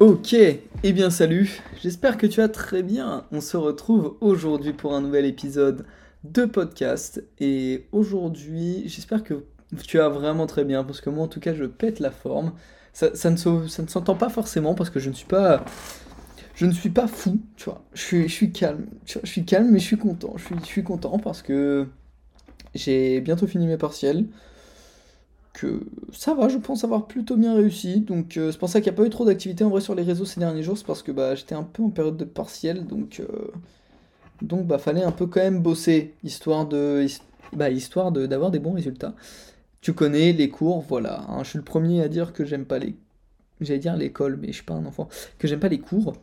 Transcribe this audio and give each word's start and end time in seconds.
Ok, 0.00 0.32
eh 0.32 0.92
bien 0.94 1.10
salut, 1.10 1.60
j'espère 1.82 2.16
que 2.16 2.26
tu 2.26 2.40
vas 2.40 2.48
très 2.48 2.82
bien. 2.82 3.26
On 3.32 3.42
se 3.42 3.58
retrouve 3.58 4.16
aujourd'hui 4.22 4.72
pour 4.72 4.94
un 4.94 5.02
nouvel 5.02 5.26
épisode 5.26 5.84
de 6.24 6.46
podcast. 6.46 7.22
Et 7.38 7.86
aujourd'hui, 7.92 8.84
j'espère 8.86 9.22
que 9.22 9.44
tu 9.86 9.98
vas 9.98 10.08
vraiment 10.08 10.46
très 10.46 10.64
bien, 10.64 10.84
parce 10.84 11.02
que 11.02 11.10
moi 11.10 11.24
en 11.24 11.28
tout 11.28 11.38
cas 11.38 11.52
je 11.52 11.64
pète 11.64 12.00
la 12.00 12.10
forme. 12.10 12.54
Ça, 12.94 13.10
ne, 13.30 13.36
s'entend 13.36 14.14
pas 14.14 14.30
forcément 14.30 14.74
parce 14.74 14.88
que 14.88 15.00
je 15.00 15.10
ne 15.10 15.14
suis 15.14 15.26
pas... 15.26 15.66
Je 16.54 16.64
ne 16.64 16.72
suis 16.72 16.88
pas 16.88 17.06
fou, 17.06 17.38
tu 17.56 17.66
vois. 17.66 17.84
Je 17.92 18.26
suis, 18.26 18.52
calme. 18.52 18.86
Je 19.04 19.18
suis 19.24 19.44
calme 19.44 19.68
mais 19.70 19.80
je 19.80 19.84
suis 19.84 19.98
content. 19.98 20.32
Je 20.38 20.64
suis 20.64 20.82
content 20.82 21.18
parce 21.18 21.42
que 21.42 21.86
j'ai 22.74 23.20
bientôt 23.20 23.46
fini 23.46 23.66
mes 23.66 23.76
partiels 23.76 24.24
que 25.52 25.80
ça 26.12 26.34
va, 26.34 26.48
je 26.48 26.58
pense 26.58 26.84
avoir 26.84 27.06
plutôt 27.06 27.36
bien 27.36 27.54
réussi. 27.54 28.00
Donc 28.00 28.36
euh, 28.36 28.52
c'est 28.52 28.58
pour 28.58 28.68
ça 28.68 28.80
qu'il 28.80 28.90
n'y 28.92 28.96
a 28.96 29.00
pas 29.00 29.06
eu 29.06 29.10
trop 29.10 29.24
d'activité 29.24 29.64
en 29.64 29.70
vrai 29.70 29.80
sur 29.80 29.94
les 29.94 30.02
réseaux 30.02 30.24
ces 30.24 30.40
derniers 30.40 30.62
jours, 30.62 30.78
c'est 30.78 30.86
parce 30.86 31.02
que 31.02 31.12
bah, 31.12 31.34
j'étais 31.34 31.54
un 31.54 31.62
peu 31.62 31.82
en 31.82 31.90
période 31.90 32.16
de 32.16 32.24
partiel, 32.24 32.86
donc 32.86 33.20
euh, 33.20 33.48
donc 34.42 34.66
bah 34.66 34.78
fallait 34.78 35.02
un 35.02 35.12
peu 35.12 35.26
quand 35.26 35.40
même 35.40 35.62
bosser 35.62 36.14
histoire 36.24 36.66
de 36.66 37.06
bah, 37.52 37.70
histoire 37.70 38.12
de 38.12 38.26
d'avoir 38.26 38.50
des 38.50 38.58
bons 38.58 38.72
résultats. 38.72 39.14
Tu 39.80 39.92
connais 39.94 40.32
les 40.32 40.50
cours, 40.50 40.82
voilà. 40.82 41.22
Hein. 41.28 41.42
je 41.44 41.50
suis 41.50 41.58
le 41.58 41.64
premier 41.64 42.02
à 42.02 42.08
dire 42.08 42.32
que 42.32 42.44
j'aime 42.44 42.66
pas 42.66 42.78
les 42.78 42.96
j'allais 43.60 43.80
dire 43.80 43.96
l'école, 43.96 44.38
mais 44.40 44.48
je 44.48 44.54
suis 44.54 44.64
pas 44.64 44.74
un 44.74 44.86
enfant, 44.86 45.08
que 45.38 45.48
j'aime 45.48 45.60
pas 45.60 45.68
les 45.68 45.80
cours. 45.80 46.14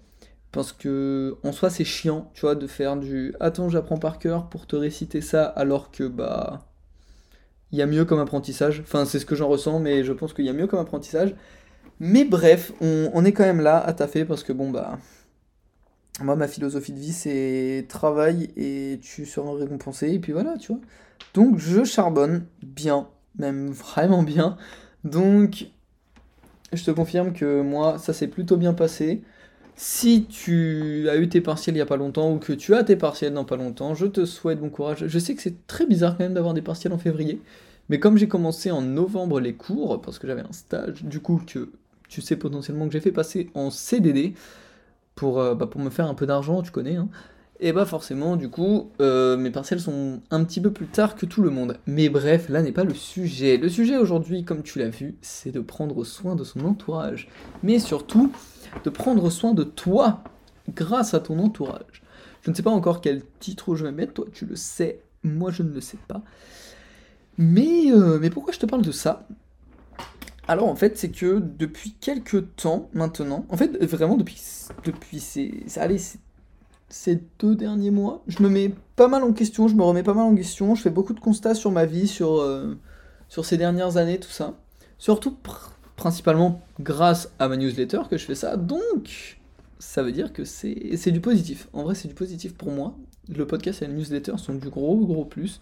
Parce 0.52 0.72
que 0.74 1.38
en 1.44 1.52
soi 1.52 1.70
c'est 1.70 1.84
chiant, 1.86 2.32
tu 2.34 2.42
vois, 2.42 2.56
de 2.56 2.68
faire 2.68 2.98
du 2.98 3.34
attends 3.40 3.70
j'apprends 3.70 3.98
par 3.98 4.20
cœur 4.20 4.50
pour 4.50 4.68
te 4.68 4.76
réciter 4.76 5.22
ça 5.22 5.46
alors 5.46 5.92
que 5.92 6.06
bah 6.08 6.67
il 7.72 7.80
y 7.80 7.82
a 7.82 7.86
mieux 7.86 8.06
comme 8.06 8.20
apprentissage. 8.20 8.82
Enfin, 8.82 9.06
c'est 9.06 9.20
ce 9.20 9.26
que 9.26 9.36
j'en 9.36 9.48
ressens, 9.48 9.80
mais 9.80 10.04
je 10.04 10.14
pense 10.14 10.34
qu'il 10.34 10.46
y 10.46 10.50
a 10.50 10.54
mieux 10.54 10.68
comme 10.68 10.80
apprentissage. 10.80 11.36
Mais 12.00 12.26
bref, 12.26 12.72
on, 12.82 13.26
est 13.26 13.32
quand 13.34 13.44
même 13.44 13.62
là 13.62 13.80
à 13.80 13.94
taffer 13.94 14.26
parce 14.26 14.44
que 14.44 14.54
bon, 14.54 14.70
bah. 14.72 15.00
Moi, 16.22 16.36
ma 16.36 16.48
philosophie 16.48 16.94
de 16.94 17.00
vie, 17.00 17.14
c'est 17.14 17.86
travail 17.90 18.50
et 18.58 19.00
tu 19.04 19.26
seras 19.28 19.54
récompensé, 19.56 20.10
et 20.12 20.20
puis 20.20 20.34
voilà, 20.34 20.58
tu 20.58 20.72
vois. 20.72 20.82
Donc, 21.36 21.60
je 21.60 21.84
charbonne 21.84 22.46
bien, 22.64 23.08
même 23.38 23.70
vraiment 23.70 24.24
bien. 24.24 24.58
Donc, 25.04 25.68
je 26.74 26.84
te 26.84 26.92
confirme 26.92 27.34
que 27.34 27.62
moi, 27.62 27.98
ça 28.00 28.14
s'est 28.14 28.28
plutôt 28.28 28.58
bien 28.58 28.74
passé. 28.74 29.22
Si 29.76 30.26
tu 30.26 31.08
as 31.10 31.18
eu 31.18 31.30
tes 31.30 31.40
partiels 31.40 31.76
il 31.76 31.78
n'y 31.78 31.84
a 31.84 31.86
pas 31.86 31.98
longtemps 31.98 32.34
ou 32.34 32.40
que 32.40 32.52
tu 32.54 32.74
as 32.74 32.84
tes 32.84 32.96
partiels 32.96 33.34
dans 33.34 33.46
pas 33.46 33.58
longtemps, 33.58 33.94
je 33.94 34.08
te 34.08 34.26
souhaite 34.26 34.60
bon 34.60 34.70
courage. 34.72 35.06
Je 35.08 35.20
sais 35.20 35.36
que 35.36 35.42
c'est 35.42 35.68
très 35.68 35.86
bizarre 35.86 36.18
quand 36.18 36.24
même 36.24 36.34
d'avoir 36.34 36.56
des 36.56 36.64
partiels 36.64 36.94
en 36.94 36.98
février, 36.98 37.42
mais 37.90 38.00
comme 38.00 38.18
j'ai 38.18 38.28
commencé 38.28 38.72
en 38.72 38.82
novembre 38.82 39.40
les 39.40 39.54
cours, 39.54 40.02
parce 40.02 40.20
que 40.20 40.28
j'avais 40.28 40.42
un 40.42 40.52
stage, 40.52 41.04
du 41.04 41.20
coup 41.20 41.42
que 41.46 41.72
tu 42.10 42.22
sais 42.22 42.36
potentiellement 42.36 42.88
que 42.88 42.94
j'ai 42.94 43.02
fait 43.02 43.12
passer 43.12 43.50
en 43.54 43.70
CDD 43.70 44.34
pour, 45.16 45.40
euh, 45.40 45.56
bah, 45.56 45.68
pour 45.68 45.82
me 45.82 45.90
faire 45.90 46.08
un 46.08 46.14
peu 46.14 46.26
d'argent, 46.26 46.62
tu 46.62 46.72
connais, 46.72 46.96
hein, 46.96 47.10
et 47.60 47.74
bah 47.74 47.86
forcément 47.86 48.36
du 48.36 48.50
coup 48.50 48.92
euh, 49.02 49.36
mes 49.36 49.50
partiels 49.50 49.80
sont 49.80 50.22
un 50.30 50.44
petit 50.44 50.62
peu 50.62 50.72
plus 50.72 50.86
tard 50.86 51.16
que 51.16 51.26
tout 51.26 51.42
le 51.42 51.50
monde. 51.50 51.78
Mais 51.88 52.10
bref, 52.10 52.50
là 52.50 52.62
n'est 52.62 52.72
pas 52.72 52.84
le 52.84 52.94
sujet. 52.94 53.58
Le 53.58 53.70
sujet 53.70 53.98
aujourd'hui, 53.98 54.44
comme 54.44 54.62
tu 54.62 54.80
l'as 54.80 54.90
vu, 54.90 55.16
c'est 55.22 55.52
de 55.52 55.60
prendre 55.60 56.04
soin 56.04 56.36
de 56.36 56.44
son 56.44 56.66
entourage. 56.66 57.30
Mais 57.64 57.80
surtout 57.80 58.32
de 58.84 58.90
prendre 58.90 59.30
soin 59.32 59.54
de 59.54 59.64
toi 59.64 60.24
grâce 60.70 61.14
à 61.14 61.20
ton 61.20 61.40
entourage. 61.40 62.04
Je 62.44 62.52
ne 62.52 62.56
sais 62.56 62.64
pas 62.64 62.70
encore 62.70 63.02
quel 63.02 63.24
titre 63.40 63.76
je 63.76 63.86
vais 63.86 63.92
mettre, 63.92 64.14
toi 64.14 64.26
tu 64.32 64.46
le 64.46 64.56
sais, 64.56 65.02
moi 65.24 65.50
je 65.52 65.64
ne 65.64 65.74
le 65.74 65.82
sais 65.82 65.98
pas. 66.08 66.22
Mais, 67.38 67.92
euh, 67.92 68.20
mais 68.20 68.30
pourquoi 68.30 68.54
je 68.54 68.60
te 68.60 68.66
parle 68.66 68.82
de 68.82 68.92
ça? 68.92 69.28
Alors 70.48 70.68
en 70.68 70.76
fait 70.76 70.98
c'est 70.98 71.12
que 71.12 71.40
depuis 71.40 71.96
quelques 72.00 72.56
temps 72.56 72.90
maintenant, 72.94 73.46
en 73.50 73.58
fait 73.58 73.84
vraiment 73.84 74.16
depuis, 74.16 74.42
depuis 74.86 75.20
ces, 75.20 75.66
allez, 75.76 76.02
ces 76.90 77.24
deux 77.40 77.56
derniers 77.56 77.92
mois, 77.92 78.24
je 78.28 78.42
me 78.42 78.50
mets 78.50 78.74
pas 78.96 79.10
mal 79.10 79.24
en 79.24 79.34
question, 79.34 79.68
je 79.68 79.76
me 79.76 79.84
remets 79.84 80.04
pas 80.04 80.14
mal 80.14 80.24
en 80.24 80.36
question, 80.36 80.74
je 80.74 80.82
fais 80.82 80.90
beaucoup 80.90 81.14
de 81.14 81.20
constats 81.20 81.54
sur 81.54 81.72
ma 81.72 81.86
vie, 81.86 82.08
sur, 82.08 82.40
euh, 82.40 82.78
sur 83.28 83.46
ces 83.46 83.58
dernières 83.58 83.98
années, 83.98 84.20
tout 84.20 84.30
ça. 84.30 84.58
Surtout 84.98 85.36
principalement 85.98 86.62
grâce 86.80 87.30
à 87.40 87.50
ma 87.50 87.58
newsletter 87.58 88.04
que 88.10 88.18
je 88.18 88.26
fais 88.26 88.36
ça, 88.36 88.56
donc 88.56 89.38
ça 89.80 90.02
veut 90.02 90.12
dire 90.12 90.32
que 90.34 90.44
c'est 90.44 91.12
du 91.12 91.20
positif. 91.22 91.68
En 91.74 91.84
vrai, 91.84 91.94
c'est 91.94 92.08
du 92.08 92.16
positif 92.16 92.56
pour 92.56 92.72
moi. 92.72 92.96
Le 93.30 93.46
podcast 93.46 93.82
et 93.82 93.88
la 93.88 93.94
newsletter 93.94 94.38
sont 94.38 94.56
du 94.56 94.70
gros, 94.70 95.06
gros 95.06 95.26
plus, 95.26 95.60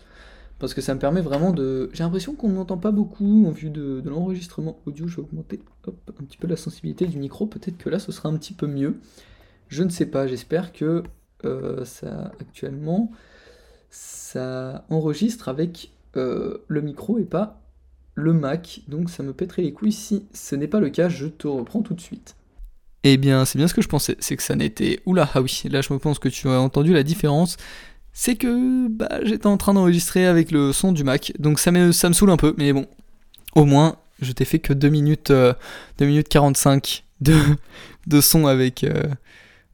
parce 0.60 0.74
que 0.74 0.82
ça 0.82 0.94
me 0.94 1.00
permet 1.00 1.22
vraiment 1.22 1.52
de... 1.52 1.90
J'ai 1.94 2.04
l'impression 2.04 2.34
qu'on 2.34 2.50
n'entend 2.50 2.78
pas 2.78 2.92
beaucoup 2.92 3.46
en 3.46 3.52
vue 3.52 3.70
de, 3.70 4.02
l'enregistrement 4.06 4.80
audio. 4.86 5.08
Je 5.08 5.18
vais 5.18 5.24
augmenter 5.24 5.60
un 5.88 6.24
petit 6.24 6.38
peu 6.38 6.48
la 6.48 6.56
sensibilité 6.56 7.08
du 7.08 7.18
micro, 7.18 7.46
peut-être 7.46 7.78
que 7.78 7.90
là, 7.90 8.00
ce 8.00 8.12
sera 8.12 8.30
un 8.30 8.38
petit 8.38 8.54
peu 8.54 8.68
mieux. 8.68 9.00
Je 9.68 9.84
ne 9.84 9.90
sais 9.90 10.06
pas, 10.06 10.28
j'espère 10.28 10.72
que 10.72 11.04
euh, 11.44 11.84
ça, 11.84 12.32
actuellement, 12.40 13.12
ça 13.90 14.86
enregistre 14.90 15.50
avec 15.50 15.92
euh, 16.16 16.60
le 16.68 16.82
micro 16.82 17.20
et 17.20 17.26
pas 17.26 17.62
le 18.16 18.32
Mac, 18.32 18.82
donc 18.88 19.10
ça 19.10 19.24
me 19.24 19.34
pèterait 19.34 19.62
les 19.62 19.74
couilles 19.74 19.92
si 19.92 20.26
ce 20.34 20.56
n'est 20.56 20.70
pas 20.70 20.80
le 20.80 20.90
cas, 20.90 21.10
je 21.10 21.28
te 21.28 21.48
reprends 21.48 21.82
tout 21.82 21.94
de 21.94 22.02
suite. 22.02 22.36
Eh 23.04 23.18
bien, 23.18 23.44
c'est 23.46 23.58
bien 23.58 23.68
ce 23.68 23.74
que 23.74 23.82
je 23.82 23.90
pensais, 23.90 24.16
c'est 24.20 24.38
que 24.38 24.42
ça 24.42 24.56
n'était... 24.56 25.02
Oula, 25.06 25.30
ah 25.34 25.42
oui, 25.42 25.64
là 25.70 25.82
je 25.82 25.94
pense 25.94 26.18
que 26.18 26.30
tu 26.30 26.48
as 26.48 26.60
entendu 26.60 26.94
la 26.94 27.04
différence, 27.04 27.58
c'est 28.18 28.38
que 28.38 28.88
bah, 28.88 29.20
j'étais 29.24 29.46
en 29.46 29.58
train 29.58 29.74
d'enregistrer 29.74 30.26
avec 30.26 30.50
le 30.50 30.72
son 30.72 30.94
du 30.94 31.04
Mac, 31.04 31.34
donc 31.38 31.60
ça 31.60 31.72
me, 31.72 31.92
saoule 31.92 32.32
un 32.32 32.38
peu, 32.38 32.56
mais 32.58 32.72
bon, 32.72 32.88
au 33.56 33.66
moins, 33.66 33.98
je 34.22 34.32
t'ai 34.32 34.46
fait 34.46 34.60
que 34.60 34.72
2 34.72 34.88
minutes, 34.88 35.32
2 35.32 35.56
euh, 36.02 36.22
45 36.24 37.04
de, 37.20 37.36
de 38.08 38.22
son 38.22 38.48
avec... 38.48 38.86
Euh, 38.86 39.04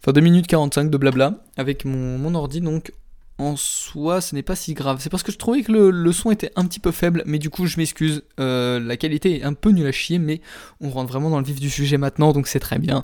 enfin, 0.02 0.12
2 0.12 0.22
minutes 0.22 0.48
45 0.48 0.90
de 0.90 0.98
blabla 0.98 1.36
avec 1.56 1.86
mon, 1.86 2.18
mon 2.18 2.34
ordi, 2.34 2.62
donc 2.62 2.92
en 3.38 3.56
soi, 3.56 4.22
ce 4.22 4.34
n'est 4.34 4.44
pas 4.44 4.56
si 4.56 4.74
grave. 4.74 4.98
C'est 5.02 5.10
parce 5.10 5.22
que 5.22 5.32
je 5.32 5.38
trouvais 5.38 5.62
que 5.62 5.72
le, 5.72 6.12
son 6.12 6.32
était 6.32 6.52
un 6.56 6.66
petit 6.66 6.80
peu 6.80 6.92
faible, 6.92 7.22
mais 7.28 7.38
du 7.38 7.52
coup, 7.52 7.68
je 7.68 7.78
m'excuse. 7.78 8.24
Euh, 8.40 8.80
la 8.80 8.98
qualité 8.98 9.40
est 9.40 9.44
un 9.44 9.54
peu 9.54 9.70
nulle 9.70 9.86
à 9.88 9.92
chier, 9.92 10.18
mais 10.18 10.42
on 10.80 10.90
rentre 10.90 11.12
vraiment 11.12 11.30
dans 11.30 11.40
le 11.40 11.46
vif 11.46 11.60
du 11.60 11.70
sujet 11.70 11.98
maintenant, 11.98 12.34
donc 12.34 12.48
c'est 12.48 12.60
très 12.60 12.80
bien. 12.80 13.04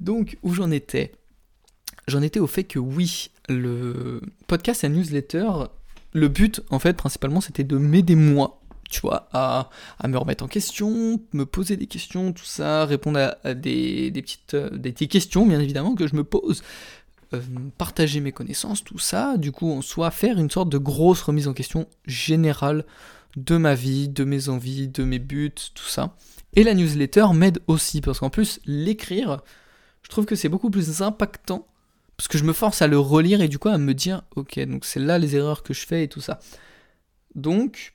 Donc, 0.00 0.36
où 0.42 0.52
j'en 0.52 0.70
étais? 0.70 1.12
J'en 2.08 2.22
étais 2.22 2.40
au 2.40 2.46
fait 2.46 2.64
que 2.64 2.78
oui, 2.78 3.30
le 3.48 4.20
podcast 4.46 4.84
et 4.84 4.88
la 4.88 4.94
newsletter, 4.94 5.48
le 6.12 6.28
but, 6.28 6.62
en 6.70 6.78
fait, 6.78 6.94
principalement, 6.94 7.40
c'était 7.40 7.64
de 7.64 7.76
m'aider 7.76 8.14
moi, 8.14 8.60
tu 8.88 9.00
vois, 9.00 9.28
à, 9.32 9.68
me 10.06 10.16
remettre 10.16 10.44
en 10.44 10.48
question, 10.48 11.20
me 11.32 11.44
poser 11.44 11.76
des 11.76 11.86
questions, 11.86 12.32
tout 12.32 12.44
ça, 12.44 12.86
répondre 12.86 13.36
à, 13.44 13.54
des, 13.54 14.10
petites, 14.14 14.54
euh, 14.54 14.70
des 14.70 14.92
petites 14.92 15.10
questions, 15.10 15.46
bien 15.46 15.60
évidemment, 15.60 15.94
que 15.94 16.06
je 16.06 16.16
me 16.16 16.24
pose. 16.24 16.62
Euh, 17.34 17.40
partager 17.76 18.20
mes 18.20 18.30
connaissances, 18.30 18.84
tout 18.84 19.00
ça, 19.00 19.36
du 19.36 19.50
coup, 19.50 19.70
en 19.70 19.82
soit 19.82 20.12
faire 20.12 20.38
une 20.38 20.50
sorte 20.50 20.68
de 20.68 20.78
grosse 20.78 21.22
remise 21.22 21.48
en 21.48 21.54
question 21.54 21.88
générale 22.06 22.84
de 23.36 23.56
ma 23.56 23.74
vie, 23.74 24.08
de 24.08 24.24
mes 24.24 24.48
envies, 24.48 24.88
de 24.88 25.02
mes 25.02 25.18
buts, 25.18 25.52
tout 25.74 25.88
ça. 25.88 26.16
Et 26.54 26.62
la 26.62 26.72
newsletter 26.72 27.26
m'aide 27.34 27.58
aussi, 27.66 28.00
parce 28.00 28.20
qu'en 28.20 28.30
plus, 28.30 28.60
l'écrire, 28.64 29.42
je 30.02 30.08
trouve 30.08 30.24
que 30.24 30.36
c'est 30.36 30.48
beaucoup 30.48 30.70
plus 30.70 31.02
impactant, 31.02 31.66
parce 32.16 32.28
que 32.28 32.38
je 32.38 32.44
me 32.44 32.52
force 32.52 32.82
à 32.82 32.86
le 32.86 32.98
relire 32.98 33.40
et 33.40 33.48
du 33.48 33.58
coup 33.58 33.68
à 33.68 33.78
me 33.78 33.94
dire, 33.94 34.22
ok, 34.36 34.58
donc 34.60 34.84
c'est 34.84 35.00
là 35.00 35.18
les 35.18 35.36
erreurs 35.36 35.62
que 35.62 35.74
je 35.74 35.86
fais 35.86 36.04
et 36.04 36.08
tout 36.08 36.20
ça. 36.20 36.38
Donc, 37.34 37.94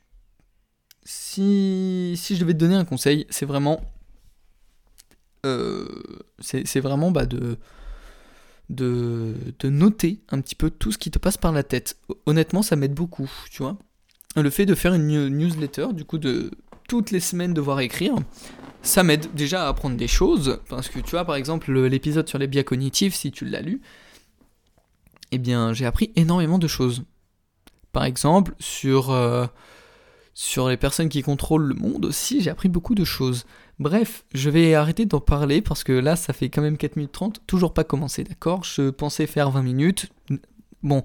si, 1.04 2.14
si 2.16 2.36
je 2.36 2.42
devais 2.42 2.54
te 2.54 2.60
donner 2.60 2.76
un 2.76 2.86
conseil, 2.86 3.26
c'est 3.30 3.46
vraiment... 3.46 3.82
Euh, 5.46 5.88
c'est 6.40 6.80
vraiment 6.80 7.10
bah, 7.10 7.26
de 7.26 7.58
de, 8.72 9.70
noter 9.70 10.22
un 10.30 10.42
petit 10.42 10.56
peu 10.56 10.70
tout 10.70 10.92
ce 10.92 10.98
qui 10.98 11.12
te 11.12 11.20
passe 11.20 11.38
par 11.38 11.52
la 11.52 11.64
tête. 11.64 11.98
Honnêtement, 12.26 12.62
ça 12.62 12.76
m'aide 12.76 12.94
beaucoup, 12.94 13.30
tu 13.50 13.64
vois. 13.64 13.78
Le 14.36 14.50
fait 14.50 14.66
de 14.66 14.76
faire 14.76 14.94
une 14.94 15.28
newsletter, 15.28 15.88
du 15.94 16.06
coup, 16.06 16.18
de 16.18 16.52
toutes 16.88 17.12
les 17.12 17.20
semaines 17.20 17.54
devoir 17.54 17.80
écrire, 17.82 18.16
ça 18.82 19.04
m'aide 19.04 19.28
déjà 19.34 19.66
à 19.66 19.68
apprendre 19.68 19.98
des 19.98 20.08
choses, 20.08 20.60
parce 20.70 20.90
que 20.90 21.00
tu 21.00 21.12
vois, 21.12 21.26
par 21.26 21.36
exemple, 21.36 21.72
l'épisode 21.72 22.28
sur 22.28 22.40
les 22.40 22.48
biais 22.48 22.64
cognitifs, 22.64 23.14
si 23.14 23.32
tu 23.32 23.46
l'as 23.46 23.62
lu, 23.62 23.82
eh 25.32 25.38
bien, 25.38 25.74
j'ai 25.74 25.86
appris 25.86 26.12
énormément 26.16 26.60
de 26.60 26.68
choses. 26.68 27.04
Par 27.92 28.06
exemple, 28.06 28.54
sur, 28.60 29.12
euh, 29.12 29.46
sur 30.34 30.70
les 30.70 30.78
personnes 30.78 31.10
qui 31.10 31.24
contrôlent 31.24 31.68
le 31.68 31.76
monde 31.76 32.06
aussi, 32.06 32.42
j'ai 32.42 32.50
appris 32.50 32.70
beaucoup 32.70 32.96
de 32.96 33.04
choses. 33.04 33.46
Bref, 33.80 34.26
je 34.34 34.50
vais 34.50 34.76
arrêter 34.76 35.06
d'en 35.06 35.20
parler 35.20 35.62
parce 35.62 35.84
que 35.84 35.92
là, 35.92 36.16
ça 36.16 36.34
fait 36.34 36.50
quand 36.50 36.62
même 36.62 36.78
4 36.78 36.96
minutes 36.96 37.12
30, 37.12 37.42
toujours 37.48 37.74
pas 37.74 37.84
commencé, 37.84 38.24
d'accord? 38.24 38.64
Je 38.64 38.90
pensais 38.90 39.28
faire 39.28 39.50
20 39.50 39.64
minutes. 39.64 40.12
Bon, 40.84 41.04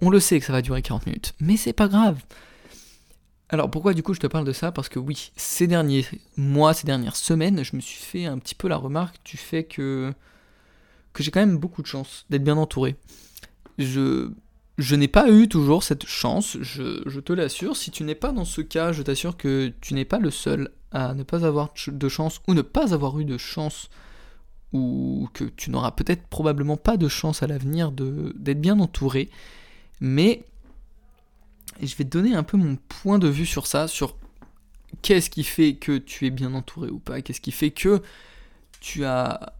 on 0.00 0.10
le 0.10 0.20
sait 0.20 0.40
que 0.40 0.46
ça 0.46 0.52
va 0.52 0.62
durer 0.62 0.82
40 0.82 1.06
minutes, 1.06 1.34
mais 1.40 1.56
c'est 1.56 1.72
pas 1.72 1.88
grave. 1.88 2.18
Alors 3.48 3.70
pourquoi 3.70 3.94
du 3.94 4.02
coup 4.02 4.12
je 4.12 4.20
te 4.20 4.26
parle 4.26 4.44
de 4.44 4.52
ça? 4.52 4.72
Parce 4.72 4.88
que 4.88 4.98
oui, 4.98 5.30
ces 5.36 5.66
derniers 5.66 6.04
mois, 6.36 6.74
ces 6.74 6.86
dernières 6.86 7.16
semaines, 7.16 7.62
je 7.64 7.76
me 7.76 7.80
suis 7.80 8.02
fait 8.02 8.26
un 8.26 8.38
petit 8.38 8.56
peu 8.56 8.68
la 8.68 8.76
remarque 8.76 9.16
du 9.24 9.36
fait 9.36 9.64
que, 9.64 10.12
que 11.12 11.22
j'ai 11.22 11.30
quand 11.30 11.40
même 11.40 11.58
beaucoup 11.58 11.82
de 11.82 11.86
chance 11.86 12.26
d'être 12.28 12.42
bien 12.42 12.56
entouré. 12.56 12.96
Je, 13.78 14.30
je 14.78 14.96
n'ai 14.96 15.08
pas 15.08 15.30
eu 15.30 15.48
toujours 15.48 15.82
cette 15.82 16.06
chance, 16.06 16.56
je, 16.60 17.02
je 17.06 17.20
te 17.20 17.32
l'assure. 17.32 17.76
Si 17.76 17.90
tu 17.90 18.04
n'es 18.04 18.14
pas 18.14 18.32
dans 18.32 18.44
ce 18.44 18.60
cas, 18.60 18.92
je 18.92 19.02
t'assure 19.02 19.36
que 19.36 19.72
tu 19.80 19.94
n'es 19.94 20.04
pas 20.04 20.18
le 20.18 20.30
seul 20.30 20.70
à 20.92 21.14
ne 21.14 21.22
pas 21.22 21.44
avoir 21.44 21.74
de 21.86 22.08
chance 22.08 22.40
ou 22.46 22.54
ne 22.54 22.62
pas 22.62 22.94
avoir 22.94 23.18
eu 23.18 23.24
de 23.24 23.38
chance 23.38 23.90
ou 24.72 25.28
que 25.32 25.44
tu 25.44 25.70
n'auras 25.70 25.92
peut-être 25.92 26.26
probablement 26.26 26.76
pas 26.76 26.96
de 26.96 27.08
chance 27.08 27.42
à 27.42 27.46
l'avenir 27.46 27.92
d'être 27.92 28.60
bien 28.60 28.78
entouré. 28.80 29.30
Mais 30.00 30.44
je 31.80 31.94
vais 31.96 32.04
te 32.04 32.10
donner 32.10 32.34
un 32.34 32.42
peu 32.42 32.56
mon 32.56 32.76
point 32.76 33.18
de 33.18 33.28
vue 33.28 33.46
sur 33.46 33.66
ça, 33.66 33.88
sur 33.88 34.16
qu'est-ce 35.02 35.30
qui 35.30 35.44
fait 35.44 35.74
que 35.74 35.98
tu 35.98 36.26
es 36.26 36.30
bien 36.30 36.54
entouré 36.54 36.90
ou 36.90 36.98
pas, 36.98 37.22
qu'est-ce 37.22 37.40
qui 37.40 37.52
fait 37.52 37.70
que 37.70 38.02
tu 38.80 39.04
as 39.04 39.54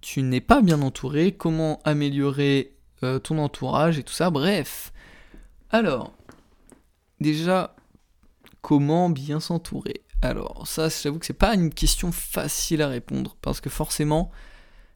tu 0.00 0.22
n'es 0.22 0.40
pas 0.40 0.62
bien 0.62 0.82
entouré, 0.82 1.32
comment 1.32 1.80
améliorer 1.84 2.74
euh, 3.04 3.18
ton 3.18 3.38
entourage 3.38 3.98
et 3.98 4.02
tout 4.02 4.12
ça, 4.12 4.30
bref. 4.30 4.92
Alors, 5.70 6.12
déjà, 7.20 7.74
comment 8.60 9.10
bien 9.10 9.40
s'entourer? 9.40 10.02
Alors, 10.22 10.66
ça, 10.66 10.88
j'avoue 10.88 11.18
que 11.18 11.26
c'est 11.26 11.32
pas 11.32 11.54
une 11.54 11.72
question 11.72 12.12
facile 12.12 12.82
à 12.82 12.88
répondre, 12.88 13.36
parce 13.42 13.60
que 13.60 13.70
forcément, 13.70 14.30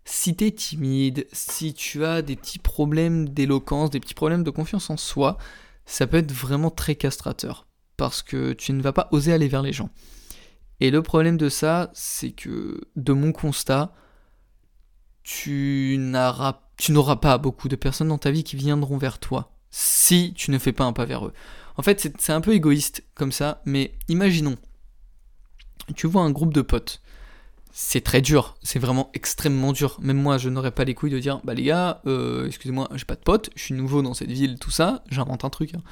si 0.04 0.36
tu 0.36 0.46
es 0.46 0.52
timide, 0.52 1.26
si 1.32 1.74
tu 1.74 2.04
as 2.04 2.22
des 2.22 2.36
petits 2.36 2.60
problèmes 2.60 3.28
d'éloquence, 3.28 3.90
des 3.90 4.00
petits 4.00 4.14
problèmes 4.14 4.44
de 4.44 4.50
confiance 4.50 4.88
en 4.88 4.96
soi, 4.96 5.36
ça 5.84 6.06
peut 6.06 6.18
être 6.18 6.32
vraiment 6.32 6.70
très 6.70 6.94
castrateur 6.94 7.66
parce 7.96 8.22
que 8.22 8.52
tu 8.52 8.72
ne 8.72 8.82
vas 8.82 8.92
pas 8.92 9.08
oser 9.10 9.32
aller 9.32 9.48
vers 9.48 9.62
les 9.62 9.72
gens. 9.72 9.90
Et 10.80 10.90
le 10.90 11.02
problème 11.02 11.36
de 11.36 11.48
ça, 11.48 11.90
c'est 11.94 12.32
que 12.32 12.80
de 12.96 13.12
mon 13.12 13.32
constat, 13.32 13.94
tu 15.22 15.96
n'auras 15.98 16.60
pas 17.20 17.38
beaucoup 17.38 17.68
de 17.68 17.76
personnes 17.76 18.08
dans 18.08 18.18
ta 18.18 18.30
vie 18.30 18.44
qui 18.44 18.56
viendront 18.56 18.98
vers 18.98 19.18
toi 19.18 19.52
si 19.70 20.32
tu 20.34 20.50
ne 20.50 20.58
fais 20.58 20.72
pas 20.72 20.84
un 20.84 20.92
pas 20.92 21.04
vers 21.04 21.26
eux. 21.26 21.32
En 21.76 21.82
fait, 21.82 22.10
c'est 22.18 22.32
un 22.32 22.40
peu 22.40 22.54
égoïste 22.54 23.04
comme 23.14 23.32
ça, 23.32 23.60
mais 23.66 23.92
imaginons, 24.08 24.56
tu 25.94 26.06
vois 26.06 26.22
un 26.22 26.30
groupe 26.30 26.54
de 26.54 26.62
potes. 26.62 27.02
C'est 27.72 28.00
très 28.00 28.22
dur, 28.22 28.56
c'est 28.62 28.78
vraiment 28.78 29.10
extrêmement 29.12 29.72
dur. 29.72 29.98
Même 30.00 30.16
moi, 30.16 30.38
je 30.38 30.48
n'aurais 30.48 30.70
pas 30.70 30.84
les 30.84 30.94
couilles 30.94 31.10
de 31.10 31.18
dire, 31.18 31.40
bah 31.44 31.52
les 31.52 31.64
gars, 31.64 32.00
euh, 32.06 32.46
excusez-moi, 32.46 32.88
j'ai 32.94 33.04
pas 33.04 33.16
de 33.16 33.20
potes, 33.20 33.50
je 33.54 33.62
suis 33.64 33.74
nouveau 33.74 34.00
dans 34.00 34.14
cette 34.14 34.30
ville, 34.30 34.58
tout 34.58 34.70
ça, 34.70 35.04
j'invente 35.10 35.44
un 35.44 35.50
truc. 35.50 35.74
Hein 35.74 35.82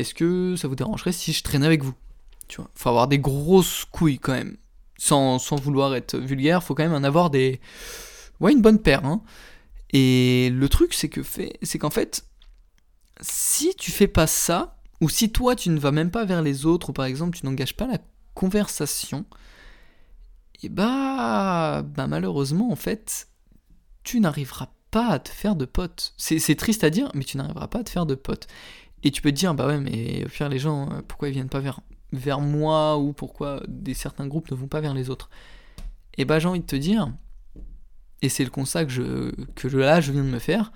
est-ce 0.00 0.14
que 0.14 0.56
ça 0.56 0.68
vous 0.68 0.76
dérangerait 0.76 1.12
si 1.12 1.32
je 1.32 1.42
traînais 1.42 1.66
avec 1.66 1.82
vous? 1.82 1.94
Tu 2.48 2.56
vois, 2.56 2.70
faut 2.74 2.88
avoir 2.88 3.08
des 3.08 3.18
grosses 3.18 3.84
couilles 3.84 4.18
quand 4.18 4.32
même. 4.32 4.56
Sans, 4.98 5.38
vouloir 5.56 5.94
être 5.94 6.16
vulgaire, 6.18 6.62
faut 6.62 6.74
quand 6.74 6.82
même 6.82 6.94
en 6.94 7.04
avoir 7.04 7.30
des. 7.30 7.60
Ouais, 8.38 8.52
une 8.52 8.60
bonne 8.60 8.80
paire, 8.80 9.04
hein. 9.04 9.22
Et 9.92 10.50
le 10.50 10.68
truc, 10.68 10.94
c'est 10.94 11.08
que 11.08 11.22
fait, 11.22 11.58
c'est 11.62 11.78
qu'en 11.78 11.90
fait, 11.90 12.26
si 13.20 13.74
tu 13.76 13.90
fais 13.90 14.08
pas 14.08 14.26
ça, 14.26 14.78
ou 15.00 15.08
si 15.08 15.32
toi 15.32 15.56
tu 15.56 15.70
ne 15.70 15.78
vas 15.78 15.92
même 15.92 16.10
pas 16.10 16.24
vers 16.24 16.42
les 16.42 16.66
autres, 16.66 16.90
ou 16.90 16.92
par 16.92 17.06
exemple 17.06 17.38
tu 17.38 17.46
n'engages 17.46 17.76
pas 17.76 17.86
la 17.86 17.98
conversation, 18.34 19.24
et 20.62 20.68
bah, 20.68 21.82
bah 21.82 22.06
malheureusement 22.06 22.70
en 22.70 22.76
fait, 22.76 23.28
tu 24.04 24.20
n'arriveras 24.20 24.68
pas 24.90 25.08
à 25.08 25.18
te 25.18 25.28
faire 25.28 25.56
de 25.56 25.64
potes. 25.64 26.14
C'est 26.16 26.56
triste 26.56 26.84
à 26.84 26.90
dire, 26.90 27.10
mais 27.14 27.24
tu 27.24 27.36
n'arriveras 27.36 27.68
pas 27.68 27.80
à 27.80 27.84
te 27.84 27.90
faire 27.90 28.06
de 28.06 28.14
potes. 28.14 28.48
Et 29.02 29.10
tu 29.10 29.22
peux 29.22 29.30
te 29.30 29.36
dire, 29.36 29.54
bah 29.54 29.66
ouais, 29.66 29.80
mais 29.80 30.24
au 30.24 30.28
pire, 30.28 30.48
les 30.48 30.58
gens, 30.58 30.90
euh, 30.90 31.00
pourquoi 31.06 31.28
ils 31.28 31.32
viennent 31.32 31.48
pas 31.48 31.60
vers, 31.60 31.80
vers 32.12 32.40
moi 32.40 32.98
ou 32.98 33.12
pourquoi 33.12 33.62
des 33.66 33.94
certains 33.94 34.26
groupes 34.26 34.50
ne 34.50 34.56
vont 34.56 34.66
pas 34.66 34.80
vers 34.80 34.92
les 34.94 35.08
autres? 35.08 35.30
Et 36.18 36.24
bah 36.24 36.38
j'ai 36.38 36.48
envie 36.48 36.60
de 36.60 36.66
te 36.66 36.76
dire, 36.76 37.10
et 38.22 38.28
c'est 38.28 38.44
le 38.44 38.50
constat 38.50 38.84
que, 38.84 38.90
je, 38.90 39.30
que 39.54 39.68
là 39.68 40.00
je 40.00 40.12
viens 40.12 40.24
de 40.24 40.28
me 40.28 40.38
faire, 40.38 40.72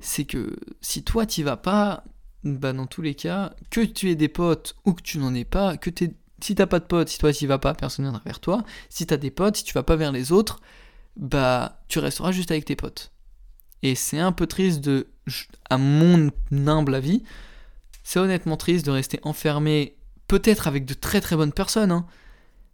c'est 0.00 0.24
que 0.24 0.56
si 0.80 1.02
toi 1.02 1.26
t'y 1.26 1.42
vas 1.42 1.56
pas, 1.56 2.04
bah 2.44 2.72
dans 2.72 2.86
tous 2.86 3.02
les 3.02 3.14
cas, 3.14 3.54
que 3.70 3.80
tu 3.80 4.10
aies 4.10 4.16
des 4.16 4.28
potes 4.28 4.76
ou 4.84 4.92
que 4.92 5.02
tu 5.02 5.18
n'en 5.18 5.34
aies 5.34 5.44
pas, 5.44 5.76
que 5.76 5.90
t'es, 5.90 6.14
si 6.42 6.54
t'as 6.54 6.66
pas 6.66 6.80
de 6.80 6.84
potes, 6.84 7.08
si 7.08 7.18
toi 7.18 7.32
t'y 7.32 7.46
vas 7.46 7.58
pas, 7.58 7.74
personne 7.74 8.04
viendra 8.04 8.22
vers 8.24 8.40
toi. 8.40 8.64
Si 8.88 9.06
t'as 9.06 9.16
des 9.16 9.30
potes, 9.30 9.56
si 9.56 9.64
tu 9.64 9.74
vas 9.74 9.82
pas 9.82 9.96
vers 9.96 10.12
les 10.12 10.32
autres, 10.32 10.60
bah 11.16 11.82
tu 11.88 11.98
resteras 11.98 12.32
juste 12.32 12.50
avec 12.50 12.64
tes 12.64 12.76
potes. 12.76 13.12
Et 13.82 13.94
c'est 13.94 14.18
un 14.18 14.32
peu 14.32 14.46
triste 14.46 14.80
de, 14.80 15.08
à 15.70 15.78
mon 15.78 16.30
humble 16.50 16.94
avis, 16.94 17.22
c'est 18.02 18.18
honnêtement 18.18 18.56
triste 18.56 18.84
de 18.86 18.90
rester 18.90 19.20
enfermé, 19.22 19.96
peut-être 20.28 20.68
avec 20.68 20.84
de 20.84 20.94
très 20.94 21.20
très 21.20 21.36
bonnes 21.36 21.52
personnes, 21.52 21.92
hein, 21.92 22.06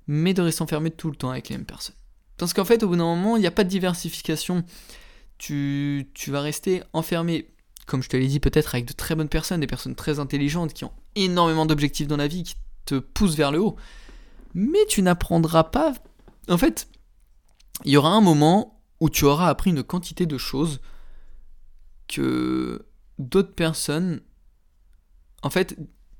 mais 0.06 0.35
de 0.35 0.43
rester 0.43 0.62
enfermé 0.62 0.91
tout 0.91 1.11
le 1.11 1.17
temps 1.17 1.31
avec 1.31 1.49
les 1.49 1.56
mêmes 1.56 1.67
personnes. 1.67 1.94
Parce 2.38 2.53
qu'en 2.53 2.65
fait, 2.65 2.83
au 2.83 2.88
bout 2.88 2.97
d'un 2.97 3.05
moment, 3.05 3.37
il 3.37 3.41
n'y 3.41 3.47
a 3.47 3.53
pas 3.53 3.65
de 3.65 3.69
diversification. 3.69 4.65
Tu, 5.38 6.11
tu 6.15 6.31
vas 6.31 6.41
rester 6.41 6.83
enfermé, 6.93 7.50
comme 7.87 8.03
je 8.03 8.09
te 8.09 8.17
l'ai 8.17 8.27
dit, 8.27 8.41
peut-être 8.41 8.75
avec 8.75 8.87
de 8.87 8.93
très 8.93 9.15
bonnes 9.15 9.29
personnes, 9.29 9.61
des 9.61 9.67
personnes 9.67 9.94
très 9.94 10.19
intelligentes 10.19 10.73
qui 10.73 10.85
ont 10.85 10.93
énormément 11.15 11.67
d'objectifs 11.67 12.06
dans 12.06 12.17
la 12.17 12.29
vie, 12.29 12.43
qui 12.43 12.56
te 12.85 12.97
poussent 12.97 13.37
vers 13.37 13.53
le 13.53 13.61
haut. 13.61 13.77
Mais 14.55 14.85
tu 14.88 15.03
n'apprendras 15.03 15.65
pas. 15.65 15.94
En 16.49 16.59
fait, 16.59 16.88
il 17.85 17.93
y 17.93 17.97
aura 17.97 18.11
un 18.11 18.21
moment 18.21 18.81
où 19.00 19.11
tu 19.11 19.25
auras 19.25 19.49
appris 19.49 19.71
une 19.71 19.83
quantité 19.83 20.27
de 20.27 20.38
choses 20.38 20.81
que 22.09 22.87
d'autres 23.19 23.55
personnes, 23.55 24.21
en 25.43 25.50
fait, 25.50 25.77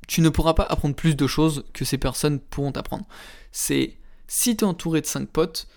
tu 0.07 0.21
ne 0.21 0.29
pourras 0.29 0.55
pas 0.55 0.65
apprendre 0.65 0.95
plus 0.95 1.17
de 1.17 1.27
choses 1.27 1.65
que 1.73 1.85
ces 1.85 1.99
personnes 1.99 2.39
pourront 2.39 2.73
t'apprendre. 2.73 3.07
C'est 3.53 3.99
si 4.29 4.57
tu 4.57 4.65
es 4.65 4.69
entouré 4.69 5.01
de 5.01 5.07
5 5.07 5.29
potes 5.29 5.69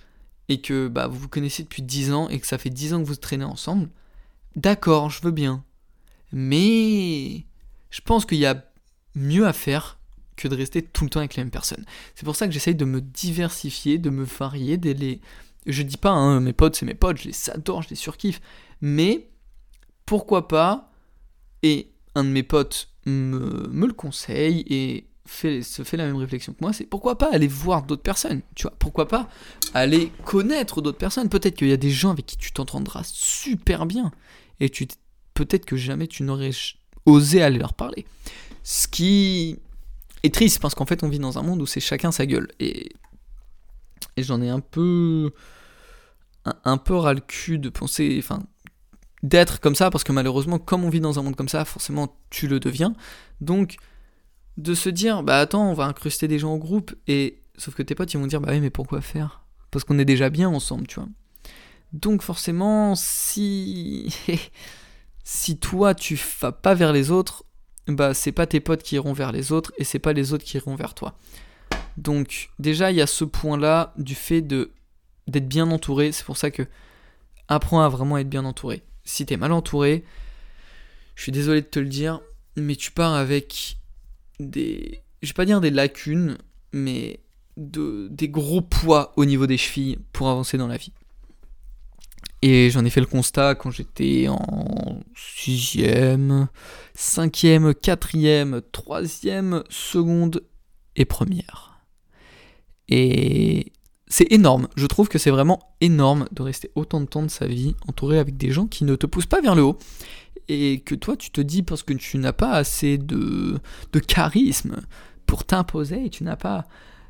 et 0.50 0.62
que 0.62 0.88
bah, 0.88 1.08
vous 1.08 1.20
vous 1.20 1.30
connaissez 1.30 1.64
depuis 1.64 1.82
10 1.82 2.12
ans 2.12 2.28
et 2.30 2.40
que 2.40 2.48
ça 2.48 2.58
fait 2.58 2.70
10 2.70 2.96
ans 2.96 3.02
que 3.02 3.08
vous 3.08 3.16
traînez 3.16 3.46
ensemble, 3.46 3.90
d'accord, 4.56 5.10
je 5.10 5.22
veux 5.22 5.32
bien. 5.32 5.64
Mais 6.32 7.46
je 7.90 8.02
pense 8.04 8.26
qu'il 8.26 8.40
y 8.40 8.46
a 8.46 8.66
mieux 9.16 9.48
à 9.48 9.54
faire 9.54 10.00
que 10.36 10.48
de 10.48 10.56
rester 10.56 10.82
tout 10.82 11.04
le 11.04 11.10
temps 11.10 11.20
avec 11.20 11.36
les 11.36 11.44
mêmes 11.44 11.52
personnes. 11.52 11.86
C'est 12.16 12.26
pour 12.26 12.36
ça 12.36 12.48
que 12.48 12.54
j'essaye 12.54 12.76
de 12.76 12.86
me 12.86 13.02
diversifier, 13.02 13.98
de 13.98 14.10
me 14.10 14.24
varier, 14.24 14.78
de 14.78 14.92
les... 14.92 15.22
Je 15.66 15.84
dis 15.84 15.98
pas, 15.98 16.12
hein, 16.12 16.40
mes 16.40 16.54
potes, 16.54 16.76
c'est 16.76 16.86
mes 16.86 16.96
potes, 16.96 17.18
je 17.18 17.28
les 17.28 17.50
adore, 17.50 17.84
je 17.84 17.90
les 17.90 17.96
surkiffe. 17.96 18.42
Mais 18.82 19.30
pourquoi 20.06 20.48
pas 20.48 20.92
Et 21.62 21.92
un 22.16 22.24
de 22.24 22.30
mes 22.30 22.44
potes 22.44 22.90
me, 23.06 23.70
le 23.86 23.94
conseille 23.94 24.64
et 24.68 25.09
se 25.30 25.84
fait 25.84 25.98
la 25.98 26.06
même 26.06 26.16
réflexion 26.16 26.54
que 26.54 26.58
moi, 26.62 26.74
c'est 26.74 26.86
pourquoi 26.86 27.18
pas 27.18 27.30
aller 27.32 27.48
voir 27.48 27.84
d'autres 27.84 28.02
personnes, 28.02 28.42
tu 28.56 28.64
vois, 28.64 28.74
pourquoi 28.80 29.08
pas 29.08 29.30
aller 29.74 30.12
connaître 30.26 30.82
d'autres 30.82 30.98
personnes, 30.98 31.30
peut-être 31.30 31.56
qu'il 31.56 31.70
y 31.70 31.74
a 31.74 31.78
des 31.78 31.92
gens 31.92 32.12
avec 32.12 32.26
qui 32.26 32.38
tu 32.38 32.52
t'entendras 32.52 33.04
super 33.06 33.86
bien, 33.86 34.12
et 34.60 34.70
tu 34.70 34.88
peut-être 35.34 35.66
que 35.66 35.78
jamais 35.78 36.08
tu 36.08 36.24
n'aurais 36.24 36.52
osé 37.06 37.42
aller 37.42 37.60
leur 37.60 37.74
parler. 37.74 38.06
Ce 38.64 38.88
qui 38.88 39.60
est 40.24 40.34
triste, 40.34 40.60
parce 40.60 40.76
qu'en 40.76 40.86
fait 40.86 41.04
on 41.04 41.10
vit 41.10 41.20
dans 41.20 41.38
un 41.38 41.44
monde 41.44 41.62
où 41.62 41.66
c'est 41.66 41.80
chacun 41.80 42.12
sa 42.12 42.26
gueule, 42.26 42.50
et, 42.60 42.92
et 44.18 44.24
j'en 44.24 44.42
ai 44.42 44.50
un 44.50 44.60
peu... 44.60 45.32
Un, 46.46 46.54
un 46.64 46.78
peu 46.78 46.96
ras 46.96 47.14
le 47.14 47.20
cul 47.20 47.60
de 47.60 47.68
penser, 47.68 48.16
enfin, 48.18 48.42
d'être 49.24 49.60
comme 49.60 49.76
ça, 49.76 49.90
parce 49.90 50.06
que 50.06 50.14
malheureusement, 50.14 50.58
comme 50.58 50.86
on 50.86 50.90
vit 50.90 51.02
dans 51.02 51.20
un 51.20 51.22
monde 51.22 51.36
comme 51.36 51.50
ça, 51.50 51.66
forcément, 51.66 52.18
tu 52.30 52.48
le 52.48 52.62
deviens. 52.62 52.94
Donc, 53.42 53.76
de 54.60 54.74
se 54.74 54.90
dire, 54.90 55.24
bah 55.24 55.40
attends, 55.40 55.70
on 55.70 55.74
va 55.74 55.86
incruster 55.86 56.28
des 56.28 56.40
gens 56.40 56.54
au 56.54 56.58
groupe, 56.58 56.94
et 57.08 57.42
sauf 57.58 57.76
que 57.76 57.84
tes 57.84 57.96
potes, 57.96 58.14
ils 58.14 58.20
vont 58.20 58.28
dire, 58.28 58.42
bah 58.42 58.50
oui, 58.52 58.60
mais 58.60 58.70
pourquoi 58.70 59.02
faire? 59.02 59.44
Parce 59.72 59.84
qu'on 59.84 60.00
est 60.00 60.06
déjà 60.06 60.30
bien 60.30 60.50
ensemble, 60.50 60.88
tu 60.88 60.96
vois. 60.96 61.10
Donc, 61.94 62.22
forcément, 62.22 62.96
si. 62.96 64.16
si 65.24 65.58
toi, 65.58 65.96
tu 65.96 66.20
vas 66.42 66.52
pas 66.52 66.74
vers 66.74 66.94
les 66.94 67.12
autres, 67.12 67.46
bah 67.88 68.14
c'est 68.14 68.32
pas 68.32 68.46
tes 68.46 68.60
potes 68.60 68.84
qui 68.84 68.96
iront 68.96 69.14
vers 69.14 69.32
les 69.32 69.52
autres, 69.52 69.72
et 69.78 69.84
c'est 69.84 70.00
pas 70.00 70.14
les 70.14 70.34
autres 70.34 70.44
qui 70.44 70.58
iront 70.58 70.76
vers 70.76 70.94
toi. 70.94 71.18
Donc, 71.98 72.50
déjà, 72.60 72.92
il 72.92 72.98
y 72.98 73.02
a 73.02 73.08
ce 73.08 73.26
point-là 73.26 73.94
du 73.98 74.16
fait 74.16 74.42
de 74.42 74.72
d'être 75.28 75.48
bien 75.48 75.70
entouré, 75.70 76.12
c'est 76.12 76.26
pour 76.26 76.38
ça 76.38 76.50
que 76.50 76.64
apprends 77.48 77.82
à 77.82 77.90
vraiment 77.90 78.18
être 78.18 78.30
bien 78.30 78.46
entouré 78.46 78.84
si 79.10 79.26
t'es 79.26 79.38
mal 79.38 79.52
entouré, 79.52 80.04
je 81.16 81.24
suis 81.24 81.32
désolé 81.32 81.62
de 81.62 81.66
te 81.66 81.80
le 81.80 81.88
dire, 81.88 82.22
mais 82.56 82.76
tu 82.76 82.92
pars 82.92 83.14
avec 83.14 83.78
des. 84.40 85.02
Je 85.22 85.30
vais 85.30 85.34
pas 85.34 85.46
dire 85.46 85.62
des 85.62 85.72
lacunes, 85.72 86.38
mais 86.72 87.20
de, 87.58 88.08
des 88.10 88.30
gros 88.30 88.62
poids 88.62 89.14
au 89.18 89.26
niveau 89.26 89.48
des 89.48 89.58
chevilles 89.58 90.00
pour 90.14 90.30
avancer 90.30 90.58
dans 90.58 90.68
la 90.68 90.78
vie. 90.78 90.94
Et 92.42 92.70
j'en 92.70 92.86
ai 92.86 92.90
fait 92.90 93.02
le 93.02 93.06
constat 93.06 93.56
quand 93.56 93.70
j'étais 93.70 94.28
en 94.30 95.02
6ème, 95.14 96.48
5ème, 96.98 97.74
4ème, 97.74 98.62
3ème, 98.72 99.64
seconde 99.70 100.44
et 100.96 101.04
première. 101.04 101.82
Et 102.88 103.74
c'est 104.08 104.32
énorme. 104.32 104.70
Je 104.76 104.86
trouve 104.86 105.10
que 105.10 105.18
c'est 105.18 105.30
vraiment 105.32 105.60
énorme 105.82 106.28
de 106.32 106.42
rester 106.42 106.72
autant 106.76 107.02
de 107.02 107.06
temps 107.06 107.24
de 107.24 107.30
sa 107.30 107.46
vie 107.46 107.76
entouré 107.88 108.20
avec 108.20 108.38
des 108.38 108.52
gens 108.52 108.68
qui 108.68 108.86
ne 108.86 108.96
te 108.96 109.06
poussent 109.06 109.26
pas 109.26 109.42
vers 109.42 109.56
le 109.56 109.64
haut. 109.64 109.78
Et 110.50 110.82
que 110.82 110.96
toi, 110.96 111.16
tu 111.16 111.30
te 111.30 111.42
dis 111.42 111.64
parce 111.64 111.84
que 111.84 111.94
tu 111.94 112.18
n'as 112.18 112.34
pas 112.34 112.52
assez 112.52 112.98
de, 112.98 113.60
de 113.94 114.00
charisme 114.00 114.82
pour 115.26 115.46
t'imposer 115.46 116.06
et 116.06 116.10
tu 116.10 116.24
n'as 116.24 116.36
pas. 116.36 116.66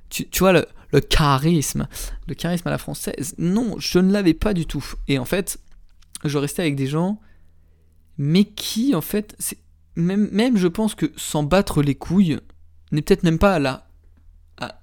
Tu, 0.10 0.27
vois, 0.39 0.51
le, 0.51 0.65
le, 0.91 1.00
charisme, 1.00 1.88
le 2.27 2.34
charisme 2.34 2.67
à 2.67 2.72
la 2.72 2.77
française. 2.77 3.36
Non, 3.38 3.75
je 3.77 4.00
ne 4.00 4.12
l'avais 4.12 4.34
pas 4.34 4.53
du 4.53 4.65
tout. 4.65 4.84
Et 5.08 5.19
en 5.19 5.25
fait, 5.25 5.60
je 6.25 6.38
restais 6.38 6.63
avec 6.63 6.75
des 6.75 6.88
gens, 6.88 7.19
mais 8.17 8.43
qui, 8.43 8.93
en 8.93 9.01
fait, 9.01 9.38
même, 9.96 10.29
même 10.31 10.58
je 10.58 10.67
pense 10.67 10.96
que 10.96 11.12
s'en 11.15 11.43
battre 11.43 11.81
les 11.81 11.96
couilles 11.96 12.39
n'est 12.91 13.01
peut-être 13.01 13.24
même 13.24 13.39
pas 13.39 13.53
à 13.53 13.60
la, 13.60 13.89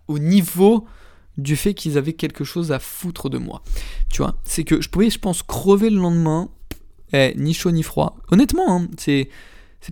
au 0.09 0.19
niveau 0.19 0.87
du 1.37 1.57
fait 1.57 1.75
qu'ils 1.75 1.99
avaient 1.99 2.15
quelque 2.15 2.45
chose 2.45 2.73
à 2.73 2.79
foutre 2.79 3.29
de 3.29 3.39
moi. 3.39 3.63
Tu 4.11 4.23
vois, 4.23 4.37
c'est 4.45 4.65
que 4.65 4.81
je 4.81 4.89
pouvais, 4.89 5.11
je 5.11 5.19
pense, 5.19 5.43
crever 5.43 5.91
le 5.91 5.99
lendemain, 5.99 6.49
eh, 7.13 7.35
ni 7.37 7.55
chaud 7.55 7.71
ni 7.71 7.83
froid. 7.83 8.17
Honnêtement, 8.31 8.81
hein, 8.81 8.89
c'est, 8.97 9.29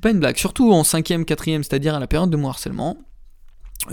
pas 0.03 0.11
une 0.11 0.19
blague. 0.19 0.37
Surtout 0.37 0.73
en 0.73 0.83
5ème, 0.83 1.25
4ème, 1.25 1.63
c'est-à-dire 1.63 1.95
à 1.95 2.01
la 2.01 2.07
période 2.07 2.31
de 2.31 2.37
mon 2.37 2.49
harcèlement, 2.49 2.99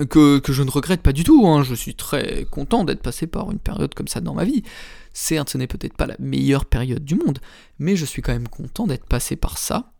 que, 0.09 0.39
que, 0.39 0.53
je 0.53 0.63
ne 0.63 0.71
regrette 0.71 1.01
pas 1.01 1.13
du 1.13 1.23
tout. 1.23 1.45
Hein. 1.47 1.63
Je 1.63 1.75
suis 1.75 1.95
très 1.95 2.45
content 2.49 2.83
d'être 2.83 3.01
passé 3.01 3.27
par 3.27 3.51
une 3.51 3.59
période 3.59 3.93
comme 3.93 4.07
ça 4.07 4.21
dans 4.21 4.33
ma 4.33 4.45
vie. 4.45 4.63
Certes, 5.13 5.49
ce 5.49 5.57
n'est 5.57 5.67
peut-être 5.67 5.95
pas 5.95 6.07
la 6.07 6.15
meilleure 6.19 6.65
période 6.65 7.03
du 7.03 7.15
monde, 7.15 7.39
mais 7.79 7.95
je 7.95 8.05
suis 8.05 8.21
quand 8.21 8.31
même 8.31 8.47
content 8.47 8.87
d'être 8.87 9.05
passé 9.05 9.35
par 9.35 9.57
ça. 9.57 9.91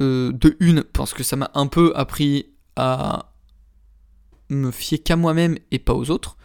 Euh, 0.00 0.32
de 0.32 0.56
une, 0.60 0.82
parce 0.82 1.14
que 1.14 1.22
ça 1.22 1.36
m'a 1.36 1.50
un 1.54 1.66
peu 1.66 1.92
appris 1.96 2.46
à 2.76 3.32
me 4.50 4.70
fier 4.70 5.02
qu'à 5.02 5.16
moi-même 5.16 5.56
et 5.70 5.78
pas 5.78 5.94
aux 5.94 6.10
autres. 6.10 6.36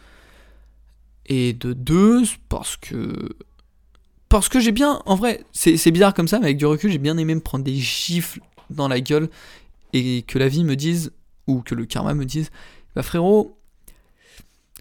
Et 1.26 1.52
de 1.52 1.72
deux, 1.72 2.22
parce 2.48 2.76
que. 2.76 3.36
Parce 4.34 4.48
que 4.48 4.58
j'ai 4.58 4.72
bien. 4.72 5.00
En 5.06 5.14
vrai, 5.14 5.44
c'est 5.52 5.92
bizarre 5.92 6.12
comme 6.12 6.26
ça, 6.26 6.40
mais 6.40 6.46
avec 6.46 6.56
du 6.56 6.66
recul, 6.66 6.90
j'ai 6.90 6.98
bien 6.98 7.16
aimé 7.18 7.36
me 7.36 7.40
prendre 7.40 7.62
des 7.62 7.76
gifles 7.76 8.40
dans 8.68 8.88
la 8.88 9.00
gueule 9.00 9.30
et 9.92 10.22
que 10.22 10.40
la 10.40 10.48
vie 10.48 10.64
me 10.64 10.74
dise, 10.74 11.12
ou 11.46 11.60
que 11.60 11.76
le 11.76 11.86
karma 11.86 12.14
me 12.14 12.24
dise, 12.24 12.50
bah 12.96 13.04
frérot, 13.04 13.56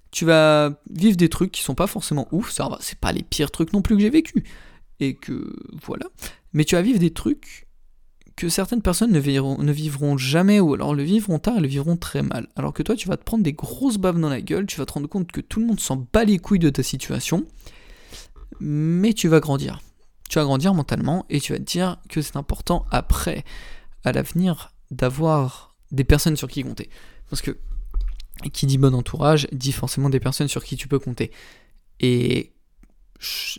tu 0.10 0.26
vas 0.26 0.82
vivre 0.90 1.18
des 1.18 1.30
trucs 1.30 1.52
qui 1.52 1.62
sont 1.62 1.76
pas 1.76 1.86
forcément 1.86 2.28
ouf, 2.32 2.50
ça 2.50 2.68
c'est 2.80 2.98
pas 2.98 3.12
les 3.12 3.22
pires 3.22 3.52
trucs 3.52 3.74
non 3.74 3.84
plus 3.84 3.96
que 3.96 4.02
j'ai 4.02 4.10
vécu. 4.10 4.44
Et 5.00 5.14
que 5.14 5.56
voilà. 5.86 6.08
Mais 6.54 6.66
tu 6.66 6.74
vas 6.74 6.82
vivre 6.82 6.98
des 6.98 7.14
trucs 7.14 7.68
que 8.36 8.50
certaines 8.50 8.82
personnes 8.82 9.12
ne 9.12 9.20
vivront, 9.20 9.60
ne 9.60 9.72
vivront, 9.72 10.18
jamais, 10.18 10.60
ou 10.62 10.74
alors 10.74 10.96
le 10.96 11.04
vivront 11.04 11.38
tard 11.38 11.58
et 11.58 11.62
le 11.62 11.68
vivront 11.68 11.96
très 11.96 12.24
mal. 12.24 12.48
Alors 12.56 12.74
que 12.74 12.82
toi, 12.82 12.96
tu 12.96 13.08
vas 13.08 13.18
te 13.18 13.24
prendre 13.24 13.44
des 13.44 13.54
grosses 13.54 14.00
baves 14.00 14.20
dans 14.20 14.30
la 14.30 14.42
gueule, 14.42 14.66
tu 14.66 14.80
vas 14.80 14.88
te 14.88 14.94
rendre 14.94 15.08
compte 15.08 15.32
que 15.32 15.42
tout 15.42 15.60
le 15.60 15.68
monde 15.68 15.80
s'en 15.80 16.08
bat 16.12 16.26
les 16.26 16.40
couilles 16.40 16.58
de 16.58 16.72
ta 16.72 16.82
situation, 16.82 17.46
mais 18.60 19.14
tu 19.14 19.28
vas 19.28 19.40
grandir. 19.40 19.82
Tu 20.30 20.40
vas 20.40 20.46
grandir 20.46 20.74
mentalement 20.74 21.26
et 21.30 21.40
tu 21.40 21.54
vas 21.54 21.60
te 21.60 21.64
dire 21.64 21.98
que 22.10 22.22
c'est 22.22 22.38
important 22.38 22.86
après, 22.92 23.44
à 24.04 24.12
l'avenir, 24.12 24.74
d'avoir 24.92 25.76
des 25.92 26.04
personnes 26.04 26.36
sur 26.36 26.48
qui 26.48 26.64
compter. 26.64 26.90
Parce 27.30 27.42
que 27.42 27.58
qui 28.52 28.66
dit 28.66 28.78
bon 28.78 28.96
entourage 28.96 29.48
dit 29.52 29.72
forcément 29.72 30.10
des 30.10 30.20
personnes 30.20 30.48
sur 30.48 30.64
qui 30.64 30.76
tu 30.76 30.88
peux 30.88 31.00
compter. 31.00 31.32
Et 32.00 32.54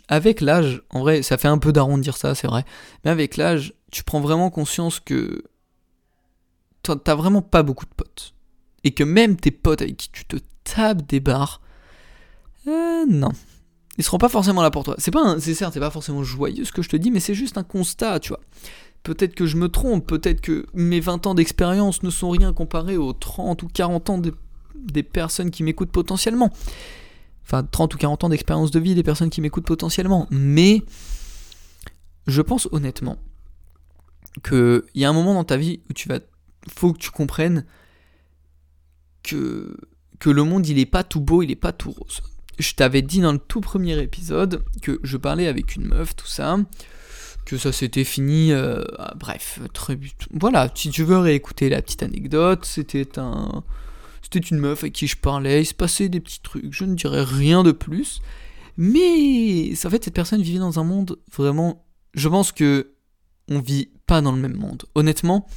avec 0.07 0.41
l'âge, 0.41 0.83
en 0.91 0.99
vrai, 0.99 1.23
ça 1.23 1.37
fait 1.37 1.47
un 1.47 1.57
peu 1.57 1.71
d'arrondir 1.71 2.17
ça, 2.17 2.35
c'est 2.35 2.47
vrai, 2.47 2.65
mais 3.03 3.11
avec 3.11 3.37
l'âge, 3.37 3.73
tu 3.91 4.03
prends 4.03 4.19
vraiment 4.19 4.49
conscience 4.49 4.99
que 4.99 5.43
t'as 6.83 7.15
vraiment 7.15 7.41
pas 7.41 7.63
beaucoup 7.63 7.85
de 7.85 7.93
potes. 7.95 8.33
Et 8.83 8.91
que 8.91 9.03
même 9.03 9.37
tes 9.37 9.51
potes 9.51 9.81
avec 9.81 9.97
qui 9.97 10.09
tu 10.11 10.25
te 10.25 10.37
tapes 10.63 11.07
des 11.07 11.19
barres, 11.19 11.61
euh, 12.67 13.05
non. 13.07 13.31
Ils 13.97 14.03
seront 14.03 14.17
pas 14.17 14.29
forcément 14.29 14.61
là 14.61 14.71
pour 14.71 14.83
toi. 14.83 14.95
C'est 14.97 15.11
pas, 15.11 15.39
c'est 15.39 15.53
certes, 15.53 15.73
c'est 15.73 15.79
pas 15.79 15.89
forcément 15.89 16.23
joyeux 16.23 16.65
ce 16.65 16.71
que 16.71 16.81
je 16.81 16.89
te 16.89 16.97
dis, 16.97 17.11
mais 17.11 17.19
c'est 17.19 17.33
juste 17.33 17.57
un 17.57 17.63
constat, 17.63 18.19
tu 18.19 18.29
vois. 18.29 18.41
Peut-être 19.03 19.35
que 19.35 19.45
je 19.45 19.55
me 19.57 19.69
trompe, 19.69 20.07
peut-être 20.07 20.41
que 20.41 20.65
mes 20.73 20.99
20 20.99 21.27
ans 21.27 21.35
d'expérience 21.35 22.03
ne 22.03 22.09
sont 22.09 22.29
rien 22.29 22.53
comparé 22.53 22.97
aux 22.97 23.13
30 23.13 23.63
ou 23.63 23.67
40 23.67 24.09
ans 24.09 24.21
des 24.75 25.03
personnes 25.03 25.51
qui 25.51 25.63
m'écoutent 25.63 25.91
potentiellement 25.91 26.51
enfin 27.45 27.63
30 27.63 27.93
ou 27.93 27.97
40 27.97 28.23
ans 28.25 28.29
d'expérience 28.29 28.71
de 28.71 28.79
vie 28.79 28.95
des 28.95 29.03
personnes 29.03 29.29
qui 29.29 29.41
m'écoutent 29.41 29.65
potentiellement. 29.65 30.27
Mais 30.31 30.81
je 32.27 32.41
pense 32.41 32.67
honnêtement 32.71 33.17
qu'il 34.43 34.83
y 34.95 35.05
a 35.05 35.09
un 35.09 35.13
moment 35.13 35.33
dans 35.33 35.43
ta 35.43 35.57
vie 35.57 35.81
où 35.89 35.93
tu 35.93 36.09
vas, 36.09 36.19
faut 36.67 36.93
que 36.93 36.97
tu 36.97 37.11
comprennes 37.11 37.65
que, 39.23 39.77
que 40.19 40.29
le 40.29 40.43
monde 40.43 40.67
il 40.67 40.79
est 40.79 40.85
pas 40.85 41.03
tout 41.03 41.21
beau, 41.21 41.41
il 41.43 41.51
est 41.51 41.55
pas 41.55 41.71
tout 41.71 41.91
rose. 41.91 42.21
Je 42.59 42.73
t'avais 42.73 43.01
dit 43.01 43.21
dans 43.21 43.33
le 43.33 43.39
tout 43.39 43.61
premier 43.61 44.01
épisode 44.01 44.63
que 44.81 44.99
je 45.03 45.17
parlais 45.17 45.47
avec 45.47 45.75
une 45.75 45.85
meuf, 45.85 46.15
tout 46.15 46.27
ça, 46.27 46.57
que 47.45 47.57
ça 47.57 47.71
s'était 47.71 48.03
fini, 48.03 48.51
euh, 48.51 48.83
bref, 49.15 49.59
très, 49.73 49.99
voilà, 50.31 50.69
si 50.73 50.89
tu 50.89 51.03
veux 51.03 51.17
réécouter 51.17 51.69
la 51.69 51.81
petite 51.81 52.03
anecdote, 52.03 52.65
c'était 52.65 53.19
un, 53.19 53.63
c'était 54.21 54.39
une 54.39 54.57
meuf 54.57 54.83
avec 54.83 54.93
qui 54.93 55.07
je 55.07 55.17
parlais, 55.17 55.61
il 55.61 55.65
se 55.65 55.73
passait 55.73 56.09
des 56.09 56.19
petits 56.19 56.41
trucs, 56.41 56.73
je 56.73 56.85
ne 56.85 56.95
dirais 56.95 57.23
rien 57.23 57.63
de 57.63 57.71
plus. 57.71 58.21
Mais 58.77 59.71
en 59.85 59.89
fait, 59.89 60.03
cette 60.03 60.13
personne 60.13 60.41
vivait 60.41 60.59
dans 60.59 60.79
un 60.79 60.83
monde 60.83 61.17
vraiment. 61.31 61.85
Je 62.13 62.27
pense 62.27 62.51
que 62.51 62.93
on 63.47 63.59
vit 63.59 63.89
pas 64.07 64.21
dans 64.21 64.31
le 64.31 64.41
même 64.41 64.57
monde. 64.57 64.83
Honnêtement, 64.95 65.47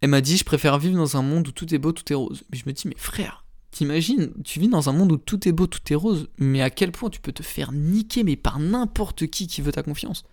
elle 0.00 0.10
m'a 0.10 0.20
dit 0.20 0.36
je 0.36 0.44
préfère 0.44 0.78
vivre 0.78 0.96
dans 0.96 1.16
un 1.16 1.22
monde 1.22 1.46
où 1.48 1.52
tout 1.52 1.72
est 1.74 1.78
beau, 1.78 1.92
tout 1.92 2.10
est 2.12 2.16
rose. 2.16 2.44
Mais 2.50 2.58
je 2.58 2.64
me 2.66 2.72
dis 2.72 2.88
mais 2.88 2.96
frère, 2.96 3.39
t'imagines, 3.70 4.32
tu 4.44 4.60
vis 4.60 4.68
dans 4.68 4.88
un 4.88 4.92
monde 4.92 5.12
où 5.12 5.16
tout 5.16 5.48
est 5.48 5.52
beau, 5.52 5.66
tout 5.66 5.80
est 5.90 5.96
rose, 5.96 6.28
mais 6.38 6.62
à 6.62 6.70
quel 6.70 6.92
point 6.92 7.10
tu 7.10 7.20
peux 7.20 7.32
te 7.32 7.42
faire 7.42 7.72
niquer 7.72 8.24
mais 8.24 8.36
par 8.36 8.58
n'importe 8.58 9.26
qui 9.26 9.46
qui 9.46 9.62
veut 9.62 9.72
ta 9.72 9.82
confiance? 9.82 10.24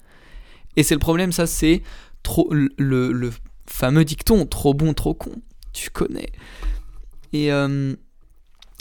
Et 0.75 0.83
c'est 0.83 0.95
le 0.95 0.99
problème, 0.99 1.31
ça 1.31 1.47
c'est 1.47 1.83
trop 2.23 2.49
le, 2.51 3.31
fameux 3.65 4.05
dicton 4.05 4.45
trop 4.45 4.73
bon, 4.73 4.93
trop 4.93 5.13
con 5.13 5.31
tu 5.73 5.89
connais. 5.91 6.31
Et 7.33 7.51
euh, 7.51 7.93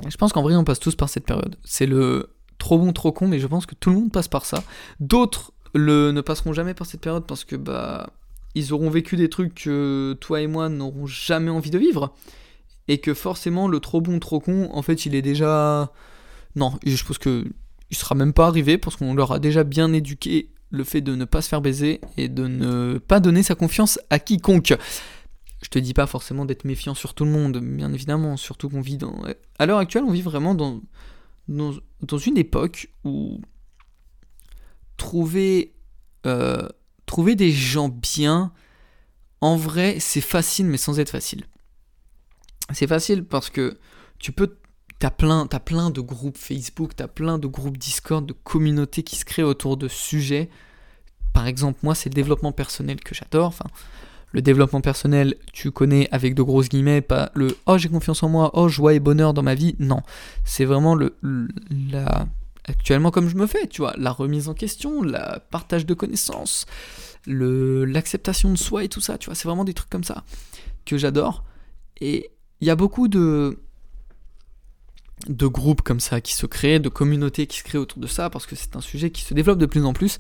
je 0.08 0.16
pense 0.16 0.32
qu'en 0.32 0.42
vrai, 0.42 0.56
on 0.56 0.64
passe 0.64 0.80
tous 0.80 0.94
par 0.94 1.10
cette 1.10 1.26
période. 1.26 1.56
C'est 1.62 1.84
le 1.84 2.30
trop 2.58 2.78
bon, 2.78 2.92
trop 2.92 3.12
con, 3.12 3.28
mais 3.28 3.38
je 3.38 3.46
pense 3.46 3.66
que 3.66 3.74
tout 3.74 3.90
le 3.90 3.96
monde 3.96 4.12
passe 4.12 4.28
par 4.28 4.46
ça. 4.46 4.64
D'autres 5.00 5.52
le, 5.74 6.10
ne 6.12 6.20
passeront 6.22 6.54
jamais 6.54 6.72
par 6.72 6.86
cette 6.86 7.00
période 7.00 7.26
parce 7.26 7.44
que 7.44 7.56
bah 7.56 8.08
ils 8.54 8.72
auront 8.72 8.88
vécu 8.88 9.16
des 9.16 9.28
trucs 9.28 9.54
que 9.54 10.16
toi 10.18 10.40
et 10.40 10.46
moi 10.46 10.70
n'aurons 10.70 11.06
jamais 11.06 11.50
envie 11.50 11.70
de 11.70 11.78
vivre. 11.78 12.14
Et 12.88 12.98
que 12.98 13.14
forcément, 13.14 13.68
le 13.68 13.80
trop 13.80 14.00
bon, 14.00 14.18
trop 14.18 14.40
con, 14.40 14.68
en 14.72 14.82
fait, 14.82 15.06
il 15.06 15.14
est 15.14 15.22
déjà. 15.22 15.92
Non, 16.54 16.78
je 16.84 17.04
pense 17.04 17.18
que 17.18 17.44
il 17.90 17.96
sera 17.96 18.14
même 18.14 18.32
pas 18.32 18.46
arrivé 18.46 18.78
parce 18.78 18.96
qu'on 18.96 19.14
leur 19.14 19.32
a 19.32 19.38
déjà 19.38 19.64
bien 19.64 19.92
éduqué 19.92 20.50
le 20.70 20.84
fait 20.84 21.00
de 21.00 21.14
ne 21.14 21.24
pas 21.24 21.42
se 21.42 21.48
faire 21.48 21.60
baiser 21.60 22.00
et 22.16 22.28
de 22.28 22.46
ne 22.46 22.98
pas 22.98 23.20
donner 23.20 23.42
sa 23.42 23.54
confiance 23.54 24.00
à 24.10 24.18
quiconque. 24.18 24.74
Je 25.62 25.68
te 25.68 25.78
dis 25.78 25.94
pas 25.94 26.06
forcément 26.06 26.44
d'être 26.44 26.64
méfiant 26.64 26.94
sur 26.94 27.14
tout 27.14 27.24
le 27.24 27.30
monde, 27.30 27.58
bien 27.58 27.92
évidemment, 27.92 28.36
surtout 28.36 28.68
qu'on 28.68 28.80
vit 28.80 28.98
dans... 28.98 29.22
À 29.58 29.66
l'heure 29.66 29.78
actuelle, 29.78 30.04
on 30.04 30.10
vit 30.10 30.22
vraiment 30.22 30.54
dans, 30.54 30.80
dans, 31.48 32.18
une 32.18 32.36
époque 32.36 32.90
où 33.04 33.40
trouver, 34.96 35.72
euh, 36.26 36.68
trouver 37.06 37.36
des 37.36 37.52
gens 37.52 37.88
bien, 37.88 38.52
en 39.40 39.56
vrai, 39.56 39.96
c'est 40.00 40.20
facile, 40.20 40.66
mais 40.66 40.76
sans 40.76 40.98
être 40.98 41.10
facile. 41.10 41.44
C'est 42.72 42.86
facile 42.86 43.24
parce 43.24 43.50
que 43.50 43.78
tu 44.18 44.32
peux... 44.32 44.56
T'as 44.98 45.10
plein, 45.10 45.46
plein 45.46 45.90
de 45.90 46.00
groupes 46.00 46.38
Facebook, 46.38 46.96
t'as 46.96 47.06
plein 47.06 47.38
de 47.38 47.46
groupes 47.46 47.76
Discord, 47.76 48.24
de 48.24 48.32
communautés 48.32 49.02
qui 49.02 49.16
se 49.16 49.26
créent 49.26 49.42
autour 49.42 49.76
de 49.76 49.88
sujets. 49.88 50.48
Par 51.34 51.46
exemple, 51.46 51.80
moi, 51.82 51.94
c'est 51.94 52.08
le 52.08 52.14
développement 52.14 52.52
personnel 52.52 53.00
que 53.00 53.14
j'adore. 53.14 53.48
Enfin, 53.48 53.66
le 54.32 54.42
développement 54.42 54.80
personnel, 54.80 55.34
tu 55.52 55.70
connais 55.70 56.08
avec 56.12 56.34
de 56.34 56.42
grosses 56.42 56.68
guillemets, 56.68 57.00
pas 57.00 57.30
le 57.34 57.56
oh 57.66 57.78
j'ai 57.78 57.88
confiance 57.88 58.22
en 58.22 58.28
moi, 58.28 58.50
oh 58.54 58.68
joie 58.68 58.94
et 58.94 59.00
bonheur 59.00 59.34
dans 59.34 59.42
ma 59.42 59.54
vie. 59.54 59.76
Non, 59.78 60.00
c'est 60.44 60.64
vraiment 60.64 60.94
le, 60.94 61.16
la 61.70 62.26
actuellement 62.68 63.10
comme 63.10 63.28
je 63.28 63.36
me 63.36 63.46
fais, 63.46 63.66
tu 63.66 63.82
vois, 63.82 63.94
la 63.96 64.10
remise 64.10 64.48
en 64.48 64.54
question, 64.54 65.02
le 65.02 65.38
partage 65.50 65.86
de 65.86 65.94
connaissances, 65.94 66.66
l'acceptation 67.26 68.50
de 68.50 68.58
soi 68.58 68.84
et 68.84 68.88
tout 68.88 69.00
ça, 69.00 69.18
tu 69.18 69.26
vois, 69.26 69.34
c'est 69.34 69.46
vraiment 69.46 69.64
des 69.64 69.74
trucs 69.74 69.90
comme 69.90 70.04
ça 70.04 70.24
que 70.84 70.98
j'adore. 70.98 71.44
Et 72.00 72.30
il 72.60 72.66
y 72.66 72.70
a 72.70 72.76
beaucoup 72.76 73.08
de 73.08 73.58
de 75.28 75.46
groupes 75.46 75.82
comme 75.82 76.00
ça 76.00 76.20
qui 76.20 76.34
se 76.34 76.46
créent, 76.46 76.78
de 76.78 76.88
communautés 76.88 77.46
qui 77.46 77.58
se 77.58 77.64
créent 77.64 77.78
autour 77.78 78.00
de 78.00 78.06
ça, 78.06 78.30
parce 78.30 78.46
que 78.46 78.54
c'est 78.54 78.76
un 78.76 78.80
sujet 78.80 79.10
qui 79.10 79.22
se 79.22 79.34
développe 79.34 79.58
de 79.58 79.66
plus 79.66 79.84
en 79.84 79.92
plus. 79.92 80.18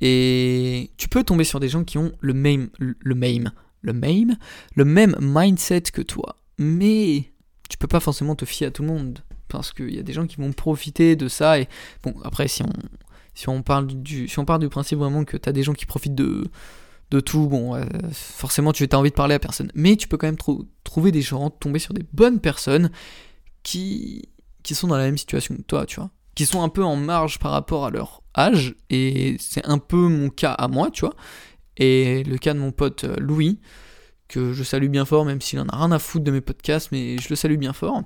Et 0.00 0.90
tu 0.96 1.08
peux 1.08 1.22
tomber 1.22 1.44
sur 1.44 1.60
des 1.60 1.68
gens 1.68 1.84
qui 1.84 1.98
ont 1.98 2.12
le 2.20 2.34
même, 2.34 2.70
le 2.78 3.14
même, 3.14 3.52
le 3.82 3.92
même, 3.92 4.36
le 4.74 4.84
même 4.84 5.16
mindset 5.20 5.82
que 5.92 6.02
toi. 6.02 6.36
Mais 6.58 7.30
tu 7.68 7.78
peux 7.78 7.86
pas 7.86 8.00
forcément 8.00 8.34
te 8.34 8.44
fier 8.44 8.66
à 8.66 8.70
tout 8.70 8.82
le 8.82 8.88
monde. 8.88 9.20
Parce 9.48 9.72
qu'il 9.72 9.94
y 9.94 9.98
a 9.98 10.02
des 10.02 10.12
gens 10.12 10.26
qui 10.26 10.36
vont 10.36 10.52
profiter 10.52 11.14
de 11.14 11.28
ça. 11.28 11.60
Et 11.60 11.68
bon, 12.02 12.14
après, 12.24 12.48
si 12.48 12.62
on, 12.62 12.72
si 13.34 13.48
on, 13.48 13.62
parle, 13.62 13.86
du, 13.86 14.26
si 14.26 14.38
on 14.38 14.44
parle 14.44 14.60
du 14.60 14.68
principe 14.68 14.98
vraiment 14.98 15.24
que 15.24 15.36
tu 15.36 15.48
as 15.48 15.52
des 15.52 15.62
gens 15.62 15.74
qui 15.74 15.86
profitent 15.86 16.14
de, 16.14 16.50
de 17.12 17.20
tout, 17.20 17.46
bon, 17.46 17.74
euh, 17.74 17.84
forcément, 18.10 18.72
tu 18.72 18.88
as 18.90 18.98
envie 18.98 19.10
de 19.10 19.14
parler 19.14 19.34
à 19.34 19.38
personne. 19.38 19.70
Mais 19.74 19.96
tu 19.96 20.08
peux 20.08 20.16
quand 20.16 20.26
même 20.26 20.64
trouver 20.82 21.12
des 21.12 21.20
gens, 21.20 21.50
tomber 21.50 21.78
sur 21.78 21.92
des 21.92 22.04
bonnes 22.14 22.40
personnes 22.40 22.90
qui, 23.62 24.30
qui 24.62 24.74
sont 24.74 24.88
dans 24.88 24.96
la 24.96 25.04
même 25.04 25.18
situation 25.18 25.54
que 25.54 25.62
toi, 25.62 25.84
tu 25.84 26.00
vois. 26.00 26.10
Qui 26.34 26.46
sont 26.46 26.62
un 26.62 26.70
peu 26.70 26.82
en 26.82 26.96
marge 26.96 27.38
par 27.38 27.50
rapport 27.52 27.84
à 27.84 27.90
leur 27.90 28.22
âge, 28.36 28.74
et 28.88 29.36
c'est 29.38 29.66
un 29.66 29.76
peu 29.76 30.08
mon 30.08 30.30
cas 30.30 30.52
à 30.52 30.68
moi, 30.68 30.90
tu 30.90 31.02
vois, 31.02 31.14
et 31.76 32.22
le 32.24 32.38
cas 32.38 32.54
de 32.54 32.58
mon 32.58 32.72
pote 32.72 33.04
euh, 33.04 33.16
Louis, 33.18 33.60
que 34.28 34.54
je 34.54 34.62
salue 34.62 34.88
bien 34.88 35.04
fort, 35.04 35.26
même 35.26 35.42
s'il 35.42 35.60
en 35.60 35.68
a 35.68 35.76
rien 35.76 35.92
à 35.92 35.98
foutre 35.98 36.24
de 36.24 36.30
mes 36.30 36.40
podcasts, 36.40 36.90
mais 36.92 37.18
je 37.18 37.28
le 37.28 37.36
salue 37.36 37.56
bien 37.56 37.74
fort. 37.74 38.02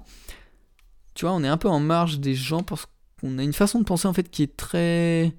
Tu 1.15 1.25
vois, 1.25 1.33
on 1.33 1.45
est 1.45 1.49
un 1.49 1.57
peu 1.57 1.69
en 1.69 1.79
marge 1.79 2.19
des 2.19 2.35
gens 2.35 2.65
parce 2.65 2.89
qu'on 3.21 3.39
a 3.39 3.45
une 3.45 3.53
façon 3.53 3.79
de 3.79 3.85
penser 3.85 4.09
en 4.09 4.13
fait 4.13 4.29
qui 4.29 4.43
est 4.43 4.57
très. 4.57 5.33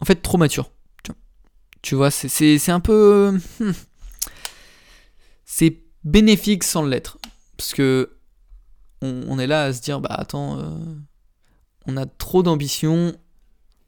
En 0.00 0.04
fait, 0.04 0.16
trop 0.16 0.36
mature. 0.36 0.73
Tu 1.84 1.96
vois, 1.96 2.10
c'est 2.10 2.70
un 2.70 2.80
peu. 2.80 3.38
Hmm, 3.60 3.72
c'est 5.44 5.82
bénéfique 6.02 6.64
sans 6.64 6.82
l'être. 6.82 7.18
Parce 7.58 7.74
que 7.74 8.16
on, 9.02 9.38
est 9.38 9.46
là 9.46 9.64
à 9.64 9.72
se 9.74 9.82
dire, 9.82 10.00
bah 10.00 10.14
attends, 10.14 10.58
euh, 10.58 10.94
on 11.84 11.98
a 11.98 12.06
trop 12.06 12.42
d'ambition 12.42 13.14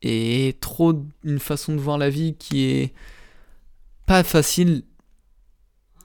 et 0.02 0.58
trop 0.60 1.06
une 1.24 1.38
façon 1.38 1.74
de 1.74 1.80
voir 1.80 1.96
la 1.96 2.10
vie 2.10 2.34
qui 2.34 2.64
est 2.64 2.92
pas 4.04 4.22
facile. 4.22 4.84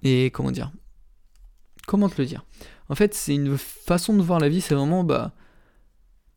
Et 0.02 0.32
comment 0.32 0.52
dire? 0.52 0.72
Comment 1.88 2.08
te 2.08 2.22
le 2.22 2.26
dire? 2.26 2.46
En 2.88 2.96
fait, 2.96 3.14
c'est 3.14 3.36
une 3.36 3.58
façon 3.58 4.16
de 4.16 4.22
voir 4.22 4.40
la 4.40 4.48
vie, 4.48 4.62
c'est 4.62 4.76
vraiment, 4.76 5.04
bah, 5.04 5.34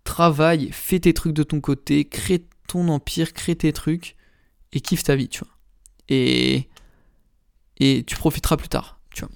travaille, 0.03 0.73
fais 0.73 0.99
tes 0.99 1.15
trucs 1.15 1.33
de 1.33 1.45
ton 1.45 1.61
côté, 1.61 2.07
crée 2.07 2.45
ton 2.67 2.89
empire, 2.89 3.33
crée 3.33 3.55
tes 3.55 3.73
trucs 3.73 4.17
et 4.75 4.81
kiffe 4.81 5.05
ta 5.05 5.17
vie, 5.17 5.29
tu 5.29 5.41
vois. 5.41 5.55
Et, 6.09 6.69
et 7.79 8.05
tu 8.05 8.17
profiteras 8.17 8.57
plus 8.57 8.69
tard, 8.69 9.01
tu 9.11 9.25
vois. 9.25 9.31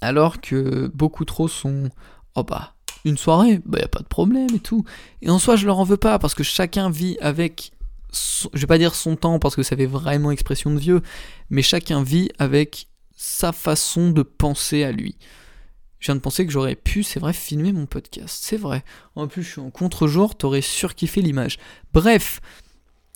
Alors 0.00 0.40
que 0.40 0.86
beaucoup 0.94 1.24
trop 1.24 1.48
sont, 1.48 1.90
oh 2.36 2.44
bah, 2.44 2.74
une 3.04 3.18
soirée, 3.18 3.60
bah 3.64 3.78
y 3.80 3.84
a 3.84 3.88
pas 3.88 4.00
de 4.00 4.06
problème 4.06 4.48
et 4.54 4.60
tout. 4.60 4.84
Et 5.22 5.30
en 5.30 5.38
soi, 5.38 5.56
je 5.56 5.66
leur 5.66 5.78
en 5.78 5.84
veux 5.84 5.96
pas 5.96 6.18
parce 6.18 6.34
que 6.34 6.42
chacun 6.42 6.90
vit 6.90 7.16
avec, 7.20 7.72
je 8.12 8.60
vais 8.60 8.66
pas 8.66 8.78
dire 8.78 8.94
son 8.94 9.16
temps 9.16 9.38
parce 9.38 9.56
que 9.56 9.62
ça 9.62 9.76
fait 9.76 9.86
vraiment 9.86 10.30
expression 10.30 10.70
de 10.70 10.78
vieux, 10.78 11.02
mais 11.50 11.62
chacun 11.62 12.02
vit 12.02 12.30
avec 12.38 12.88
sa 13.16 13.52
façon 13.52 14.10
de 14.10 14.22
penser 14.22 14.84
à 14.84 14.92
lui. 14.92 15.16
Je 15.98 16.06
viens 16.06 16.16
de 16.16 16.20
penser 16.20 16.44
que 16.44 16.52
j'aurais 16.52 16.74
pu, 16.74 17.02
c'est 17.02 17.18
vrai, 17.18 17.32
filmer 17.32 17.72
mon 17.72 17.86
podcast. 17.86 18.38
C'est 18.42 18.58
vrai. 18.58 18.84
En 19.14 19.26
plus, 19.26 19.42
je 19.42 19.52
suis 19.52 19.60
en 19.62 19.70
contre-jour, 19.70 20.36
t'aurais 20.36 20.60
surkiffé 20.60 21.22
l'image. 21.22 21.58
Bref. 21.94 22.40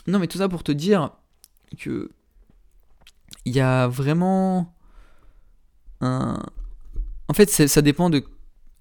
Non, 0.08 0.18
mais 0.18 0.26
tout 0.26 0.38
ça 0.38 0.48
pour 0.48 0.64
te 0.64 0.72
dire 0.72 1.10
que. 1.78 2.10
Il 3.44 3.54
y 3.54 3.60
a 3.60 3.86
vraiment. 3.86 4.74
Un. 6.00 6.42
En 7.28 7.34
fait, 7.34 7.50
ça 7.50 7.82
dépend 7.82 8.10
de 8.10 8.24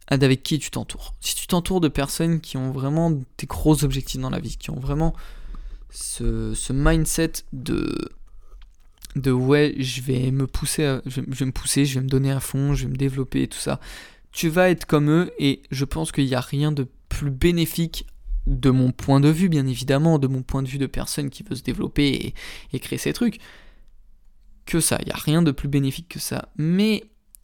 avec 0.07 0.41
qui 0.41 0.57
tu 0.57 0.71
t'entoures. 0.71 1.15
Si 1.19 1.35
tu 1.35 1.47
t'entoures 1.47 1.81
de 1.81 1.89
personnes 1.89 2.39
qui 2.39 2.55
ont 2.57 2.71
vraiment 2.71 3.11
des 3.11 3.45
gros 3.45 3.83
objectifs 3.83 4.21
dans 4.21 4.29
la 4.29 4.39
vie, 4.39 4.57
qui 4.57 4.69
ont 4.69 4.79
vraiment 4.79 5.13
ce, 5.89 6.71
mindset 6.71 7.33
de 7.53 7.93
de 9.15 9.31
ouais, 9.31 9.75
je 9.79 10.01
vais 10.01 10.31
me 10.31 10.45
pousser, 10.45 10.99
je, 11.07 11.21
vais 11.21 11.45
me 11.45 11.51
pousser, 11.51 11.85
je 11.85 11.95
vais 11.95 12.05
me 12.05 12.09
donner 12.09 12.31
à 12.31 12.39
fond, 12.39 12.75
je 12.75 12.85
vais 12.85 12.91
me 12.91 12.97
développer 12.97 13.43
et 13.43 13.47
tout 13.47 13.57
ça. 13.57 13.79
Tu 14.31 14.47
vas 14.47 14.69
être 14.69 14.85
comme 14.85 15.09
eux 15.09 15.31
et 15.39 15.63
je 15.71 15.85
pense 15.85 16.11
qu'il 16.11 16.25
n'y 16.25 16.35
a 16.35 16.41
rien 16.41 16.71
de 16.71 16.87
plus 17.09 17.31
bénéfique 17.31 18.05
de 18.47 18.69
mon 18.69 18.91
point 18.91 19.19
de 19.19 19.29
vue, 19.29 19.49
bien 19.49 19.67
évidemment, 19.67 20.19
de 20.19 20.27
mon 20.27 20.41
point 20.41 20.63
de 20.63 20.67
vue 20.67 20.77
de 20.77 20.87
personne 20.87 21.29
qui 21.29 21.43
veut 21.43 21.55
se 21.55 21.63
développer 21.63 22.33
et, 22.71 22.79
créer 22.79 22.97
ses 22.97 23.13
trucs, 23.13 23.39
que 24.65 24.79
ça. 24.79 24.97
Il 25.01 25.05
n'y 25.05 25.11
a 25.11 25.17
rien 25.17 25.41
de 25.41 25.51
plus 25.51 25.67
bénéfique 25.67 26.07
que 26.07 26.19
ça. 26.19 26.49
Mais 26.55 27.03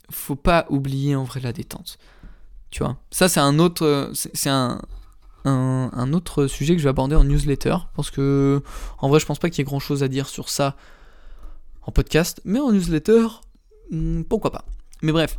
faut 0.10 0.36
pas 0.36 0.66
oublier 0.70 1.16
en 1.16 1.24
vrai 1.24 1.42
la 1.42 1.54
détente. 1.54 1.98
Tu 2.70 2.84
vois, 2.84 2.98
ça 3.12 3.30
c'est 3.30 3.40
un 3.40 3.60
autre, 3.60 4.12
c'est 4.14 4.50
sujet 6.48 6.74
que 6.74 6.80
je 6.80 6.84
vais 6.84 6.90
aborder 6.90 7.16
en 7.16 7.24
newsletter 7.24 7.76
parce 7.96 8.10
que 8.10 8.64
en 8.98 9.10
vrai 9.10 9.20
je 9.20 9.26
pense 9.26 9.38
pas 9.38 9.50
qu'il 9.50 9.60
y 9.60 9.62
ait 9.62 9.66
grand 9.66 9.80
chose 9.80 10.02
à 10.02 10.08
dire 10.08 10.28
sur 10.28 10.50
ça 10.50 10.76
en 11.84 11.92
podcast, 11.92 12.42
mais 12.46 12.60
en 12.60 12.72
newsletter, 12.72 13.28
hmm, 13.92 14.24
pourquoi 14.24 14.52
pas? 14.52 14.66
Mais 15.02 15.12
bref, 15.12 15.38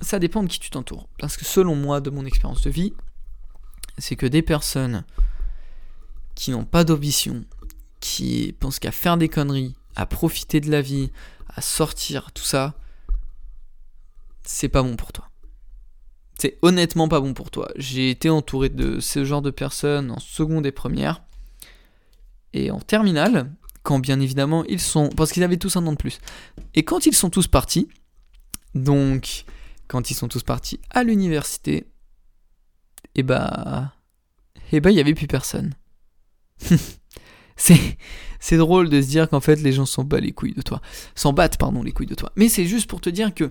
ça 0.00 0.18
dépend 0.18 0.42
de 0.42 0.48
qui 0.48 0.60
tu 0.60 0.70
t'entoures. 0.70 1.08
Parce 1.18 1.36
que 1.36 1.44
selon 1.44 1.74
moi, 1.74 2.00
de 2.00 2.10
mon 2.10 2.24
expérience 2.24 2.62
de 2.62 2.70
vie, 2.70 2.94
c'est 3.98 4.16
que 4.16 4.26
des 4.26 4.42
personnes 4.42 5.04
qui 6.34 6.50
n'ont 6.50 6.64
pas 6.64 6.84
d'ambition, 6.84 7.44
qui 8.00 8.54
pensent 8.58 8.78
qu'à 8.78 8.92
faire 8.92 9.16
des 9.16 9.28
conneries, 9.28 9.74
à 9.96 10.06
profiter 10.06 10.60
de 10.60 10.70
la 10.70 10.82
vie, 10.82 11.10
à 11.48 11.60
sortir, 11.60 12.32
tout 12.32 12.42
ça, 12.42 12.74
c'est 14.44 14.68
pas 14.68 14.82
bon 14.82 14.96
pour 14.96 15.12
toi. 15.12 15.30
C'est 16.38 16.58
honnêtement 16.62 17.08
pas 17.08 17.20
bon 17.20 17.32
pour 17.32 17.50
toi. 17.50 17.70
J'ai 17.76 18.10
été 18.10 18.28
entouré 18.28 18.68
de 18.68 19.00
ce 19.00 19.24
genre 19.24 19.42
de 19.42 19.50
personnes 19.50 20.10
en 20.10 20.18
seconde 20.18 20.66
et 20.66 20.72
première. 20.72 21.22
Et 22.52 22.70
en 22.70 22.80
terminale, 22.80 23.52
quand 23.82 23.98
bien 23.98 24.20
évidemment 24.20 24.64
ils 24.64 24.80
sont... 24.80 25.08
Parce 25.10 25.32
qu'ils 25.32 25.44
avaient 25.44 25.56
tous 25.56 25.76
un 25.76 25.86
an 25.86 25.92
de 25.92 25.96
plus. 25.96 26.18
Et 26.74 26.82
quand 26.82 27.06
ils 27.06 27.14
sont 27.14 27.30
tous 27.30 27.46
partis, 27.46 27.88
donc 28.74 29.44
quand 29.86 30.10
ils 30.10 30.14
sont 30.14 30.28
tous 30.28 30.42
partis 30.42 30.80
à 30.90 31.04
l'université, 31.04 31.86
et 33.14 33.20
eh 33.20 33.22
bah... 33.22 33.92
Et 34.72 34.78
eh 34.78 34.80
bah 34.80 34.90
il 34.90 34.94
n'y 34.94 35.00
avait 35.00 35.14
plus 35.14 35.26
personne. 35.26 35.74
c'est... 37.56 37.98
C'est 38.40 38.58
drôle 38.58 38.90
de 38.90 39.00
se 39.00 39.06
dire 39.06 39.30
qu'en 39.30 39.40
fait 39.40 39.56
les 39.56 39.72
gens 39.72 39.86
s'en 39.86 40.04
battent 40.04 40.20
les 40.20 40.32
couilles 40.32 40.52
de 40.52 40.60
toi. 40.60 40.82
S'en 41.14 41.32
battent, 41.32 41.56
pardon, 41.56 41.82
les 41.82 41.92
couilles 41.92 42.06
de 42.06 42.14
toi. 42.14 42.30
Mais 42.36 42.50
c'est 42.50 42.66
juste 42.66 42.90
pour 42.90 43.00
te 43.00 43.08
dire 43.08 43.32
que... 43.32 43.50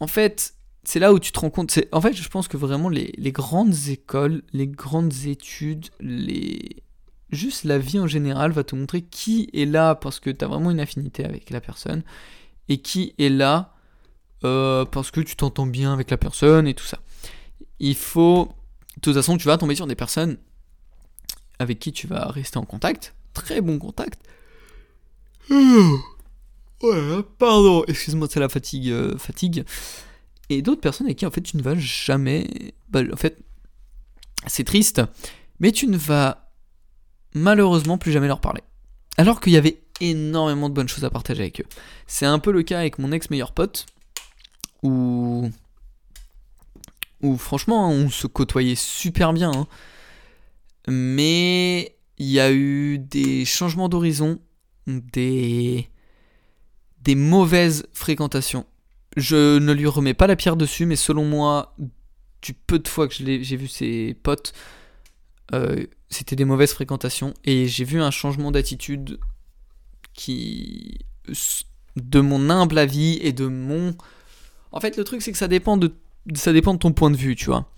En 0.00 0.06
fait, 0.06 0.54
c'est 0.84 0.98
là 0.98 1.12
où 1.12 1.18
tu 1.18 1.32
te 1.32 1.40
rends 1.40 1.50
compte. 1.50 1.78
En 1.92 2.00
fait, 2.00 2.14
je 2.14 2.28
pense 2.28 2.48
que 2.48 2.56
vraiment 2.56 2.88
les, 2.88 3.12
grandes 3.32 3.74
écoles, 3.88 4.42
les 4.52 4.66
grandes 4.66 5.12
études, 5.26 5.86
les, 6.00 6.82
juste 7.30 7.64
la 7.64 7.78
vie 7.78 7.98
en 7.98 8.06
général 8.06 8.52
va 8.52 8.64
te 8.64 8.76
montrer 8.76 9.02
qui 9.02 9.50
est 9.52 9.64
là 9.64 9.94
parce 9.94 10.20
que 10.20 10.30
tu 10.30 10.44
as 10.44 10.48
vraiment 10.48 10.70
une 10.70 10.80
affinité 10.80 11.24
avec 11.24 11.50
la 11.50 11.60
personne 11.60 12.02
et 12.68 12.78
qui 12.78 13.14
est 13.18 13.28
là 13.28 13.74
euh, 14.44 14.84
parce 14.84 15.10
que 15.10 15.20
tu 15.20 15.36
t'entends 15.36 15.66
bien 15.66 15.92
avec 15.92 16.10
la 16.10 16.16
personne 16.16 16.66
et 16.66 16.74
tout 16.74 16.84
ça. 16.84 17.00
Il 17.80 17.94
faut, 17.94 18.54
de 18.96 19.00
toute 19.00 19.14
façon, 19.14 19.36
tu 19.36 19.46
vas 19.46 19.58
tomber 19.58 19.74
sur 19.74 19.86
des 19.86 19.94
personnes 19.94 20.38
avec 21.58 21.78
qui 21.78 21.92
tu 21.92 22.06
vas 22.06 22.26
rester 22.26 22.58
en 22.58 22.64
contact, 22.64 23.14
très 23.32 23.60
bon 23.60 23.78
contact. 23.78 24.20
pardon, 27.38 27.84
excuse-moi, 27.86 28.28
c'est 28.30 28.40
la 28.40 28.48
fatigue, 28.48 28.90
euh, 28.90 29.16
fatigue. 29.18 29.64
Et 30.50 30.62
d'autres 30.62 30.80
personnes 30.80 31.06
avec 31.06 31.18
qui 31.18 31.26
en 31.26 31.30
fait 31.30 31.40
tu 31.40 31.56
ne 31.56 31.62
vas 31.62 31.74
jamais, 31.76 32.74
bah, 32.88 33.00
en 33.12 33.16
fait, 33.16 33.38
c'est 34.46 34.64
triste, 34.64 35.02
mais 35.58 35.72
tu 35.72 35.86
ne 35.86 35.96
vas 35.96 36.50
malheureusement 37.34 37.98
plus 37.98 38.12
jamais 38.12 38.28
leur 38.28 38.40
parler. 38.40 38.62
Alors 39.16 39.40
qu'il 39.40 39.52
y 39.52 39.56
avait 39.56 39.82
énormément 40.00 40.68
de 40.68 40.74
bonnes 40.74 40.88
choses 40.88 41.04
à 41.04 41.10
partager 41.10 41.42
avec 41.42 41.60
eux. 41.60 41.66
C'est 42.06 42.26
un 42.26 42.38
peu 42.38 42.52
le 42.52 42.62
cas 42.62 42.78
avec 42.78 42.98
mon 42.98 43.12
ex 43.12 43.30
meilleur 43.30 43.52
pote, 43.52 43.86
où, 44.82 45.50
où 47.24 47.38
franchement 47.38 47.88
on 47.88 48.10
se 48.10 48.26
côtoyait 48.26 48.74
super 48.74 49.32
bien. 49.32 49.50
Hein. 49.50 49.66
Mais 50.86 51.96
il 52.18 52.26
y 52.26 52.38
a 52.38 52.52
eu 52.52 52.98
des 52.98 53.44
changements 53.44 53.88
d'horizon, 53.88 54.38
des, 54.86 55.88
des 57.00 57.14
mauvaises 57.14 57.86
fréquentations. 57.92 58.66
Je 59.16 59.58
ne 59.58 59.72
lui 59.72 59.86
remets 59.86 60.14
pas 60.14 60.26
la 60.26 60.36
pierre 60.36 60.56
dessus, 60.56 60.86
mais 60.86 60.96
selon 60.96 61.24
moi, 61.24 61.74
du 62.42 62.52
peu 62.52 62.78
de 62.78 62.88
fois 62.88 63.08
que 63.08 63.14
j'ai 63.14 63.56
vu 63.56 63.68
ses 63.68 64.14
potes, 64.22 64.52
euh, 65.54 65.86
c'était 66.10 66.36
des 66.36 66.44
mauvaises 66.44 66.72
fréquentations 66.74 67.32
et 67.44 67.66
j'ai 67.66 67.84
vu 67.84 68.02
un 68.02 68.10
changement 68.10 68.50
d'attitude 68.50 69.18
qui 70.12 70.98
de 71.96 72.20
mon 72.20 72.50
humble 72.50 72.78
avis 72.78 73.18
et 73.22 73.32
de 73.32 73.46
mon 73.46 73.96
en 74.72 74.80
fait 74.80 74.96
le 74.96 75.04
truc 75.04 75.22
c'est 75.22 75.32
que 75.32 75.38
ça 75.38 75.48
dépend 75.48 75.76
de 75.76 75.94
ça 76.34 76.52
dépend 76.52 76.74
de 76.74 76.78
ton 76.78 76.92
point 76.92 77.10
de 77.10 77.16
vue 77.16 77.36
tu 77.36 77.46
vois 77.46 77.68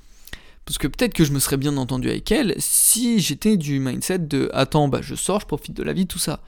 parce 0.64 0.78
que 0.78 0.88
peut-être 0.88 1.14
que 1.14 1.24
je 1.24 1.32
me 1.32 1.38
serais 1.38 1.56
bien 1.56 1.76
entendu 1.76 2.08
avec 2.08 2.30
elle 2.30 2.54
si 2.58 3.20
j'étais 3.20 3.56
du 3.56 3.78
mindset 3.80 4.20
de 4.20 4.50
attends 4.52 4.88
bah 4.88 5.00
je 5.02 5.14
sors 5.14 5.40
je 5.40 5.46
profite 5.46 5.76
de 5.76 5.82
la 5.82 5.92
vie 5.92 6.06
tout 6.06 6.18
ça 6.18 6.40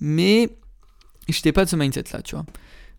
mais 0.00 0.56
j'étais 1.28 1.52
pas 1.52 1.64
de 1.64 1.70
ce 1.70 1.76
mindset 1.76 2.04
là 2.12 2.22
tu 2.22 2.34
vois 2.34 2.46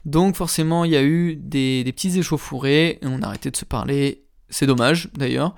donc 0.06 0.36
forcément 0.36 0.86
il 0.86 0.92
y 0.92 0.98
a 0.98 1.04
eu 1.04 1.36
des, 1.36 1.84
petits 1.86 2.18
échauffourés 2.18 3.00
et 3.02 3.06
on 3.08 3.22
a 3.22 3.28
arrêté 3.28 3.52
de 3.52 3.58
se 3.58 3.66
parler 3.66 4.24
c'est 4.50 4.68
dommage 4.68 5.10
d'ailleurs 5.14 5.56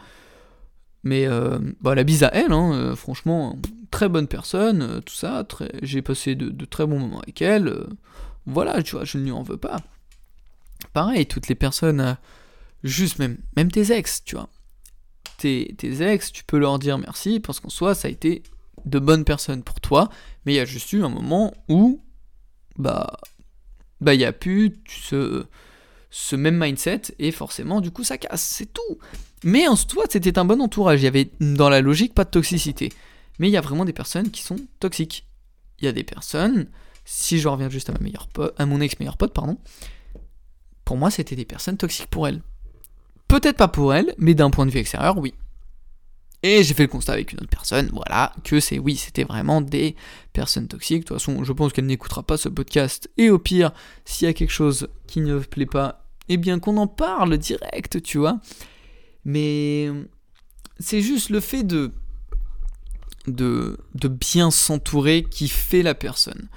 mais 1.07 1.25
euh, 1.25 1.57
bah, 1.81 1.95
la 1.95 2.03
bise 2.03 2.23
à 2.23 2.29
elle, 2.33 2.51
hein, 2.51 2.73
euh, 2.73 2.95
franchement, 2.95 3.57
très 3.91 4.09
bonne 4.09 4.27
personne, 4.27 4.81
euh, 4.81 4.99
tout 4.99 5.13
ça, 5.13 5.45
j'ai 5.81 6.01
passé 6.01 6.35
de, 6.35 6.65
très 6.65 6.85
bons 6.85 6.99
moments 6.99 7.21
avec 7.21 7.41
elle. 7.41 7.73
voilà, 8.45 8.83
tu 8.83 8.95
vois, 8.95 9.05
je 9.05 9.17
ne 9.17 9.23
lui 9.23 9.31
en 9.31 9.41
veux 9.41 9.57
pas. 9.57 9.77
Pareil, 10.93 11.25
toutes 11.25 11.47
les 11.47 11.55
personnes, 11.55 12.17
juste 12.83 13.19
même, 13.19 13.37
même 13.55 13.71
tes 13.71 13.91
ex, 13.91 14.23
tu 14.23 14.35
vois. 14.35 14.49
Tes, 15.37 15.75
tes 15.77 16.01
ex, 16.01 16.31
tu 16.31 16.43
peux 16.43 16.57
leur 16.57 16.79
dire 16.79 16.97
merci 16.97 17.39
parce 17.39 17.59
qu'en 17.59 17.69
soi, 17.69 17.95
ça 17.95 18.07
a 18.07 18.11
été 18.11 18.43
de 18.85 18.99
bonnes 18.99 19.25
personnes 19.25 19.63
pour 19.63 19.79
toi, 19.79 20.09
mais 20.45 20.53
il 20.53 20.55
y 20.55 20.59
a 20.59 20.65
juste 20.65 20.91
eu 20.93 21.03
un 21.03 21.09
moment 21.09 21.53
où, 21.67 22.01
bah, 22.77 23.17
bah, 24.01 24.13
il 24.13 24.21
y 24.21 24.25
a 24.25 24.33
plus 24.33 24.73
ce, 24.87 25.45
ce 26.09 26.35
même 26.35 26.57
mindset 26.57 27.01
et 27.19 27.31
forcément, 27.31 27.81
du 27.81 27.91
coup, 27.91 28.03
ça 28.03 28.17
casse, 28.17 28.41
c'est 28.41 28.73
tout. 28.73 28.97
Mais 29.43 29.67
en 29.67 29.75
soi, 29.75 30.05
c'était 30.09 30.39
un 30.39 30.45
bon 30.45 30.61
entourage. 30.61 31.01
Il 31.01 31.05
y 31.05 31.07
avait 31.07 31.29
dans 31.39 31.69
la 31.69 31.81
logique 31.81 32.13
pas 32.13 32.23
de 32.23 32.29
toxicité. 32.29 32.91
Mais 33.39 33.49
il 33.49 33.51
y 33.51 33.57
a 33.57 33.61
vraiment 33.61 33.85
des 33.85 33.93
personnes 33.93 34.31
qui 34.31 34.41
sont 34.41 34.57
toxiques. 34.79 35.27
Il 35.79 35.85
y 35.85 35.87
a 35.87 35.91
des 35.91 36.03
personnes, 36.03 36.67
si 37.05 37.39
je 37.39 37.47
reviens 37.47 37.69
juste 37.69 37.89
à, 37.89 37.93
ma 37.93 37.99
meilleure 37.99 38.27
à 38.57 38.65
mon 38.65 38.81
ex-meilleur 38.81 39.17
pote, 39.17 39.33
pardon, 39.33 39.57
pour 40.85 40.97
moi, 40.97 41.11
c'était 41.11 41.35
des 41.35 41.45
personnes 41.45 41.77
toxiques 41.77 42.07
pour 42.07 42.27
elle. 42.27 42.41
Peut-être 43.27 43.57
pas 43.57 43.67
pour 43.67 43.93
elle, 43.93 44.13
mais 44.17 44.33
d'un 44.33 44.49
point 44.49 44.65
de 44.65 44.71
vue 44.71 44.79
extérieur, 44.79 45.17
oui. 45.17 45.33
Et 46.43 46.63
j'ai 46.63 46.73
fait 46.73 46.83
le 46.83 46.89
constat 46.89 47.13
avec 47.13 47.33
une 47.33 47.39
autre 47.39 47.49
personne, 47.49 47.89
voilà, 47.91 48.31
que 48.43 48.59
c'est 48.59 48.77
oui, 48.77 48.95
c'était 48.95 49.23
vraiment 49.23 49.59
des 49.59 49.95
personnes 50.33 50.67
toxiques. 50.67 51.01
De 51.01 51.07
toute 51.07 51.17
façon, 51.17 51.43
je 51.43 51.51
pense 51.51 51.73
qu'elle 51.73 51.87
n'écoutera 51.87 52.23
pas 52.23 52.37
ce 52.37 52.47
podcast. 52.47 53.09
Et 53.17 53.29
au 53.29 53.39
pire, 53.39 53.71
s'il 54.05 54.27
y 54.27 54.29
a 54.29 54.33
quelque 54.33 54.51
chose 54.51 54.87
qui 55.07 55.21
ne 55.21 55.39
plaît 55.39 55.65
pas, 55.65 56.05
eh 56.29 56.37
bien 56.37 56.59
qu'on 56.59 56.77
en 56.77 56.87
parle 56.87 57.37
direct, 57.37 58.01
tu 58.03 58.19
vois. 58.19 58.39
Mais 59.25 59.89
c'est 60.79 61.01
juste 61.01 61.31
le 61.31 61.39
fait 61.39 61.63
de, 61.63 61.91
de, 63.25 63.79
de 63.95 64.07
bien 64.07 64.51
s'entourer 64.51 65.23
qui 65.23 65.47
fait 65.47 65.83
la 65.83 65.95
personne. 65.95 66.47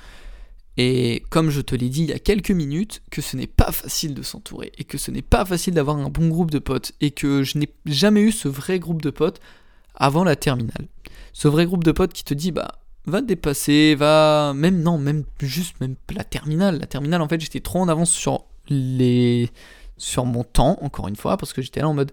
Et 0.83 1.25
comme 1.29 1.51
je 1.51 1.61
te 1.61 1.75
l'ai 1.75 1.90
dit 1.90 2.05
il 2.05 2.09
y 2.09 2.14
a 2.14 2.19
quelques 2.19 2.53
minutes, 2.53 3.03
que 3.11 3.21
ce 3.21 3.37
n'est 3.37 3.47
pas 3.47 3.71
facile 3.71 4.14
de 4.14 4.23
s'entourer, 4.23 4.73
et 4.79 4.85
que 4.85 4.97
ce 4.97 5.11
n'est 5.11 5.21
pas 5.21 5.45
facile 5.45 5.75
d'avoir 5.75 5.99
un 5.99 6.09
bon 6.09 6.29
groupe 6.29 6.51
de 6.51 6.59
potes, 6.59 6.93
et 7.03 7.11
que 7.11 7.43
je 7.43 7.59
n'ai 7.59 7.69
jamais 7.85 8.23
eu 8.23 8.33
ce 8.33 8.49
vrai 8.49 8.79
groupe 8.79 9.03
de 9.03 9.11
potes 9.11 9.40
avant 9.95 10.25
la 10.25 10.37
terminale. 10.37 10.88
Ce 11.35 11.49
vrai 11.49 11.66
groupe 11.66 11.85
de 11.85 11.93
potes 11.93 12.14
qui 12.14 12.25
te 12.25 12.33
dit, 12.33 12.51
bah, 12.51 12.79
va 13.05 13.21
dépasser, 13.21 13.95
va... 13.95 14.55
Même, 14.57 14.81
non, 14.81 14.97
même 14.97 15.25
juste, 15.38 15.79
même 15.83 15.97
la 16.14 16.25
terminale. 16.25 16.79
La 16.79 16.87
terminale, 16.87 17.21
en 17.21 17.29
fait, 17.29 17.43
j'étais 17.43 17.61
trop 17.61 17.81
en 17.81 17.88
avance 17.88 18.11
sur 18.11 18.47
les... 18.71 19.51
sur 19.99 20.25
mon 20.25 20.45
temps, 20.45 20.79
encore 20.81 21.09
une 21.09 21.16
fois, 21.16 21.37
parce 21.37 21.53
que 21.53 21.61
j'étais 21.61 21.81
là 21.81 21.90
en 21.90 21.95
mode, 21.95 22.11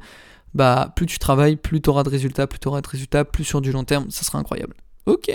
bah, 0.54 0.92
plus 0.94 1.06
tu 1.06 1.20
travailles, 1.20 1.56
plus 1.56 1.80
tu 1.80 1.90
auras 1.90 2.04
de 2.04 2.10
résultats, 2.10 2.48
plus 2.48 2.60
tu 2.60 2.68
auras 2.68 2.82
de 2.82 2.88
résultats, 2.90 3.24
plus 3.24 3.46
sur 3.46 3.62
du 3.62 3.72
long 3.72 3.86
terme, 3.86 4.12
ça 4.12 4.26
sera 4.26 4.40
incroyable. 4.40 4.76
Ok, 5.06 5.32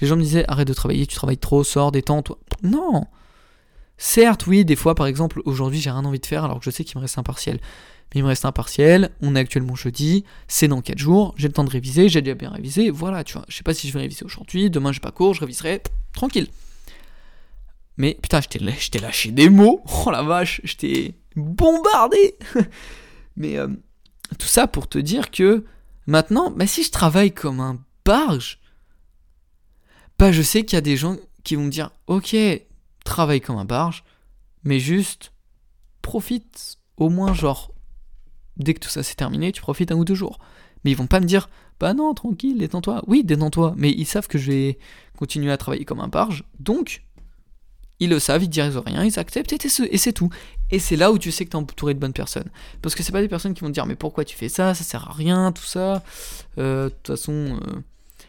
les 0.00 0.06
gens 0.06 0.16
me 0.16 0.22
disaient 0.22 0.44
arrête 0.48 0.68
de 0.68 0.74
travailler, 0.74 1.06
tu 1.06 1.16
travailles 1.16 1.38
trop, 1.38 1.64
sors, 1.64 1.92
détends-toi. 1.92 2.38
Non 2.62 3.06
Certes, 3.98 4.46
oui, 4.46 4.64
des 4.64 4.76
fois, 4.76 4.94
par 4.94 5.06
exemple, 5.06 5.40
aujourd'hui, 5.44 5.80
j'ai 5.80 5.90
rien 5.90 6.04
envie 6.04 6.20
de 6.20 6.26
faire 6.26 6.44
alors 6.44 6.58
que 6.58 6.64
je 6.64 6.70
sais 6.70 6.84
qu'il 6.84 6.98
me 6.98 7.02
reste 7.02 7.18
un. 7.18 7.22
Mais 8.14 8.20
il 8.20 8.22
me 8.22 8.28
reste 8.28 8.44
un 8.44 8.52
on 9.20 9.34
est 9.34 9.40
actuellement 9.40 9.74
jeudi, 9.74 10.24
c'est 10.48 10.68
dans 10.68 10.80
4 10.80 10.98
jours, 10.98 11.34
j'ai 11.36 11.48
le 11.48 11.52
temps 11.52 11.64
de 11.64 11.70
réviser, 11.70 12.08
j'ai 12.08 12.22
déjà 12.22 12.34
bien 12.34 12.50
révisé, 12.50 12.90
voilà, 12.90 13.24
tu 13.24 13.34
vois. 13.34 13.44
Je 13.48 13.56
sais 13.56 13.62
pas 13.62 13.74
si 13.74 13.88
je 13.88 13.92
vais 13.92 14.00
réviser 14.00 14.24
aujourd'hui, 14.24 14.70
demain 14.70 14.92
j'ai 14.92 15.00
pas 15.00 15.10
cours, 15.10 15.34
je 15.34 15.40
réviserai, 15.40 15.82
tranquille. 16.12 16.46
Mais 17.96 18.16
putain, 18.20 18.40
je 18.40 18.48
t'ai 18.48 18.98
lâché 18.98 19.30
des 19.32 19.48
mots, 19.48 19.82
oh 20.06 20.10
la 20.10 20.22
vache, 20.22 20.60
je 20.62 21.10
bombardé 21.34 22.36
Mais 23.36 23.58
euh, 23.58 23.68
tout 24.38 24.46
ça 24.46 24.66
pour 24.66 24.88
te 24.88 24.98
dire 24.98 25.30
que 25.30 25.64
maintenant, 26.06 26.50
bah, 26.50 26.66
si 26.66 26.82
je 26.82 26.90
travaille 26.90 27.32
comme 27.32 27.60
un 27.60 27.78
barge, 28.04 28.60
bah, 30.18 30.32
je 30.32 30.42
sais 30.42 30.64
qu'il 30.64 30.76
y 30.76 30.78
a 30.78 30.82
des 30.82 30.96
gens 30.96 31.16
qui 31.44 31.56
vont 31.56 31.64
me 31.64 31.70
dire 31.70 31.90
Ok, 32.06 32.36
travaille 33.04 33.40
comme 33.40 33.58
un 33.58 33.64
barge, 33.64 34.04
mais 34.64 34.80
juste 34.80 35.32
profite 36.02 36.78
au 36.96 37.08
moins, 37.08 37.34
genre, 37.34 37.72
dès 38.56 38.74
que 38.74 38.80
tout 38.80 38.88
ça 38.88 39.02
s'est 39.02 39.14
terminé, 39.14 39.52
tu 39.52 39.60
profites 39.60 39.92
un 39.92 39.96
ou 39.96 40.04
deux 40.04 40.14
jours. 40.14 40.38
Mais 40.84 40.90
ils 40.92 40.96
vont 40.96 41.06
pas 41.06 41.20
me 41.20 41.26
dire 41.26 41.48
Bah 41.80 41.94
non, 41.94 42.14
tranquille, 42.14 42.58
détends-toi. 42.58 43.02
Oui, 43.06 43.24
détends-toi, 43.24 43.74
mais 43.76 43.90
ils 43.90 44.06
savent 44.06 44.28
que 44.28 44.38
je 44.38 44.50
vais 44.50 44.78
continuer 45.18 45.52
à 45.52 45.56
travailler 45.56 45.84
comme 45.84 46.00
un 46.00 46.08
barge, 46.08 46.44
donc 46.60 47.02
ils 47.98 48.10
le 48.10 48.18
savent, 48.18 48.42
ils 48.42 48.48
disent 48.48 48.76
rien, 48.84 49.04
ils 49.04 49.18
acceptent 49.18 49.52
et 49.52 49.98
c'est 49.98 50.12
tout. 50.12 50.28
Et 50.70 50.78
c'est 50.78 50.96
là 50.96 51.12
où 51.12 51.18
tu 51.18 51.32
sais 51.32 51.44
que 51.44 51.50
tu 51.50 51.56
es 51.56 51.60
entouré 51.60 51.94
de 51.94 51.98
bonnes 51.98 52.12
personnes. 52.12 52.50
Parce 52.82 52.94
que 52.94 53.02
c'est 53.02 53.12
pas 53.12 53.22
des 53.22 53.28
personnes 53.28 53.54
qui 53.54 53.62
vont 53.62 53.70
dire 53.70 53.86
mais 53.86 53.94
pourquoi 53.94 54.24
tu 54.24 54.36
fais 54.36 54.48
ça, 54.48 54.74
ça 54.74 54.84
sert 54.84 55.08
à 55.08 55.12
rien, 55.12 55.52
tout 55.52 55.64
ça. 55.64 56.02
Euh, 56.58 56.84
de 56.84 56.88
toute 56.90 57.06
façon, 57.06 57.32
euh... 57.32 57.80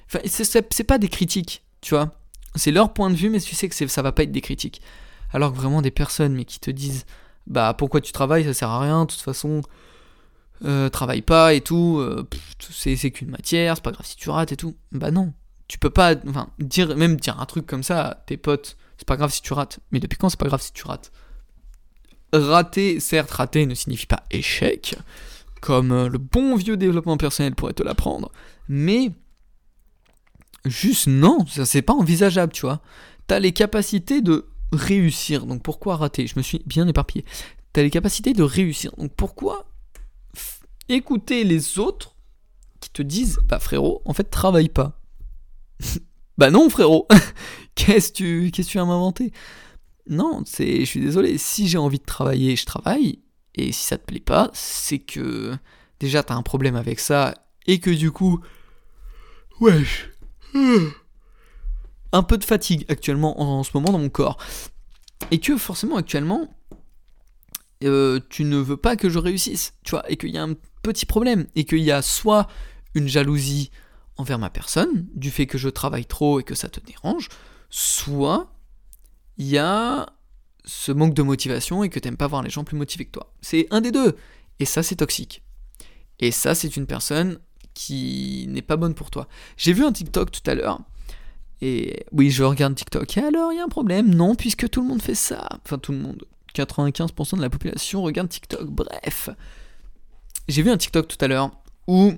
enfin, 0.05 0.19
c'est 0.23 0.83
pas 0.83 0.97
des 0.97 1.09
critiques. 1.09 1.63
Tu 1.87 1.95
vois 1.95 2.11
C'est 2.55 2.71
leur 2.71 2.91
point 2.91 3.09
de 3.09 3.15
vue, 3.15 3.29
mais 3.29 3.39
tu 3.39 3.55
sais 3.55 3.69
que 3.69 3.87
ça 3.87 4.01
va 4.01 4.11
pas 4.11 4.23
être 4.23 4.31
des 4.33 4.41
critiques. 4.41 4.81
Alors 5.31 5.53
que 5.53 5.57
vraiment 5.57 5.81
des 5.81 5.89
personnes, 5.89 6.33
mais 6.33 6.43
qui 6.43 6.59
te 6.59 6.69
disent 6.69 7.05
Bah 7.45 7.73
pourquoi 7.77 8.01
tu 8.01 8.11
travailles, 8.11 8.43
ça 8.43 8.53
sert 8.53 8.69
à 8.69 8.81
rien, 8.81 9.05
de 9.05 9.11
toute 9.11 9.21
façon, 9.21 9.61
euh, 10.65 10.89
travaille 10.89 11.21
pas 11.21 11.53
et 11.53 11.61
tout, 11.61 11.99
euh, 11.99 12.27
c'est 12.59 13.11
qu'une 13.11 13.29
matière, 13.29 13.77
c'est 13.77 13.83
pas 13.83 13.93
grave 13.93 14.05
si 14.05 14.17
tu 14.17 14.29
rates 14.29 14.51
et 14.51 14.57
tout. 14.57 14.75
Bah 14.91 15.11
non. 15.11 15.31
Tu 15.69 15.79
peux 15.79 15.89
pas, 15.89 16.15
enfin, 16.27 16.49
dire, 16.59 16.93
même 16.97 17.15
dire 17.15 17.39
un 17.39 17.45
truc 17.45 17.65
comme 17.65 17.83
ça 17.83 18.05
à 18.05 18.15
tes 18.15 18.35
potes, 18.35 18.75
c'est 18.97 19.07
pas 19.07 19.15
grave 19.15 19.31
si 19.31 19.41
tu 19.41 19.53
rates. 19.53 19.79
Mais 19.93 20.01
depuis 20.01 20.17
quand 20.17 20.27
c'est 20.27 20.39
pas 20.39 20.47
grave 20.47 20.61
si 20.61 20.73
tu 20.73 20.85
rates? 20.85 21.13
Rater, 22.33 22.99
certes, 22.99 23.31
rater 23.31 23.65
ne 23.65 23.75
signifie 23.75 24.07
pas 24.07 24.23
échec, 24.29 24.97
comme 25.61 25.93
euh, 25.93 26.09
le 26.09 26.17
bon 26.17 26.57
vieux 26.57 26.75
développement 26.75 27.15
personnel 27.15 27.55
pourrait 27.55 27.71
te 27.71 27.83
l'apprendre, 27.83 28.29
mais 28.67 29.13
Juste 30.65 31.07
non, 31.07 31.45
c'est 31.47 31.81
pas 31.81 31.93
envisageable, 31.93 32.51
tu 32.51 32.61
vois. 32.61 32.81
T'as 33.27 33.39
les 33.39 33.51
capacités 33.51 34.21
de 34.21 34.47
réussir, 34.71 35.45
donc 35.45 35.63
pourquoi 35.63 35.95
rater? 35.95 36.27
Je 36.27 36.33
me 36.37 36.41
suis 36.41 36.61
bien 36.65 36.87
éparpillé. 36.87 37.25
T'as 37.73 37.83
les 37.83 37.89
capacités 37.89 38.33
de 38.33 38.43
réussir, 38.43 38.91
donc 38.97 39.13
pourquoi 39.15 39.67
écouter 40.89 41.43
les 41.43 41.79
autres 41.79 42.15
qui 42.79 42.89
te 42.89 43.01
disent 43.01 43.39
Bah 43.45 43.59
frérot, 43.59 44.01
en 44.05 44.13
fait, 44.13 44.25
travaille 44.25 44.69
pas? 44.69 44.99
bah 46.37 46.49
non, 46.49 46.69
frérot. 46.69 47.07
Qu'est-ce 47.75 48.11
que 48.11 48.49
tu, 48.49 48.77
vas 48.77 48.85
m'inventer 48.85 49.31
Non, 50.09 50.43
c'est, 50.45 50.79
je 50.79 50.85
suis 50.85 51.01
désolé, 51.01 51.37
si 51.37 51.67
j'ai 51.67 51.77
envie 51.77 51.99
de 51.99 52.05
travailler, 52.05 52.55
je 52.55 52.65
travaille, 52.65 53.19
et 53.55 53.71
si 53.71 53.85
ça 53.85 53.97
te 53.97 54.05
plaît 54.05 54.19
pas, 54.19 54.49
c'est 54.53 54.99
que 54.99 55.55
déjà 55.99 56.23
t'as 56.23 56.35
un 56.35 56.43
problème 56.43 56.75
avec 56.75 56.99
ça, 56.99 57.33
et 57.67 57.79
que 57.79 57.91
du 57.91 58.11
coup, 58.11 58.39
wesh, 59.59 60.09
un 60.53 62.23
peu 62.23 62.37
de 62.37 62.43
fatigue 62.43 62.85
actuellement 62.89 63.41
en, 63.41 63.63
ce 63.63 63.71
moment 63.73 63.91
dans 63.91 63.99
mon 63.99 64.09
corps. 64.09 64.37
Et 65.31 65.39
que 65.39 65.57
forcément 65.57 65.97
actuellement, 65.97 66.53
euh, 67.83 68.19
tu 68.29 68.43
ne 68.43 68.57
veux 68.57 68.77
pas 68.77 68.95
que 68.95 69.09
je 69.09 69.19
réussisse, 69.19 69.73
tu 69.83 69.91
vois, 69.91 70.09
et 70.09 70.17
qu'il 70.17 70.29
y 70.29 70.37
a 70.37 70.43
un 70.43 70.55
petit 70.83 71.05
problème, 71.05 71.47
et 71.55 71.65
qu'il 71.65 71.79
y 71.79 71.91
a 71.91 72.01
soit 72.01 72.47
une 72.95 73.07
jalousie 73.07 73.71
envers 74.17 74.39
ma 74.39 74.49
personne, 74.49 75.07
du 75.13 75.29
fait 75.29 75.45
que 75.45 75.57
je 75.57 75.69
travaille 75.69 76.05
trop 76.05 76.39
et 76.39 76.43
que 76.43 76.55
ça 76.55 76.69
te 76.69 76.79
dérange, 76.79 77.29
soit 77.69 78.51
il 79.37 79.47
y 79.47 79.57
a 79.57 80.07
ce 80.65 80.91
manque 80.91 81.13
de 81.13 81.21
motivation 81.21 81.83
et 81.83 81.89
que 81.89 81.99
t'aimes 81.99 82.17
pas 82.17 82.27
voir 82.27 82.41
les 82.41 82.49
gens 82.49 82.63
plus 82.63 82.77
motivés 82.77 83.05
que 83.05 83.11
toi. 83.11 83.33
C'est 83.41 83.67
un 83.69 83.81
des 83.81 83.91
deux. 83.91 84.15
Et 84.59 84.65
ça, 84.65 84.83
c'est 84.83 84.95
toxique. 84.95 85.43
Et 86.19 86.31
ça, 86.31 86.55
c'est 86.55 86.75
une 86.75 86.87
personne 86.87 87.39
qui 87.77 88.47
n'est 88.49 88.63
pas 88.63 88.75
bonne 88.75 88.95
pour 88.95 89.11
toi. 89.11 89.27
J'ai 89.55 89.71
vu 89.71 89.85
un 89.85 89.91
TikTok 89.91 90.31
tout 90.31 90.49
à 90.49 90.55
l'heure. 90.55 90.79
Et 91.61 92.05
oui, 92.11 92.31
je 92.31 92.43
regarde 92.43 92.73
TikTok. 92.73 93.17
Et 93.17 93.21
alors, 93.21 93.53
il 93.53 93.57
y 93.57 93.59
a 93.59 93.63
un 93.63 93.69
problème 93.69 94.09
Non, 94.13 94.33
puisque 94.33 94.67
tout 94.67 94.81
le 94.81 94.87
monde 94.87 95.01
fait 95.01 95.15
ça. 95.15 95.47
Enfin, 95.63 95.77
tout 95.77 95.91
le 95.91 95.99
monde. 95.99 96.25
95% 96.55 97.37
de 97.37 97.41
la 97.41 97.51
population 97.51 98.01
regarde 98.01 98.29
TikTok. 98.29 98.67
Bref. 98.67 99.29
J'ai 100.47 100.63
vu 100.63 100.71
un 100.71 100.77
TikTok 100.77 101.07
tout 101.07 101.23
à 101.23 101.27
l'heure 101.27 101.51
où 101.87 102.13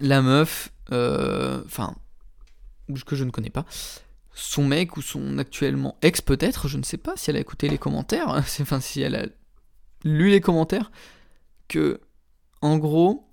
la 0.00 0.22
meuf, 0.22 0.72
euh, 0.92 1.62
enfin, 1.66 1.94
que 3.04 3.14
je 3.14 3.24
ne 3.24 3.30
connais 3.30 3.50
pas, 3.50 3.66
son 4.32 4.64
mec 4.64 4.96
ou 4.96 5.02
son 5.02 5.36
actuellement 5.36 5.98
ex 6.00 6.22
peut-être, 6.22 6.68
je 6.68 6.78
ne 6.78 6.82
sais 6.82 6.96
pas 6.96 7.16
si 7.16 7.28
elle 7.28 7.36
a 7.36 7.40
écouté 7.40 7.68
les 7.68 7.76
commentaires, 7.76 8.28
enfin 8.60 8.80
si 8.80 9.02
elle 9.02 9.14
a 9.14 9.26
lu 10.04 10.30
les 10.30 10.40
commentaires, 10.40 10.90
que 11.68 12.00
en 12.62 12.78
gros, 12.78 13.31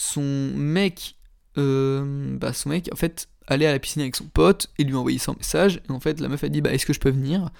son 0.00 0.52
mec, 0.54 1.16
euh, 1.58 2.36
bah 2.38 2.52
son 2.52 2.68
mec, 2.68 2.88
en 2.92 2.96
fait, 2.96 3.28
allait 3.48 3.66
à 3.66 3.72
la 3.72 3.80
piscine 3.80 4.00
avec 4.00 4.14
son 4.14 4.26
pote 4.26 4.70
et 4.78 4.84
lui 4.84 4.94
envoyait 4.94 5.18
son 5.18 5.34
message. 5.34 5.82
Et 5.88 5.92
en 5.92 5.98
fait, 5.98 6.20
la 6.20 6.28
meuf 6.28 6.44
a 6.44 6.48
dit, 6.48 6.60
bah 6.60 6.72
est-ce 6.72 6.86
que 6.86 6.92
je 6.92 7.00
peux 7.00 7.10
venir? 7.10 7.50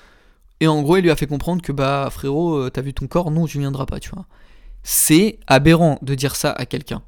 Et 0.60 0.68
en 0.68 0.80
gros, 0.82 0.98
il 0.98 1.02
lui 1.02 1.10
a 1.10 1.16
fait 1.16 1.26
comprendre 1.26 1.62
que, 1.62 1.72
bah 1.72 2.08
frérot, 2.12 2.54
euh, 2.54 2.70
t'as 2.70 2.80
vu 2.80 2.94
ton 2.94 3.08
corps, 3.08 3.32
non, 3.32 3.46
tu 3.46 3.58
viendras 3.58 3.86
pas, 3.86 3.98
tu 3.98 4.10
vois. 4.10 4.24
C'est 4.84 5.40
aberrant 5.48 5.98
de 6.00 6.14
dire 6.14 6.36
ça 6.36 6.52
à 6.52 6.64
quelqu'un. 6.64 7.02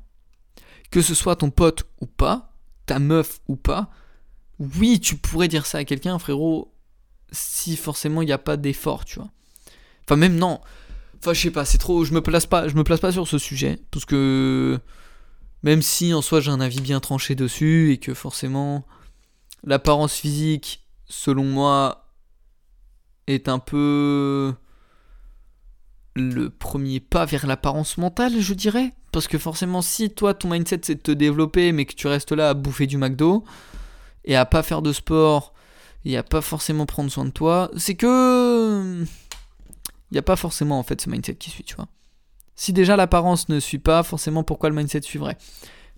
Que 0.90 1.01
ce 1.01 1.14
soit 1.14 1.37
ton 1.37 1.51
pote 1.51 1.85
ou 2.01 2.07
pas, 2.07 2.53
ta 2.87 2.99
meuf 2.99 3.38
ou 3.47 3.55
pas, 3.55 3.88
oui, 4.59 4.99
tu 4.99 5.14
pourrais 5.14 5.47
dire 5.47 5.64
ça 5.64 5.79
à 5.79 5.85
quelqu'un, 5.85 6.19
frérot, 6.19 6.75
si 7.31 7.77
forcément 7.77 8.21
il 8.23 8.27
n'y 8.27 8.33
a 8.33 8.38
pas 8.38 8.57
d'effort, 8.57 9.05
tu 9.05 9.21
vois. 9.21 9.31
Enfin, 10.09 10.16
même 10.16 10.35
non. 10.35 10.61
Enfin, 11.21 11.35
je 11.35 11.40
sais 11.40 11.53
pas, 11.53 11.64
c'est 11.64 11.79
trop. 11.79 12.05
Je 12.05 12.12
me 12.12 12.21
place 12.21 12.47
pas, 12.47 12.66
je 12.66 12.75
me 12.75 12.83
place 12.83 12.99
pas 12.99 13.12
sur 13.12 13.29
ce 13.29 13.38
sujet. 13.38 13.79
Parce 13.93 14.05
que 14.05 14.81
même 15.62 15.83
si 15.83 16.14
en 16.14 16.23
soi 16.23 16.40
j'ai 16.40 16.51
un 16.51 16.61
avis 16.61 16.81
bien 16.81 17.01
tranché 17.01 17.35
dessus 17.35 17.92
et 17.92 17.99
que 17.99 18.14
forcément 18.14 18.87
l'apparence 19.64 20.14
physique, 20.14 20.87
selon 21.07 21.44
moi, 21.44 22.09
est 23.27 23.49
un 23.49 23.59
peu 23.59 24.55
le 26.16 26.51
premier 26.51 27.01
pas 27.01 27.25
vers 27.25 27.46
l'apparence 27.46 27.99
mentale, 27.99 28.40
je 28.40 28.55
dirais. 28.55 28.92
Parce 29.12 29.29
que 29.29 29.38
forcément, 29.38 29.83
si 29.83 30.11
toi 30.11 30.35
ton 30.35 30.51
mindset 30.51 30.81
c'est 30.83 30.94
de 30.96 31.01
te 31.01 31.11
développer, 31.11 31.73
mais 31.73 31.85
que 31.85 31.94
tu 31.94 32.07
restes 32.07 32.33
là 32.33 32.51
à 32.51 32.55
bouffer 32.55 32.87
du 32.87 32.96
McDo 32.96 33.44
et 34.25 34.37
à 34.37 34.46
pas 34.46 34.62
faire 34.62 34.83
de 34.83 34.92
sport 34.92 35.53
et 36.05 36.16
à 36.16 36.23
pas 36.23 36.40
forcément 36.40 36.87
prendre 36.87 37.11
soin 37.11 37.25
de 37.25 37.31
toi, 37.31 37.70
c'est 37.77 37.94
que. 37.94 39.05
Il 40.11 40.14
n'y 40.14 40.18
a 40.18 40.23
pas 40.23 40.37
forcément 40.37 40.79
en 40.79 40.83
fait 40.83 41.01
ce 41.01 41.09
mindset 41.09 41.37
qui 41.37 41.51
suit, 41.51 41.62
tu 41.62 41.77
vois. 41.77 41.87
Si 42.61 42.75
déjà 42.75 42.94
l'apparence 42.94 43.49
ne 43.49 43.59
suit 43.59 43.79
pas, 43.79 44.03
forcément 44.03 44.44
pourquoi 44.44 44.68
le 44.68 44.77
mindset 44.77 45.01
suivrait? 45.01 45.38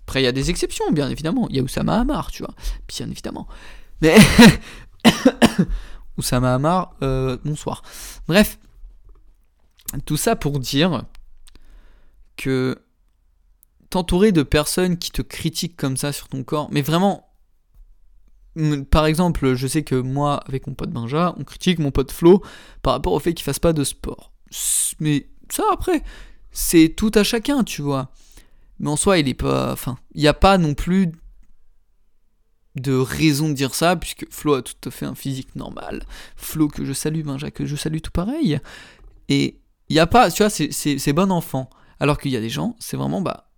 Après, 0.03 0.21
il 0.21 0.23
y 0.23 0.27
a 0.27 0.31
des 0.31 0.49
exceptions, 0.49 0.89
bien 0.93 1.09
évidemment. 1.09 1.45
Il 1.49 1.57
y 1.57 1.59
a 1.59 1.61
Oussama 1.61 1.99
Hamar, 1.99 2.31
tu 2.31 2.41
vois. 2.41 2.53
Bien 2.87 3.11
évidemment. 3.11 3.49
Mais. 3.99 4.15
Oussama 6.17 6.53
Hamar, 6.53 6.95
euh, 7.01 7.37
bonsoir. 7.43 7.83
Bref. 8.29 8.59
Tout 10.05 10.15
ça 10.15 10.37
pour 10.37 10.57
dire 10.61 11.03
que 12.37 12.81
t'entourer 13.89 14.31
de 14.31 14.41
personnes 14.41 14.97
qui 14.97 15.11
te 15.11 15.21
critiquent 15.21 15.75
comme 15.75 15.97
ça 15.97 16.13
sur 16.13 16.29
ton 16.29 16.45
corps, 16.45 16.69
mais 16.71 16.81
vraiment. 16.81 17.29
Par 18.89 19.05
exemple, 19.05 19.53
je 19.55 19.67
sais 19.67 19.83
que 19.83 19.95
moi, 19.95 20.39
avec 20.47 20.65
mon 20.67 20.75
pote 20.75 20.91
Benja, 20.91 21.35
on 21.37 21.43
critique 21.43 21.79
mon 21.79 21.91
pote 21.91 22.13
Flo 22.13 22.41
par 22.83 22.93
rapport 22.93 23.11
au 23.11 23.19
fait 23.19 23.33
qu'il 23.33 23.43
fasse 23.43 23.59
pas 23.59 23.73
de 23.73 23.83
sport 23.83 24.31
Mais 25.01 25.27
ça, 25.49 25.63
après, 25.73 26.03
c'est 26.53 26.89
tout 26.89 27.11
à 27.15 27.23
chacun, 27.23 27.63
tu 27.63 27.81
vois. 27.81 28.11
Mais 28.79 28.89
en 28.89 28.95
soi, 28.95 29.17
il 29.17 29.27
est 29.27 29.33
pas. 29.33 29.73
Enfin, 29.73 29.97
il 30.13 30.21
n'y 30.21 30.27
a 30.27 30.33
pas 30.33 30.57
non 30.57 30.73
plus 30.73 31.11
de 32.75 32.93
raison 32.93 33.49
de 33.49 33.53
dire 33.53 33.75
ça, 33.75 33.95
puisque 33.95 34.25
Flo 34.31 34.55
a 34.55 34.61
tout 34.61 34.73
à 34.87 34.91
fait 34.91 35.05
un 35.05 35.15
physique 35.15 35.55
normal. 35.55 36.05
Flo 36.35 36.67
que 36.67 36.85
je 36.85 36.93
salue, 36.93 37.23
ben 37.23 37.37
Jacques 37.37 37.53
que 37.55 37.65
je 37.65 37.75
salue 37.75 37.99
tout 37.99 38.11
pareil. 38.11 38.59
Et 39.29 39.59
il 39.89 39.93
n'y 39.93 39.99
a 39.99 40.07
pas, 40.07 40.31
tu 40.31 40.43
vois, 40.43 40.49
c'est 40.49 41.13
bon 41.13 41.31
enfant. 41.31 41.69
Alors 41.99 42.17
qu'il 42.17 42.31
y 42.31 42.37
a 42.37 42.41
des 42.41 42.49
gens, 42.49 42.75
c'est 42.79 42.97
vraiment, 42.97 43.21
bah, 43.21 43.51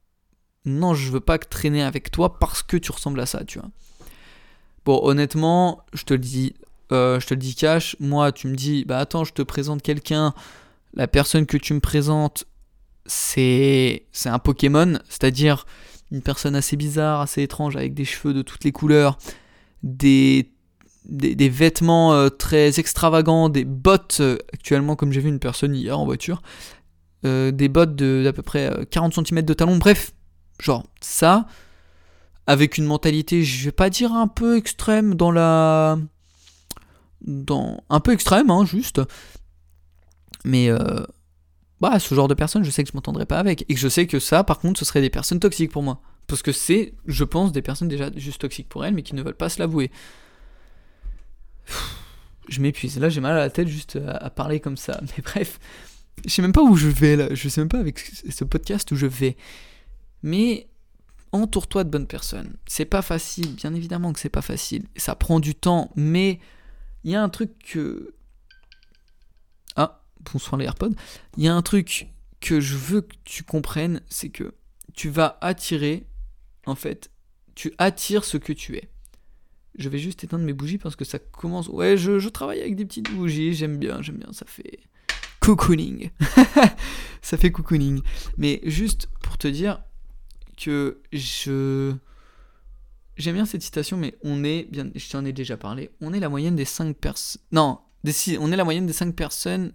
non, 0.65 0.93
je 0.93 1.11
veux 1.11 1.19
pas 1.19 1.37
traîner 1.37 1.83
avec 1.83 2.11
toi 2.11 2.37
parce 2.39 2.63
que 2.63 2.77
tu 2.77 2.91
ressembles 2.91 3.19
à 3.19 3.25
ça, 3.25 3.43
tu 3.45 3.59
vois. 3.59 3.69
Bon, 4.83 4.99
honnêtement, 5.03 5.83
je 5.93 6.03
te 6.03 6.13
le 6.13 6.19
dis, 6.19 6.53
euh, 6.91 7.19
je 7.19 7.27
te 7.27 7.33
le 7.33 7.39
dis 7.39 7.55
cash, 7.55 7.95
moi, 7.99 8.31
tu 8.31 8.47
me 8.47 8.55
dis, 8.55 8.85
bah 8.85 8.99
attends, 8.99 9.23
je 9.23 9.33
te 9.33 9.41
présente 9.41 9.81
quelqu'un, 9.81 10.33
la 10.93 11.07
personne 11.07 11.45
que 11.45 11.57
tu 11.57 11.73
me 11.73 11.79
présentes, 11.79 12.45
c'est 13.05 14.03
un 14.25 14.39
Pokémon, 14.39 14.99
c'est-à-dire 15.09 15.65
une 16.11 16.21
personne 16.21 16.55
assez 16.55 16.75
bizarre, 16.75 17.21
assez 17.21 17.43
étrange, 17.43 17.75
avec 17.75 17.93
des 17.93 18.05
cheveux 18.05 18.33
de 18.33 18.41
toutes 18.41 18.63
les 18.63 18.71
couleurs, 18.71 19.17
des, 19.83 20.51
des, 21.05 21.49
vêtements 21.49 22.13
euh, 22.13 22.29
très 22.29 22.79
extravagants, 22.79 23.49
des 23.49 23.65
bottes, 23.65 24.17
euh, 24.21 24.37
actuellement 24.53 24.95
comme 24.95 25.11
j'ai 25.11 25.21
vu 25.21 25.29
une 25.29 25.39
personne 25.39 25.75
hier 25.75 25.97
en 25.99 26.05
voiture, 26.05 26.41
euh, 27.25 27.51
des 27.51 27.69
bottes 27.69 27.95
d'à 27.95 28.33
peu 28.33 28.41
près 28.41 28.71
40 28.89 29.27
cm 29.27 29.41
de 29.41 29.53
talon, 29.53 29.77
bref, 29.77 30.13
genre 30.59 30.83
ça, 31.01 31.47
avec 32.47 32.77
une 32.77 32.85
mentalité, 32.85 33.43
je 33.43 33.65
vais 33.65 33.71
pas 33.71 33.89
dire 33.89 34.13
un 34.13 34.27
peu 34.27 34.57
extrême 34.57 35.15
dans 35.15 35.31
la... 35.31 35.97
Dans... 37.21 37.83
Un 37.89 37.99
peu 37.99 38.11
extrême, 38.11 38.51
hein, 38.51 38.65
juste. 38.65 39.01
Mais 40.43 40.69
bah, 41.81 41.99
ce 41.99 42.15
genre 42.15 42.27
de 42.27 42.33
personnes, 42.33 42.63
je 42.63 42.71
sais 42.71 42.83
que 42.83 42.89
je 42.89 42.95
m'entendrai 42.95 43.25
pas 43.25 43.39
avec. 43.39 43.65
Et 43.69 43.73
que 43.73 43.79
je 43.79 43.87
sais 43.87 44.07
que 44.07 44.19
ça, 44.19 44.43
par 44.43 44.59
contre, 44.59 44.79
ce 44.79 44.85
serait 44.85 45.01
des 45.01 45.09
personnes 45.09 45.39
toxiques 45.39 45.71
pour 45.71 45.83
moi. 45.83 46.01
Parce 46.27 46.41
que 46.41 46.51
c'est, 46.51 46.93
je 47.05 47.23
pense, 47.23 47.51
des 47.51 47.61
personnes 47.61 47.87
déjà 47.87 48.09
juste 48.15 48.41
toxiques 48.41 48.69
pour 48.69 48.85
elles, 48.85 48.93
mais 48.93 49.03
qui 49.03 49.15
ne 49.15 49.21
veulent 49.21 49.35
pas 49.35 49.49
se 49.49 49.59
l'avouer. 49.59 49.91
Je 52.47 52.61
m'épuise. 52.61 52.99
Là, 52.99 53.09
j'ai 53.09 53.21
mal 53.21 53.33
à 53.33 53.39
la 53.39 53.49
tête 53.49 53.67
juste 53.67 53.97
à, 54.07 54.29
parler 54.29 54.59
comme 54.59 54.77
ça. 54.77 54.99
Mais 55.17 55.23
bref, 55.23 55.59
je 56.25 56.29
sais 56.29 56.41
même 56.41 56.51
pas 56.51 56.61
où 56.61 56.75
je 56.75 56.87
vais 56.87 57.15
là. 57.15 57.27
Je 57.33 57.49
sais 57.49 57.59
même 57.61 57.69
pas 57.69 57.79
avec 57.79 57.99
ce 57.99 58.43
podcast 58.43 58.91
où 58.91 58.95
je 58.95 59.07
vais. 59.07 59.35
Mais 60.21 60.67
entoure-toi 61.31 61.83
de 61.83 61.89
bonnes 61.89 62.07
personnes. 62.07 62.55
C'est 62.67 62.85
pas 62.85 63.01
facile, 63.01 63.55
bien 63.55 63.73
évidemment 63.73 64.13
que 64.13 64.19
c'est 64.19 64.29
pas 64.29 64.43
facile. 64.43 64.85
Ça 64.95 65.15
prend 65.15 65.39
du 65.39 65.55
temps, 65.55 65.91
mais 65.95 66.39
il 67.03 67.11
y 67.11 67.15
a 67.15 67.21
un 67.21 67.29
truc 67.29 67.51
que 67.71 68.13
bonsoir 70.21 70.57
les 70.57 70.65
AirPods, 70.65 70.93
il 71.37 71.43
y 71.43 71.47
a 71.47 71.55
un 71.55 71.61
truc 71.61 72.07
que 72.41 72.59
je 72.59 72.75
veux 72.75 73.01
que 73.01 73.15
tu 73.23 73.43
comprennes, 73.43 74.01
c'est 74.09 74.29
que 74.29 74.53
tu 74.93 75.09
vas 75.09 75.37
attirer, 75.41 76.05
en 76.65 76.75
fait, 76.75 77.11
tu 77.55 77.73
attires 77.77 78.23
ce 78.23 78.37
que 78.37 78.53
tu 78.53 78.75
es. 78.77 78.89
Je 79.77 79.89
vais 79.89 79.97
juste 79.97 80.23
éteindre 80.23 80.45
mes 80.45 80.53
bougies 80.53 80.77
parce 80.77 80.95
que 80.95 81.03
ça 81.03 81.19
commence. 81.19 81.67
Ouais, 81.67 81.97
je, 81.97 82.29
travaille 82.29 82.61
avec 82.61 82.75
des 82.75 82.85
petites 82.85 83.11
bougies, 83.11 83.53
j'aime 83.53 83.77
bien, 83.77 84.01
j'aime 84.01 84.17
bien, 84.17 84.31
ça 84.31 84.45
fait 84.45 84.79
cocooning. 85.41 86.11
ça 87.21 87.37
fait 87.37 87.51
cocooning. 87.51 88.01
Mais 88.37 88.61
juste 88.63 89.09
pour 89.21 89.37
te 89.37 89.47
dire 89.47 89.83
que 90.57 91.01
je. 91.11 91.93
J'aime 93.17 93.35
bien 93.35 93.45
cette 93.45 93.61
citation, 93.61 93.97
mais 93.97 94.17
on 94.23 94.43
est, 94.43 94.67
bien, 94.69 94.89
je 94.93 95.09
t'en 95.09 95.23
ai 95.23 95.31
déjà 95.31 95.55
parlé, 95.55 95.89
on 96.01 96.13
est 96.13 96.19
la 96.19 96.27
moyenne 96.27 96.55
des 96.55 96.65
5 96.65 96.95
personnes. 96.97 97.41
Non, 97.53 97.79
on 98.39 98.51
est 98.51 98.57
la 98.57 98.65
moyenne 98.65 98.85
des 98.85 98.93
5 98.93 99.15
personnes 99.15 99.71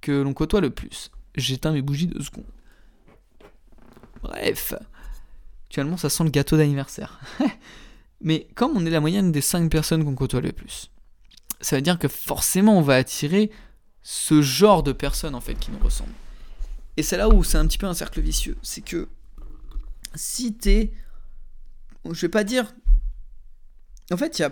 que 0.00 0.12
l'on 0.12 0.34
côtoie 0.34 0.60
le 0.60 0.70
plus. 0.70 1.10
J'éteins 1.34 1.72
mes 1.72 1.82
bougies 1.82 2.06
de 2.06 2.22
secondes. 2.22 2.44
Bref. 4.22 4.74
Actuellement, 5.66 5.96
ça 5.96 6.10
sent 6.10 6.24
le 6.24 6.30
gâteau 6.30 6.56
d'anniversaire. 6.56 7.20
Mais 8.20 8.48
comme 8.54 8.76
on 8.76 8.84
est 8.84 8.90
la 8.90 9.00
moyenne 9.00 9.32
des 9.32 9.40
5 9.40 9.70
personnes 9.70 10.04
qu'on 10.04 10.14
côtoie 10.14 10.40
le 10.40 10.52
plus, 10.52 10.90
ça 11.60 11.76
veut 11.76 11.82
dire 11.82 11.98
que 11.98 12.08
forcément 12.08 12.76
on 12.76 12.82
va 12.82 12.96
attirer 12.96 13.50
ce 14.02 14.42
genre 14.42 14.82
de 14.82 14.92
personnes 14.92 15.34
en 15.34 15.40
fait 15.40 15.54
qui 15.54 15.70
nous 15.70 15.78
ressemblent. 15.78 16.12
Et 16.96 17.02
c'est 17.02 17.16
là 17.16 17.28
où 17.28 17.44
c'est 17.44 17.58
un 17.58 17.66
petit 17.66 17.78
peu 17.78 17.86
un 17.86 17.94
cercle 17.94 18.20
vicieux. 18.20 18.56
C'est 18.62 18.82
que 18.82 19.08
si 20.14 20.54
t'es. 20.54 20.92
Je 22.04 22.20
vais 22.20 22.28
pas 22.28 22.44
dire. 22.44 22.74
En 24.12 24.16
fait, 24.16 24.38
il 24.38 24.42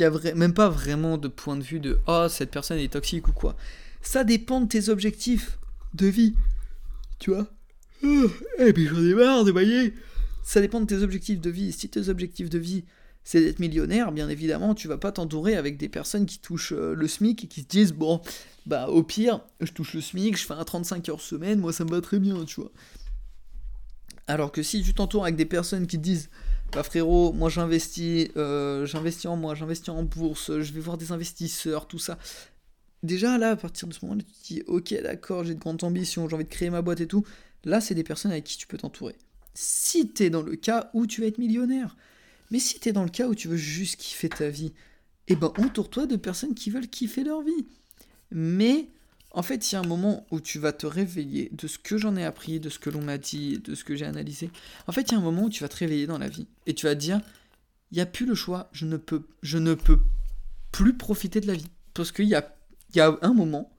y 0.00 0.04
a 0.04 0.34
même 0.34 0.54
pas 0.54 0.70
vraiment 0.70 1.18
de 1.18 1.28
point 1.28 1.56
de 1.56 1.62
vue 1.62 1.80
de 1.80 2.00
Oh, 2.06 2.28
cette 2.30 2.50
personne 2.50 2.78
est 2.78 2.92
toxique 2.92 3.28
ou 3.28 3.32
quoi. 3.32 3.56
Ça 4.06 4.22
dépend 4.22 4.60
de 4.60 4.68
tes 4.68 4.88
objectifs 4.88 5.58
de 5.92 6.06
vie. 6.06 6.36
Tu 7.18 7.30
vois 7.30 7.48
Eh 8.04 8.72
puis 8.72 8.86
j'en 8.86 9.04
ai 9.04 9.14
marre 9.14 9.44
de 9.44 9.52
Ça 10.44 10.60
dépend 10.60 10.80
de 10.80 10.86
tes 10.86 11.02
objectifs 11.02 11.40
de 11.40 11.50
vie. 11.50 11.72
Si 11.72 11.88
tes 11.88 12.08
objectifs 12.08 12.48
de 12.48 12.58
vie, 12.58 12.84
c'est 13.24 13.40
d'être 13.40 13.58
millionnaire, 13.58 14.12
bien 14.12 14.28
évidemment, 14.28 14.76
tu 14.76 14.86
vas 14.86 14.96
pas 14.96 15.10
t'entourer 15.10 15.56
avec 15.56 15.76
des 15.76 15.88
personnes 15.88 16.24
qui 16.24 16.38
touchent 16.38 16.72
euh, 16.72 16.94
le 16.94 17.08
SMIC 17.08 17.44
et 17.44 17.48
qui 17.48 17.62
se 17.62 17.66
disent 17.66 17.92
bon, 17.92 18.20
bah 18.64 18.88
au 18.88 19.02
pire, 19.02 19.40
je 19.60 19.72
touche 19.72 19.94
le 19.94 20.00
SMIC, 20.00 20.38
je 20.38 20.46
fais 20.46 20.54
un 20.54 20.62
35 20.62 21.08
heures 21.08 21.20
semaine, 21.20 21.58
moi 21.58 21.72
ça 21.72 21.84
me 21.84 21.90
va 21.90 22.00
très 22.00 22.20
bien, 22.20 22.44
tu 22.44 22.60
vois. 22.60 22.70
Alors 24.28 24.52
que 24.52 24.62
si 24.62 24.82
tu 24.84 24.94
t'entoures 24.94 25.24
avec 25.24 25.34
des 25.34 25.46
personnes 25.46 25.88
qui 25.88 25.96
te 25.96 26.02
disent 26.02 26.30
bah 26.72 26.84
frérot, 26.84 27.32
moi 27.32 27.48
j'investis, 27.48 28.28
euh, 28.36 28.86
j'investis 28.86 29.26
en 29.26 29.36
moi, 29.36 29.56
j'investis 29.56 29.88
en 29.88 30.04
bourse, 30.04 30.60
je 30.60 30.72
vais 30.72 30.80
voir 30.80 30.96
des 30.96 31.10
investisseurs, 31.10 31.88
tout 31.88 31.98
ça 31.98 32.18
déjà 33.06 33.38
là, 33.38 33.50
à 33.50 33.56
partir 33.56 33.88
de 33.88 33.94
ce 33.94 34.04
moment-là, 34.04 34.22
tu 34.22 34.32
te 34.32 34.46
dis, 34.46 34.62
ok, 34.66 34.94
d'accord, 35.02 35.44
j'ai 35.44 35.54
de 35.54 35.60
grandes 35.60 35.82
ambitions, 35.84 36.28
j'ai 36.28 36.34
envie 36.34 36.44
de 36.44 36.50
créer 36.50 36.70
ma 36.70 36.82
boîte 36.82 37.00
et 37.00 37.06
tout. 37.06 37.24
Là, 37.64 37.80
c'est 37.80 37.94
des 37.94 38.04
personnes 38.04 38.32
avec 38.32 38.44
qui 38.44 38.58
tu 38.58 38.66
peux 38.66 38.78
t'entourer. 38.78 39.16
Si 39.54 40.08
t'es 40.08 40.30
dans 40.30 40.42
le 40.42 40.56
cas 40.56 40.90
où 40.92 41.06
tu 41.06 41.22
vas 41.22 41.26
être 41.26 41.38
millionnaire, 41.38 41.96
mais 42.50 42.58
si 42.58 42.78
t'es 42.78 42.92
dans 42.92 43.02
le 43.02 43.08
cas 43.08 43.28
où 43.28 43.34
tu 43.34 43.48
veux 43.48 43.56
juste 43.56 43.96
kiffer 43.96 44.28
ta 44.28 44.48
vie, 44.48 44.72
eh 45.28 45.36
ben 45.36 45.52
entoure-toi 45.58 46.06
de 46.06 46.16
personnes 46.16 46.54
qui 46.54 46.70
veulent 46.70 46.88
kiffer 46.88 47.24
leur 47.24 47.42
vie. 47.42 47.66
Mais 48.30 48.88
en 49.32 49.42
fait, 49.42 49.70
il 49.70 49.74
y 49.74 49.76
a 49.76 49.80
un 49.80 49.86
moment 49.86 50.26
où 50.30 50.40
tu 50.40 50.58
vas 50.58 50.72
te 50.72 50.86
réveiller 50.86 51.50
de 51.52 51.66
ce 51.66 51.78
que 51.78 51.98
j'en 51.98 52.16
ai 52.16 52.24
appris, 52.24 52.60
de 52.60 52.68
ce 52.68 52.78
que 52.78 52.90
l'on 52.90 53.02
m'a 53.02 53.18
dit, 53.18 53.58
de 53.58 53.74
ce 53.74 53.84
que 53.84 53.96
j'ai 53.96 54.06
analysé. 54.06 54.50
En 54.86 54.92
fait, 54.92 55.02
il 55.02 55.12
y 55.12 55.14
a 55.14 55.18
un 55.18 55.22
moment 55.22 55.44
où 55.44 55.50
tu 55.50 55.62
vas 55.62 55.68
te 55.68 55.76
réveiller 55.76 56.06
dans 56.06 56.18
la 56.18 56.28
vie 56.28 56.46
et 56.66 56.74
tu 56.74 56.86
vas 56.86 56.94
te 56.94 57.00
dire, 57.00 57.20
il 57.90 57.96
n'y 57.96 58.00
a 58.00 58.06
plus 58.06 58.26
le 58.26 58.34
choix, 58.34 58.70
je 58.72 58.86
ne 58.86 58.96
peux, 58.96 59.26
je 59.42 59.58
ne 59.58 59.74
peux 59.74 59.98
plus 60.72 60.96
profiter 60.96 61.40
de 61.40 61.46
la 61.46 61.54
vie. 61.54 61.68
Parce 61.94 62.12
qu'il 62.12 62.26
y 62.26 62.34
a 62.34 62.54
il 62.90 62.96
y 62.96 63.00
a 63.00 63.16
un 63.22 63.34
moment 63.34 63.72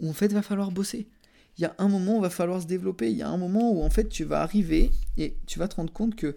où 0.00 0.08
en 0.08 0.12
fait 0.12 0.32
va 0.32 0.42
falloir 0.42 0.70
bosser. 0.70 1.08
Il 1.56 1.62
y 1.62 1.64
a 1.64 1.74
un 1.78 1.88
moment 1.88 2.18
où 2.18 2.20
va 2.20 2.30
falloir 2.30 2.60
se 2.60 2.66
développer. 2.66 3.10
Il 3.10 3.16
y 3.16 3.22
a 3.22 3.28
un 3.28 3.36
moment 3.36 3.70
où 3.70 3.82
en 3.82 3.90
fait 3.90 4.08
tu 4.08 4.24
vas 4.24 4.40
arriver 4.40 4.90
et 5.16 5.36
tu 5.46 5.58
vas 5.58 5.68
te 5.68 5.76
rendre 5.76 5.92
compte 5.92 6.16
que 6.16 6.36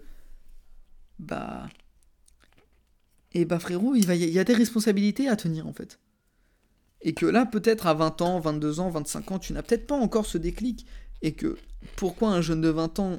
bah 1.18 1.68
et 3.32 3.44
bah 3.44 3.58
frérot, 3.58 3.94
il, 3.94 4.04
y 4.04 4.38
a 4.38 4.44
des 4.44 4.54
responsabilités 4.54 5.28
à 5.28 5.36
tenir 5.36 5.66
en 5.66 5.72
fait. 5.72 5.98
Et 7.02 7.14
que 7.14 7.26
là, 7.26 7.46
peut-être 7.46 7.86
à 7.86 7.94
20 7.94 8.22
ans, 8.22 8.40
22 8.40 8.80
ans, 8.80 8.90
25 8.90 9.32
ans, 9.32 9.38
tu 9.38 9.52
n'as 9.52 9.62
peut-être 9.62 9.86
pas 9.86 9.96
encore 9.96 10.26
ce 10.26 10.38
déclic. 10.38 10.86
Et 11.22 11.32
que 11.32 11.56
pourquoi 11.96 12.30
un 12.30 12.40
jeune 12.40 12.60
de 12.60 12.68
20 12.68 12.98
ans 12.98 13.18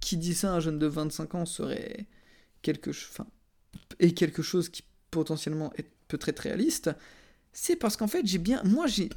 qui 0.00 0.16
dit 0.16 0.34
ça, 0.34 0.52
un 0.52 0.60
jeune 0.60 0.78
de 0.78 0.86
25 0.86 1.34
ans 1.34 1.46
serait 1.46 2.06
quelque, 2.62 2.90
enfin, 2.90 3.26
quelque 4.14 4.42
chose 4.42 4.68
qui 4.68 4.82
potentiellement 5.10 5.72
est 5.76 5.86
peut-être 6.08 6.40
réaliste, 6.40 6.90
c'est 7.60 7.76
parce 7.76 7.96
qu'en 7.96 8.06
fait, 8.06 8.24
j'ai 8.24 8.38
bien. 8.38 8.62
Moi, 8.64 8.86
j'ai. 8.86 9.10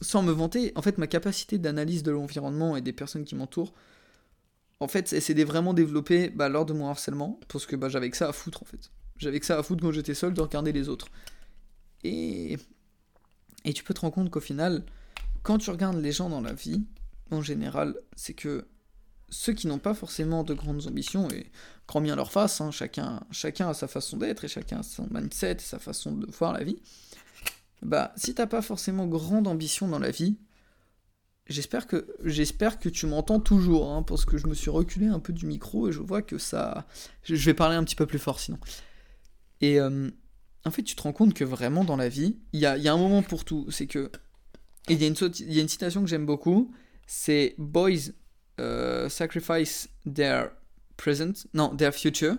Sans 0.00 0.22
me 0.22 0.32
vanter, 0.32 0.72
en 0.76 0.82
fait, 0.82 0.98
ma 0.98 1.06
capacité 1.06 1.58
d'analyse 1.58 2.02
de 2.02 2.10
l'environnement 2.10 2.76
et 2.76 2.80
des 2.80 2.92
personnes 2.92 3.24
qui 3.24 3.34
m'entourent, 3.34 3.72
en 4.80 4.88
fait, 4.88 5.08
c'est 5.08 5.44
vraiment 5.44 5.74
développé 5.74 6.30
bah, 6.30 6.48
lors 6.48 6.66
de 6.66 6.72
mon 6.72 6.88
harcèlement, 6.88 7.40
parce 7.48 7.66
que 7.66 7.74
bah, 7.74 7.88
j'avais 7.88 8.10
que 8.10 8.16
ça 8.16 8.28
à 8.28 8.32
foutre, 8.32 8.62
en 8.62 8.66
fait. 8.66 8.90
J'avais 9.16 9.40
que 9.40 9.46
ça 9.46 9.58
à 9.58 9.62
foutre 9.62 9.82
quand 9.82 9.92
j'étais 9.92 10.14
seul 10.14 10.34
de 10.34 10.40
regarder 10.40 10.72
les 10.72 10.88
autres. 10.88 11.08
Et. 12.04 12.58
Et 13.64 13.72
tu 13.72 13.82
peux 13.82 13.94
te 13.94 14.00
rendre 14.00 14.14
compte 14.14 14.30
qu'au 14.30 14.40
final, 14.40 14.84
quand 15.42 15.58
tu 15.58 15.70
regardes 15.70 16.00
les 16.00 16.12
gens 16.12 16.28
dans 16.28 16.42
la 16.42 16.52
vie, 16.52 16.84
en 17.30 17.40
général, 17.40 17.96
c'est 18.14 18.34
que 18.34 18.66
ceux 19.30 19.54
qui 19.54 19.66
n'ont 19.66 19.78
pas 19.78 19.94
forcément 19.94 20.44
de 20.44 20.54
grandes 20.54 20.86
ambitions, 20.86 21.28
et 21.30 21.50
grand 21.88 22.02
bien 22.02 22.14
leur 22.14 22.30
face, 22.30 22.60
hein, 22.60 22.70
chacun, 22.70 23.20
chacun 23.30 23.70
a 23.70 23.74
sa 23.74 23.88
façon 23.88 24.18
d'être, 24.18 24.44
et 24.44 24.48
chacun 24.48 24.80
a 24.80 24.82
son 24.82 25.08
mindset, 25.10 25.56
sa 25.60 25.78
façon 25.78 26.12
de 26.12 26.26
voir 26.30 26.52
la 26.52 26.62
vie, 26.62 26.76
bah 27.82 28.12
si 28.16 28.34
t'as 28.34 28.46
pas 28.46 28.62
forcément 28.62 29.06
grande 29.06 29.46
ambition 29.46 29.88
dans 29.88 29.98
la 29.98 30.10
vie, 30.10 30.36
j'espère 31.46 31.86
que 31.86 32.06
j'espère 32.24 32.78
que 32.78 32.88
tu 32.88 33.06
m'entends 33.06 33.40
toujours, 33.40 33.90
hein, 33.90 34.02
parce 34.02 34.24
que 34.24 34.38
je 34.38 34.46
me 34.46 34.54
suis 34.54 34.70
reculé 34.70 35.06
un 35.06 35.20
peu 35.20 35.32
du 35.32 35.46
micro 35.46 35.88
et 35.88 35.92
je 35.92 36.00
vois 36.00 36.22
que 36.22 36.38
ça, 36.38 36.86
je 37.22 37.34
vais 37.34 37.54
parler 37.54 37.76
un 37.76 37.84
petit 37.84 37.96
peu 37.96 38.06
plus 38.06 38.18
fort 38.18 38.40
sinon. 38.40 38.58
Et 39.60 39.80
euh, 39.80 40.10
en 40.64 40.70
fait, 40.70 40.82
tu 40.82 40.96
te 40.96 41.02
rends 41.02 41.12
compte 41.12 41.34
que 41.34 41.44
vraiment 41.44 41.84
dans 41.84 41.96
la 41.96 42.08
vie, 42.08 42.38
il 42.52 42.60
y 42.60 42.66
a, 42.66 42.76
y 42.76 42.88
a, 42.88 42.92
un 42.92 42.98
moment 42.98 43.22
pour 43.22 43.44
tout. 43.44 43.66
C'est 43.70 43.86
que 43.86 44.10
il 44.88 45.00
y, 45.00 45.04
a 45.04 45.06
une, 45.06 45.16
y 45.48 45.58
a 45.58 45.62
une 45.62 45.68
citation 45.68 46.02
que 46.02 46.08
j'aime 46.08 46.26
beaucoup, 46.26 46.70
c'est 47.06 47.54
boys 47.56 48.10
uh, 48.58 49.08
sacrifice 49.08 49.88
their 50.06 50.50
present, 50.96 51.46
non, 51.54 51.74
their 51.74 51.92
future, 51.92 52.36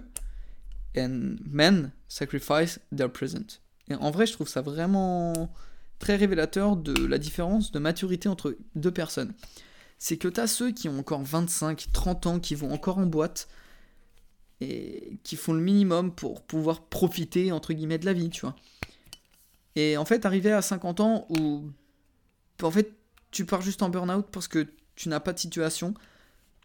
and 0.95 1.37
men 1.45 1.91
sacrifice 2.07 2.79
their 2.95 3.09
present. 3.09 3.59
Et 3.89 3.95
en 3.95 4.11
vrai, 4.11 4.25
je 4.25 4.33
trouve 4.33 4.47
ça 4.47 4.61
vraiment, 4.61 5.33
très 5.99 6.15
révélateur 6.15 6.75
de 6.75 7.05
la 7.05 7.17
différence 7.17 7.71
de 7.71 7.79
maturité 7.79 8.29
entre 8.29 8.57
deux 8.75 8.91
personnes. 8.91 9.33
C'est 9.97 10.17
que 10.17 10.27
tu 10.27 10.39
as 10.39 10.47
ceux 10.47 10.71
qui 10.71 10.89
ont 10.89 10.99
encore 10.99 11.23
25, 11.23 11.87
30 11.93 12.27
ans, 12.27 12.39
qui 12.39 12.55
vont 12.55 12.71
encore 12.71 12.97
en 12.97 13.05
boîte 13.05 13.47
et 14.61 15.19
qui 15.23 15.35
font 15.35 15.53
le 15.53 15.61
minimum 15.61 16.13
pour 16.13 16.41
pouvoir 16.41 16.81
profiter, 16.83 17.51
entre 17.51 17.73
guillemets, 17.73 17.97
de 17.97 18.05
la 18.05 18.13
vie, 18.13 18.29
tu 18.29 18.41
vois. 18.41 18.55
Et 19.75 19.97
en 19.97 20.05
fait, 20.05 20.25
arriver 20.25 20.51
à 20.51 20.61
50 20.61 20.99
ans 20.99 21.27
où, 21.29 21.69
en 22.61 22.71
fait, 22.71 22.93
tu 23.31 23.45
pars 23.45 23.61
juste 23.61 23.81
en 23.83 23.89
burn-out 23.89 24.27
parce 24.31 24.47
que 24.47 24.67
tu 24.95 25.09
n'as 25.09 25.19
pas 25.19 25.33
de 25.33 25.39
situation 25.39 25.93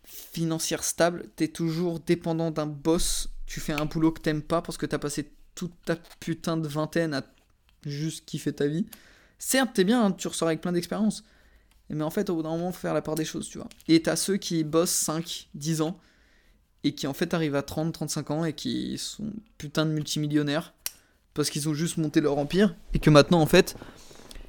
financière 0.04 0.84
stable, 0.84 1.26
tu 1.36 1.44
es 1.44 1.48
toujours 1.48 2.00
dépendant 2.00 2.50
d'un 2.50 2.66
boss, 2.66 3.28
tu 3.46 3.60
fais 3.60 3.72
un 3.72 3.86
boulot 3.86 4.12
que 4.12 4.20
t'aimes 4.20 4.42
pas 4.42 4.62
parce 4.62 4.78
que 4.78 4.86
tu 4.86 4.94
as 4.94 4.98
passé 4.98 5.30
toute 5.54 5.72
ta 5.84 5.96
putain 6.20 6.56
de 6.56 6.68
vingtaine 6.68 7.14
à 7.14 7.22
juste 7.84 8.24
kiffer 8.26 8.52
ta 8.52 8.66
vie. 8.66 8.86
Certes, 9.38 9.70
t'es 9.74 9.84
bien, 9.84 10.04
hein, 10.04 10.12
tu 10.12 10.28
ressors 10.28 10.48
avec 10.48 10.60
plein 10.60 10.72
d'expérience. 10.72 11.24
Mais 11.88 12.04
en 12.04 12.10
fait, 12.10 12.30
au 12.30 12.36
bout 12.36 12.42
d'un 12.42 12.50
moment, 12.50 12.72
faut 12.72 12.80
faire 12.80 12.94
la 12.94 13.02
part 13.02 13.16
des 13.16 13.24
choses, 13.24 13.48
tu 13.48 13.58
vois. 13.58 13.68
Et 13.88 14.00
t'as 14.02 14.16
ceux 14.16 14.36
qui 14.36 14.62
bossent 14.62 14.90
5, 14.90 15.48
10 15.54 15.80
ans, 15.80 15.98
et 16.84 16.94
qui 16.94 17.06
en 17.06 17.14
fait 17.14 17.34
arrivent 17.34 17.56
à 17.56 17.62
30, 17.62 17.92
35 17.92 18.30
ans, 18.30 18.44
et 18.44 18.52
qui 18.52 18.96
sont 18.98 19.32
putain 19.58 19.86
de 19.86 19.90
multimillionnaires, 19.90 20.72
parce 21.34 21.50
qu'ils 21.50 21.68
ont 21.68 21.74
juste 21.74 21.96
monté 21.96 22.20
leur 22.20 22.38
empire, 22.38 22.76
et 22.94 23.00
que 23.00 23.10
maintenant, 23.10 23.40
en 23.40 23.46
fait, 23.46 23.76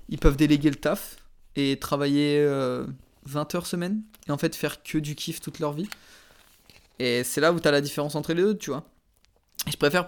ils 0.10 0.20
peuvent 0.20 0.38
déléguer 0.38 0.70
le 0.70 0.76
taf, 0.76 1.18
et 1.56 1.80
travailler 1.80 2.44
20 2.44 2.46
euh, 2.46 2.88
heures 3.56 3.66
semaine, 3.66 4.04
et 4.28 4.32
en 4.32 4.38
fait 4.38 4.56
faire 4.56 4.84
que 4.84 5.00
du 5.00 5.16
kiff 5.16 5.42
toute 5.42 5.60
leur 5.60 5.74
vie. 5.74 5.90
Et 7.00 7.24
c'est 7.24 7.42
là 7.42 7.52
où 7.52 7.60
t'as 7.60 7.72
la 7.72 7.82
différence 7.82 8.14
entre 8.14 8.34
les 8.34 8.44
deux, 8.44 8.56
tu 8.56 8.70
vois. 8.70 8.86
Je 9.68 9.78
préfère, 9.78 10.06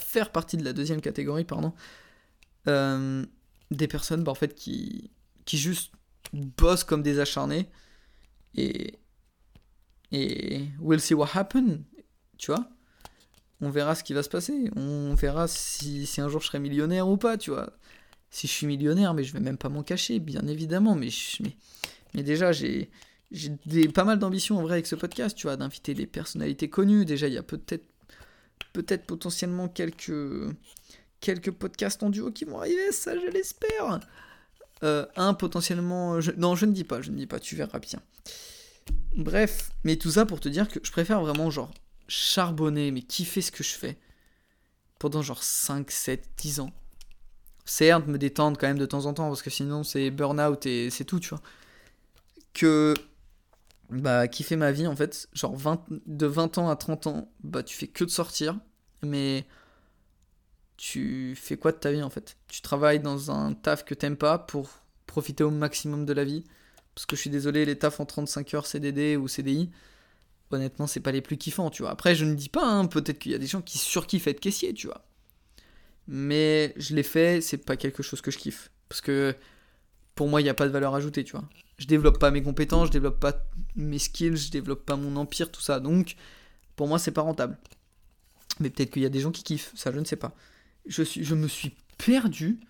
faire 0.00 0.30
partie 0.30 0.56
de 0.56 0.64
la 0.64 0.72
deuxième 0.72 1.00
catégorie, 1.00 1.44
pardon. 1.44 1.72
Euh, 2.68 3.24
des 3.70 3.88
personnes 3.88 4.22
bah, 4.22 4.30
en 4.30 4.36
fait 4.36 4.54
qui, 4.54 5.10
qui 5.44 5.58
juste 5.58 5.92
bossent 6.32 6.84
comme 6.84 7.02
des 7.02 7.18
acharnés 7.18 7.68
et 8.54 8.98
et 10.12 10.66
we'll 10.78 11.00
see 11.00 11.14
what 11.14 11.30
happen 11.34 11.84
tu 12.38 12.52
vois. 12.52 12.68
On 13.60 13.70
verra 13.70 13.94
ce 13.94 14.02
qui 14.02 14.12
va 14.12 14.24
se 14.24 14.28
passer. 14.28 14.70
On 14.74 15.14
verra 15.14 15.46
si, 15.46 16.08
un 16.18 16.28
jour 16.28 16.40
je 16.40 16.48
serai 16.48 16.58
millionnaire 16.58 17.08
ou 17.08 17.16
pas 17.16 17.36
tu 17.38 17.50
vois. 17.50 17.72
Si 18.30 18.46
je 18.46 18.52
suis 18.52 18.66
millionnaire 18.66 19.14
mais 19.14 19.24
je 19.24 19.32
vais 19.32 19.40
même 19.40 19.58
pas 19.58 19.68
m'en 19.68 19.82
cacher 19.82 20.18
bien 20.18 20.46
évidemment. 20.46 20.94
Mais 20.94 21.08
mais, 22.14 22.22
déjà 22.22 22.52
j'ai 22.52 22.90
j'ai 23.30 23.88
pas 23.88 24.04
mal 24.04 24.18
d'ambitions 24.18 24.58
en 24.58 24.62
vrai 24.62 24.74
avec 24.74 24.86
ce 24.86 24.94
podcast 24.94 25.36
tu 25.36 25.46
vois 25.46 25.56
d'inviter 25.56 25.94
des 25.94 26.06
personnalités 26.06 26.68
connues. 26.68 27.04
Déjà 27.04 27.28
il 27.28 27.34
y 27.34 27.38
a 27.38 27.42
peut-être 27.42 27.91
peut-être 28.72 29.06
potentiellement 29.06 29.68
quelques 29.68 30.12
quelques 31.20 31.52
podcasts 31.52 32.02
en 32.02 32.10
duo 32.10 32.30
qui 32.32 32.44
vont 32.44 32.58
arriver, 32.58 32.92
ça 32.92 33.14
je 33.18 33.30
l'espère. 33.30 34.00
Euh, 34.82 35.06
un 35.16 35.34
potentiellement... 35.34 36.18
Non, 36.36 36.56
je 36.56 36.66
ne 36.66 36.72
dis 36.72 36.84
pas, 36.84 37.00
je 37.00 37.10
ne 37.10 37.16
dis 37.16 37.28
pas, 37.28 37.38
tu 37.38 37.54
verras 37.54 37.78
bien. 37.78 38.00
Bref, 39.16 39.70
mais 39.84 39.96
tout 39.96 40.10
ça 40.10 40.26
pour 40.26 40.40
te 40.40 40.48
dire 40.48 40.68
que 40.68 40.80
je 40.82 40.90
préfère 40.90 41.20
vraiment 41.20 41.50
genre 41.50 41.70
charbonner, 42.08 42.90
mais 42.90 43.02
kiffer 43.02 43.40
ce 43.40 43.52
que 43.52 43.62
je 43.62 43.70
fais 43.72 43.96
pendant 44.98 45.22
genre 45.22 45.42
5, 45.42 45.90
7, 45.90 46.28
10 46.36 46.60
ans. 46.60 46.72
Certes, 47.64 48.06
me 48.08 48.18
détendre 48.18 48.58
quand 48.58 48.66
même 48.66 48.78
de 48.78 48.86
temps 48.86 49.06
en 49.06 49.14
temps, 49.14 49.28
parce 49.28 49.42
que 49.42 49.50
sinon 49.50 49.84
c'est 49.84 50.10
burn-out 50.10 50.66
et 50.66 50.90
c'est 50.90 51.04
tout, 51.04 51.20
tu 51.20 51.30
vois. 51.30 51.42
Que 52.52 52.94
bah 53.92 54.28
kiffer 54.28 54.56
ma 54.56 54.72
vie 54.72 54.86
en 54.86 54.96
fait, 54.96 55.28
genre 55.32 55.56
20, 55.56 55.84
de 56.06 56.26
20 56.26 56.58
ans 56.58 56.68
à 56.70 56.76
30 56.76 57.06
ans, 57.06 57.30
bah 57.44 57.62
tu 57.62 57.76
fais 57.76 57.88
que 57.88 58.04
de 58.04 58.10
sortir, 58.10 58.58
mais 59.02 59.46
tu 60.76 61.34
fais 61.36 61.56
quoi 61.56 61.72
de 61.72 61.78
ta 61.78 61.92
vie 61.92 62.02
en 62.02 62.10
fait? 62.10 62.36
Tu 62.48 62.62
travailles 62.62 63.00
dans 63.00 63.30
un 63.30 63.54
taf 63.54 63.84
que 63.84 63.94
t'aimes 63.94 64.16
pas 64.16 64.38
pour 64.38 64.70
profiter 65.06 65.44
au 65.44 65.50
maximum 65.50 66.06
de 66.06 66.12
la 66.12 66.24
vie? 66.24 66.44
Parce 66.94 67.06
que 67.06 67.16
je 67.16 67.20
suis 67.22 67.30
désolé, 67.30 67.64
les 67.64 67.78
tafs 67.78 68.00
en 68.00 68.06
35 68.06 68.54
heures 68.54 68.66
CDD 68.66 69.16
ou 69.16 69.28
CDI, 69.28 69.70
honnêtement, 70.50 70.86
c'est 70.86 71.00
pas 71.00 71.12
les 71.12 71.22
plus 71.22 71.36
kiffants, 71.38 71.70
tu 71.70 71.82
vois. 71.82 71.90
Après, 71.92 72.14
je 72.14 72.24
ne 72.24 72.34
dis 72.34 72.48
pas, 72.48 72.64
hein, 72.66 72.86
peut-être 72.86 73.18
qu'il 73.18 73.32
y 73.32 73.34
a 73.34 73.38
des 73.38 73.46
gens 73.46 73.62
qui 73.62 73.78
surkiffent 73.78 74.26
être 74.26 74.40
caissier, 74.40 74.74
tu 74.74 74.86
vois. 74.86 75.04
Mais 76.08 76.74
je 76.76 76.94
l'ai 76.94 77.02
fait, 77.02 77.40
c'est 77.40 77.58
pas 77.58 77.76
quelque 77.76 78.02
chose 78.02 78.20
que 78.20 78.30
je 78.30 78.38
kiffe. 78.38 78.70
Parce 78.88 79.00
que 79.00 79.34
pour 80.14 80.28
moi, 80.28 80.40
il 80.40 80.44
n'y 80.44 80.50
a 80.50 80.54
pas 80.54 80.66
de 80.66 80.72
valeur 80.72 80.94
ajoutée, 80.94 81.24
tu 81.24 81.32
vois. 81.32 81.48
Je 81.82 81.88
développe 81.88 82.20
pas 82.20 82.30
mes 82.30 82.42
compétences, 82.42 82.86
je 82.86 82.92
développe 82.92 83.18
pas 83.18 83.34
mes 83.74 83.98
skills, 83.98 84.36
je 84.36 84.50
développe 84.52 84.86
pas 84.86 84.94
mon 84.94 85.16
empire, 85.16 85.50
tout 85.50 85.60
ça. 85.60 85.80
Donc, 85.80 86.14
pour 86.76 86.86
moi, 86.86 87.00
c'est 87.00 87.10
pas 87.10 87.22
rentable. 87.22 87.58
Mais 88.60 88.70
peut-être 88.70 88.92
qu'il 88.92 89.02
y 89.02 89.06
a 89.06 89.08
des 89.08 89.18
gens 89.18 89.32
qui 89.32 89.42
kiffent, 89.42 89.72
ça, 89.74 89.90
je 89.90 89.98
ne 89.98 90.04
sais 90.04 90.16
pas 90.16 90.32
je, 90.86 91.34
me 91.34 91.48
suis 91.48 91.74
perdu. 91.98 92.60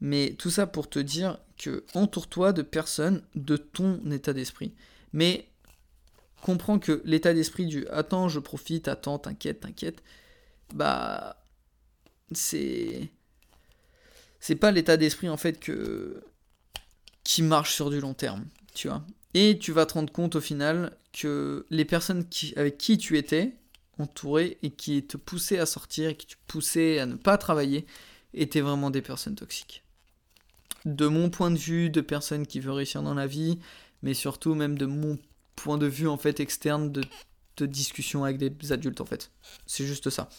Mais 0.00 0.34
tout 0.38 0.50
ça 0.50 0.66
pour 0.66 0.88
te 0.88 0.98
dire 0.98 1.38
que 1.58 1.84
entoure-toi 1.94 2.52
de 2.52 2.62
personnes 2.62 3.22
de 3.34 3.56
ton 3.56 4.00
état 4.10 4.32
d'esprit. 4.32 4.72
Mais 5.12 5.48
comprends 6.40 6.78
que 6.78 7.02
l'état 7.04 7.34
d'esprit 7.34 7.66
du 7.66 7.86
attends, 7.88 8.28
je 8.28 8.38
profite, 8.38 8.88
attends, 8.88 9.18
t'inquiète, 9.18 9.60
t'inquiète, 9.60 10.02
bah 10.72 11.36
c'est 12.32 13.10
c'est 14.40 14.54
pas 14.54 14.70
l'état 14.70 14.96
d'esprit 14.96 15.28
en 15.28 15.36
fait 15.36 15.58
que 15.58 16.22
qui 17.28 17.42
marche 17.42 17.74
sur 17.74 17.90
du 17.90 18.00
long 18.00 18.14
terme, 18.14 18.46
tu 18.72 18.88
vois. 18.88 19.04
Et 19.34 19.58
tu 19.58 19.70
vas 19.70 19.84
te 19.84 19.92
rendre 19.92 20.10
compte 20.10 20.34
au 20.34 20.40
final 20.40 20.96
que 21.12 21.66
les 21.68 21.84
personnes 21.84 22.24
avec 22.56 22.78
qui 22.78 22.96
tu 22.96 23.18
étais 23.18 23.52
entouré 23.98 24.56
et 24.62 24.70
qui 24.70 25.06
te 25.06 25.18
poussait 25.18 25.58
à 25.58 25.66
sortir 25.66 26.08
et 26.08 26.16
qui 26.16 26.26
te 26.26 26.36
poussait 26.46 26.98
à 26.98 27.04
ne 27.04 27.16
pas 27.16 27.36
travailler 27.36 27.84
étaient 28.32 28.62
vraiment 28.62 28.90
des 28.90 29.02
personnes 29.02 29.34
toxiques. 29.34 29.84
De 30.86 31.06
mon 31.06 31.28
point 31.28 31.50
de 31.50 31.58
vue, 31.58 31.90
de 31.90 32.00
personnes 32.00 32.46
qui 32.46 32.60
veulent 32.60 32.72
réussir 32.72 33.02
dans 33.02 33.14
la 33.14 33.26
vie, 33.26 33.58
mais 34.02 34.14
surtout 34.14 34.54
même 34.54 34.78
de 34.78 34.86
mon 34.86 35.18
point 35.54 35.76
de 35.76 35.86
vue 35.86 36.08
en 36.08 36.16
fait 36.16 36.40
externe 36.40 36.90
de, 36.90 37.02
discussion 37.66 38.24
avec 38.24 38.38
des 38.38 38.72
adultes 38.72 39.02
en 39.02 39.04
fait. 39.04 39.30
C'est 39.66 39.84
juste 39.84 40.08
ça. 40.08 40.30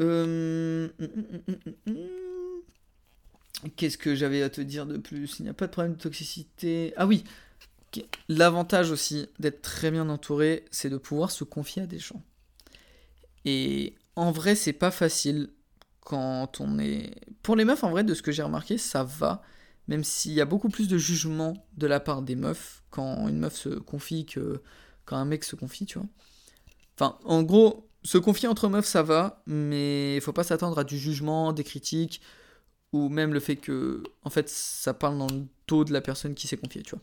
Euh, 0.00 0.88
qu'est-ce 3.76 3.98
que 3.98 4.14
j'avais 4.14 4.42
à 4.42 4.50
te 4.50 4.60
dire 4.60 4.86
de 4.86 4.96
plus? 4.96 5.38
Il 5.38 5.44
n'y 5.44 5.48
a 5.48 5.54
pas 5.54 5.66
de 5.66 5.72
problème 5.72 5.94
de 5.94 6.00
toxicité. 6.00 6.92
Ah 6.96 7.06
oui, 7.06 7.24
L'avantage 8.28 8.90
aussi 8.90 9.26
d'être 9.38 9.62
très 9.62 9.90
bien 9.90 10.08
entouré, 10.08 10.64
c'est 10.70 10.90
de 10.90 10.96
pouvoir 10.96 11.30
se 11.30 11.44
confier 11.44 11.82
à 11.82 11.86
des 11.86 11.98
gens. 11.98 12.22
Et 13.44 13.94
en 14.16 14.32
vrai, 14.32 14.54
c'est 14.54 14.72
pas 14.72 14.90
facile 14.90 15.50
quand 16.00 16.60
on 16.60 16.78
est. 16.78 17.14
Pour 17.42 17.56
les 17.56 17.64
meufs, 17.64 17.84
en 17.84 17.90
vrai, 17.90 18.04
de 18.04 18.14
ce 18.14 18.22
que 18.22 18.32
j'ai 18.32 18.42
remarqué, 18.42 18.78
ça 18.78 19.04
va. 19.04 19.42
Même 19.86 20.04
s'il 20.04 20.32
y 20.32 20.40
a 20.40 20.46
beaucoup 20.46 20.70
plus 20.70 20.88
de 20.88 20.96
jugement 20.96 21.66
de 21.76 21.86
la 21.86 22.00
part 22.00 22.22
des 22.22 22.36
meufs 22.36 22.82
quand 22.90 23.28
une 23.28 23.38
meuf 23.38 23.54
se 23.54 23.68
confie 23.68 24.24
que 24.24 24.62
quand 25.04 25.16
un 25.16 25.26
mec 25.26 25.44
se 25.44 25.56
confie, 25.56 25.84
tu 25.84 25.98
vois. 25.98 26.08
Enfin, 26.96 27.18
en 27.24 27.42
gros, 27.42 27.90
se 28.02 28.16
confier 28.16 28.48
entre 28.48 28.68
meufs, 28.68 28.86
ça 28.86 29.02
va, 29.02 29.42
mais 29.46 30.16
il 30.16 30.20
faut 30.22 30.32
pas 30.32 30.44
s'attendre 30.44 30.78
à 30.78 30.84
du 30.84 30.96
jugement, 30.96 31.52
des 31.52 31.64
critiques, 31.64 32.22
ou 32.94 33.08
même 33.08 33.34
le 33.34 33.40
fait 33.40 33.56
que, 33.56 34.04
en 34.22 34.30
fait, 34.30 34.48
ça 34.48 34.94
parle 34.94 35.18
dans 35.18 35.26
le 35.26 35.46
taux 35.66 35.84
de 35.84 35.92
la 35.92 36.00
personne 36.00 36.36
qui 36.36 36.46
s'est 36.46 36.56
confiée, 36.56 36.84
tu 36.84 36.94
vois. 36.94 37.02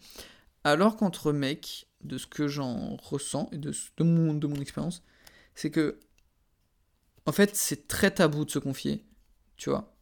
Alors 0.64 0.96
qu'entre 0.96 1.34
mecs, 1.34 1.86
de 2.02 2.18
ce 2.18 2.28
que 2.28 2.48
j'en 2.48 2.96
ressens 2.96 3.50
et 3.52 3.58
de, 3.58 3.74
de 3.98 4.04
mon, 4.06 4.34
de 4.34 4.48
mon 4.48 4.56
expérience, 4.56 5.04
c'est 5.54 5.70
que, 5.70 6.00
en 7.26 7.34
fait, 7.34 7.58
c'est 7.58 7.90
très 7.90 8.10
tabou 8.10 8.46
de 8.46 8.52
se 8.52 8.60
confier, 8.60 9.06
tu 9.58 9.70
vois. 9.70 9.94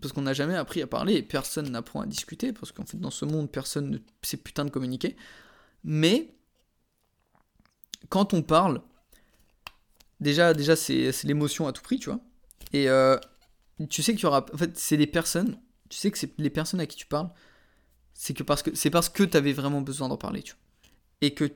Parce 0.00 0.12
qu'on 0.12 0.22
n'a 0.22 0.34
jamais 0.34 0.54
appris 0.54 0.82
à 0.82 0.86
parler 0.86 1.14
et 1.14 1.22
personne 1.24 1.68
n'apprend 1.68 2.00
à 2.00 2.06
discuter, 2.06 2.52
parce 2.52 2.70
qu'en 2.70 2.84
fait, 2.84 3.00
dans 3.00 3.10
ce 3.10 3.24
monde, 3.24 3.50
personne 3.50 3.90
ne 3.90 3.98
sait 4.22 4.36
putain 4.36 4.64
de 4.64 4.70
communiquer. 4.70 5.16
Mais, 5.82 6.32
quand 8.08 8.34
on 8.34 8.42
parle, 8.42 8.82
déjà, 10.20 10.54
déjà 10.54 10.76
c'est 10.76 11.24
l'émotion 11.24 11.66
à 11.66 11.72
tout 11.72 11.82
prix, 11.82 11.98
tu 11.98 12.08
vois. 12.08 12.20
Et 12.72 12.88
euh, 12.88 13.18
tu 13.88 14.02
sais 14.02 14.14
qu'il 14.14 14.24
y 14.24 14.26
aura. 14.26 14.46
En 14.52 14.56
fait, 14.56 14.76
c'est 14.78 14.96
des 14.96 15.06
personnes, 15.06 15.58
tu 15.88 15.98
sais 15.98 16.10
que 16.10 16.18
c'est 16.18 16.32
les 16.38 16.50
personnes 16.50 16.80
à 16.80 16.86
qui 16.86 16.96
tu 16.96 17.06
parles 17.06 17.30
c'est 18.18 18.34
que 18.34 18.42
parce 18.42 18.64
que 18.64 18.74
c'est 18.74 18.90
parce 18.90 19.08
que 19.08 19.22
t'avais 19.22 19.52
vraiment 19.52 19.80
besoin 19.80 20.08
d'en 20.08 20.16
parler, 20.16 20.42
tu. 20.42 20.54
Et 21.20 21.34
que 21.34 21.52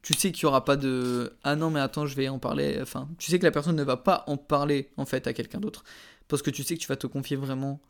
tu 0.00 0.14
sais 0.14 0.30
qu'il 0.30 0.44
y 0.44 0.46
aura 0.46 0.64
pas 0.64 0.76
de 0.76 1.36
ah 1.42 1.56
non 1.56 1.70
mais 1.70 1.80
attends 1.80 2.06
je 2.06 2.14
vais 2.14 2.28
en 2.28 2.38
parler. 2.38 2.78
Enfin, 2.80 3.08
tu 3.18 3.32
sais 3.32 3.38
que 3.40 3.44
la 3.44 3.50
personne 3.50 3.74
ne 3.74 3.82
va 3.82 3.96
pas 3.96 4.22
en 4.28 4.36
parler 4.36 4.92
en 4.96 5.04
fait 5.04 5.26
à 5.26 5.32
quelqu'un 5.32 5.58
d'autre 5.58 5.82
parce 6.28 6.40
que 6.42 6.50
tu 6.50 6.62
sais 6.62 6.76
que 6.76 6.80
tu 6.80 6.86
vas 6.86 6.94
te 6.94 7.08
confier 7.08 7.36
vraiment 7.36 7.80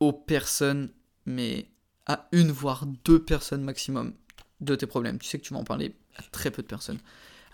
aux 0.00 0.12
personnes, 0.12 0.90
mais 1.24 1.68
à 2.06 2.28
une 2.32 2.50
voire 2.50 2.84
deux 3.04 3.22
personnes 3.22 3.62
maximum 3.62 4.14
de 4.60 4.74
tes 4.74 4.88
problèmes. 4.88 5.20
Tu 5.20 5.28
sais 5.28 5.38
que 5.38 5.44
tu 5.44 5.54
vas 5.54 5.60
en 5.60 5.64
parler 5.64 5.94
à 6.16 6.22
très 6.32 6.50
peu 6.50 6.62
de 6.62 6.66
personnes. 6.66 6.98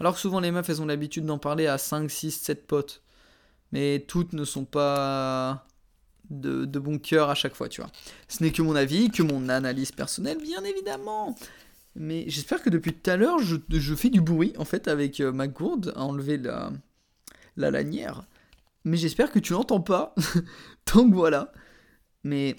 Alors 0.00 0.14
que 0.14 0.20
souvent 0.20 0.40
les 0.40 0.50
meufs 0.50 0.70
elles 0.70 0.80
ont 0.80 0.86
l'habitude 0.86 1.26
d'en 1.26 1.38
parler 1.38 1.66
à 1.66 1.76
5, 1.76 2.10
6, 2.10 2.30
7 2.30 2.66
potes. 2.66 3.02
Mais 3.72 4.04
toutes 4.06 4.32
ne 4.32 4.44
sont 4.44 4.64
pas 4.64 5.66
de, 6.30 6.78
bon 6.78 6.98
cœur 6.98 7.30
à 7.30 7.34
chaque 7.34 7.54
fois, 7.54 7.68
tu 7.68 7.80
vois. 7.80 7.90
Ce 8.28 8.42
n'est 8.42 8.52
que 8.52 8.62
mon 8.62 8.76
avis, 8.76 9.10
que 9.10 9.22
mon 9.22 9.48
analyse 9.48 9.92
personnelle, 9.92 10.38
bien 10.38 10.62
évidemment. 10.64 11.36
Mais 11.94 12.24
j'espère 12.28 12.62
que 12.62 12.70
depuis 12.70 12.92
tout 12.92 13.10
à 13.10 13.16
l'heure, 13.16 13.38
je, 13.40 13.94
fais 13.94 14.10
du 14.10 14.20
bruit, 14.20 14.52
en 14.58 14.64
fait, 14.64 14.88
avec 14.88 15.20
euh, 15.20 15.32
ma 15.32 15.48
gourde 15.48 15.92
à 15.96 16.02
enlever 16.02 16.38
la, 16.38 16.70
la 17.56 17.70
lanière. 17.70 18.22
mais 18.84 18.96
j'espère 18.96 19.32
que 19.32 19.38
tu 19.38 19.52
l'entends 19.52 19.80
pas. 19.80 20.14
Donc 20.94 21.12
voilà. 21.12 21.52
Mais 22.24 22.56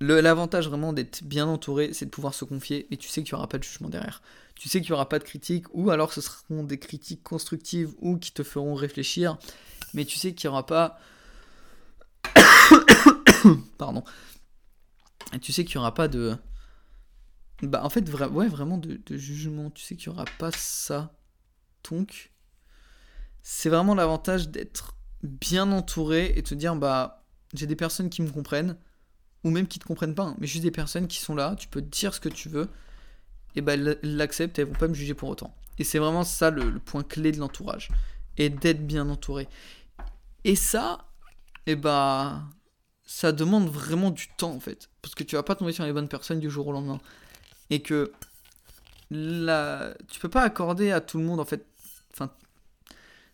l'avantage 0.00 0.68
vraiment 0.68 0.92
d'être 0.92 1.24
bien 1.24 1.46
entouré, 1.46 1.92
c'est 1.92 2.06
de 2.06 2.10
pouvoir 2.10 2.34
se 2.34 2.44
confier 2.44 2.86
et 2.90 2.96
tu 2.96 3.08
sais 3.08 3.22
qu'il 3.22 3.34
n'y 3.34 3.38
aura 3.38 3.48
pas 3.48 3.58
de 3.58 3.64
jugement 3.64 3.88
derrière. 3.88 4.22
Tu 4.56 4.68
sais 4.68 4.80
qu'il 4.80 4.90
n'y 4.90 4.94
aura 4.94 5.08
pas 5.08 5.18
de 5.18 5.24
critiques, 5.24 5.66
ou 5.72 5.90
alors 5.90 6.12
ce 6.12 6.20
seront 6.20 6.64
des 6.64 6.78
critiques 6.78 7.22
constructives 7.22 7.94
ou 7.98 8.16
qui 8.16 8.32
te 8.32 8.42
feront 8.42 8.74
réfléchir, 8.74 9.38
mais 9.94 10.04
tu 10.04 10.16
sais 10.16 10.34
qu'il 10.34 10.48
n'y 10.48 10.52
aura 10.52 10.66
pas. 10.66 10.98
Pardon. 13.78 14.02
Tu 15.42 15.52
sais 15.52 15.64
qu'il 15.64 15.76
n'y 15.76 15.80
aura 15.80 15.94
pas 15.94 16.08
de. 16.08 16.36
Bah, 17.62 17.82
en 17.84 17.90
fait, 17.90 18.08
ouais, 18.10 18.48
vraiment 18.48 18.78
de, 18.78 19.00
jugement. 19.16 19.70
Tu 19.70 19.84
sais 19.84 19.96
qu'il 19.96 20.10
n'y 20.10 20.16
aura 20.16 20.24
pas 20.38 20.50
ça. 20.52 21.14
Donc, 21.90 22.32
c'est 23.42 23.68
vraiment 23.68 23.94
l'avantage 23.94 24.48
d'être 24.48 24.96
bien 25.22 25.70
entouré 25.70 26.32
et 26.36 26.42
te 26.42 26.54
dire, 26.54 26.76
bah, 26.76 27.26
j'ai 27.54 27.66
des 27.66 27.76
personnes 27.76 28.10
qui 28.10 28.22
me 28.22 28.30
comprennent, 28.30 28.76
ou 29.44 29.50
même 29.50 29.66
qui 29.68 29.78
te 29.78 29.84
comprennent 29.84 30.14
pas, 30.14 30.24
hein, 30.24 30.36
mais 30.38 30.46
juste 30.46 30.64
des 30.64 30.70
personnes 30.70 31.08
qui 31.08 31.18
sont 31.18 31.34
là, 31.34 31.54
tu 31.56 31.68
peux 31.68 31.82
dire 31.82 32.12
ce 32.14 32.20
que 32.20 32.28
tu 32.28 32.48
veux, 32.48 32.68
et 33.56 33.62
bah, 33.62 33.74
elles 33.74 33.98
l'acceptent 34.02 34.58
et 34.58 34.62
elles 34.62 34.68
vont 34.68 34.74
pas 34.74 34.88
me 34.88 34.94
juger 34.94 35.14
pour 35.14 35.28
autant. 35.28 35.54
Et 35.78 35.84
c'est 35.84 35.98
vraiment 35.98 36.24
ça 36.24 36.50
le, 36.50 36.78
point 36.78 37.02
clé 37.02 37.32
de 37.32 37.38
l'entourage, 37.38 37.88
et 38.38 38.48
d'être 38.50 38.86
bien 38.86 39.08
entouré. 39.08 39.48
Et 40.44 40.56
ça, 40.56 41.06
et 41.66 41.74
bah, 41.74 42.44
ça 43.04 43.32
demande 43.32 43.68
vraiment 43.68 44.10
du 44.10 44.28
temps 44.36 44.52
en 44.52 44.60
fait, 44.60 44.90
parce 45.02 45.14
que 45.14 45.24
tu 45.24 45.36
vas 45.36 45.42
pas 45.42 45.54
tomber 45.54 45.72
sur 45.72 45.84
les 45.84 45.92
bonnes 45.92 46.08
personnes 46.08 46.40
du 46.40 46.50
jour 46.50 46.68
au 46.68 46.72
lendemain 46.72 47.00
et 47.70 47.82
que 47.82 48.12
là, 49.10 49.94
tu 50.08 50.20
peux 50.20 50.28
pas 50.28 50.42
accorder 50.42 50.92
à 50.92 51.00
tout 51.00 51.18
le 51.18 51.24
monde 51.24 51.40
en 51.40 51.44
fait. 51.44 51.66
Enfin, 52.12 52.30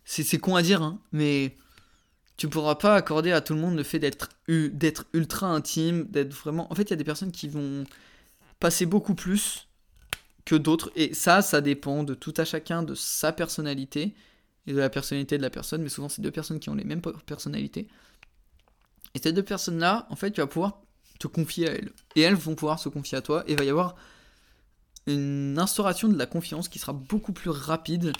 c'est 0.05 0.37
con 0.39 0.55
à 0.55 0.61
dire, 0.61 0.81
hein, 0.81 0.99
mais 1.11 1.55
tu 2.37 2.49
pourras 2.49 2.75
pas 2.75 2.95
accorder 2.95 3.31
à 3.31 3.41
tout 3.41 3.53
le 3.53 3.59
monde 3.59 3.75
le 3.75 3.83
fait 3.83 3.99
d'être 3.99 5.05
ultra 5.13 5.47
intime, 5.47 6.05
d'être 6.05 6.33
vraiment. 6.33 6.71
En 6.71 6.75
fait, 6.75 6.83
il 6.83 6.89
y 6.91 6.93
a 6.93 6.97
des 6.97 7.03
personnes 7.03 7.31
qui 7.31 7.47
vont 7.47 7.83
passer 8.59 8.85
beaucoup 8.85 9.15
plus 9.15 9.67
que 10.45 10.55
d'autres, 10.55 10.91
et 10.95 11.13
ça, 11.13 11.41
ça 11.41 11.61
dépend 11.61 12.03
de 12.03 12.13
tout 12.13 12.33
à 12.37 12.45
chacun, 12.45 12.83
de 12.83 12.95
sa 12.95 13.31
personnalité 13.31 14.13
et 14.67 14.73
de 14.73 14.77
la 14.77 14.89
personnalité 14.89 15.37
de 15.37 15.41
la 15.41 15.49
personne, 15.49 15.81
mais 15.81 15.89
souvent 15.89 16.09
c'est 16.09 16.21
deux 16.21 16.31
personnes 16.31 16.59
qui 16.59 16.69
ont 16.69 16.75
les 16.75 16.83
mêmes 16.83 17.01
personnalités. 17.25 17.87
Et 19.15 19.19
ces 19.19 19.31
deux 19.31 19.43
personnes-là, 19.43 20.07
en 20.09 20.15
fait, 20.15 20.31
tu 20.31 20.41
vas 20.41 20.47
pouvoir 20.47 20.81
te 21.19 21.27
confier 21.27 21.69
à 21.69 21.73
elles. 21.73 21.91
Et 22.15 22.21
elles 22.21 22.35
vont 22.35 22.55
pouvoir 22.55 22.79
se 22.79 22.89
confier 22.89 23.17
à 23.17 23.21
toi, 23.21 23.43
et 23.47 23.51
il 23.51 23.57
va 23.57 23.63
y 23.63 23.69
avoir 23.69 23.95
une 25.07 25.57
instauration 25.59 26.07
de 26.07 26.17
la 26.17 26.25
confiance 26.25 26.69
qui 26.69 26.79
sera 26.79 26.93
beaucoup 26.93 27.33
plus 27.33 27.49
rapide 27.49 28.13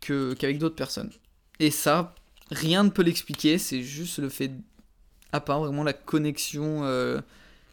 qu'avec 0.00 0.58
d'autres 0.58 0.76
personnes. 0.76 1.12
Et 1.60 1.70
ça, 1.70 2.14
rien 2.50 2.84
ne 2.84 2.90
peut 2.90 3.02
l'expliquer, 3.02 3.58
c'est 3.58 3.82
juste 3.82 4.18
le 4.18 4.28
fait, 4.28 4.50
à 5.32 5.40
part 5.40 5.60
vraiment 5.60 5.84
la 5.84 5.92
connexion 5.92 6.84
euh, 6.84 7.20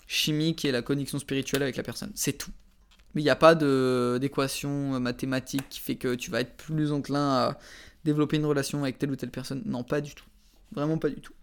chimique 0.08 0.66
et 0.66 0.72
la 0.72 0.82
connexion 0.82 1.18
spirituelle 1.20 1.64
avec 1.64 1.76
la 1.76 1.84
personne. 1.84 2.12
C'est 2.16 2.34
tout. 2.34 2.52
Mais 3.16 3.22
il 3.22 3.24
n'y 3.24 3.30
a 3.30 3.36
pas 3.36 3.56
d'équation 3.56 4.96
euh, 4.96 5.00
mathématique 5.00 5.68
qui 5.70 5.80
fait 5.80 5.96
que 5.96 6.16
tu 6.16 6.32
vas 6.32 6.42
être 6.42 6.56
plus 6.56 6.92
enclin 6.92 7.30
à 7.30 7.60
développer 8.06 8.38
une 8.38 8.46
relation 8.46 8.84
avec 8.84 9.00
telle 9.00 9.12
ou 9.12 9.16
telle 9.16 9.32
personne. 9.32 9.64
Non, 9.66 9.84
pas 9.84 10.02
du 10.02 10.14
tout. 10.14 10.26
Vraiment 10.72 10.98
pas 10.98 11.10
du 11.10 11.20
tout. 11.22 11.34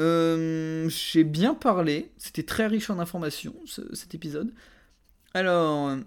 Euh, 0.00 0.88
J'ai 0.88 1.24
bien 1.24 1.54
parlé, 1.54 2.12
c'était 2.18 2.44
très 2.44 2.66
riche 2.66 2.88
en 2.90 2.98
informations 2.98 3.54
cet 3.66 4.14
épisode. 4.14 4.52
Alors, 5.34 5.98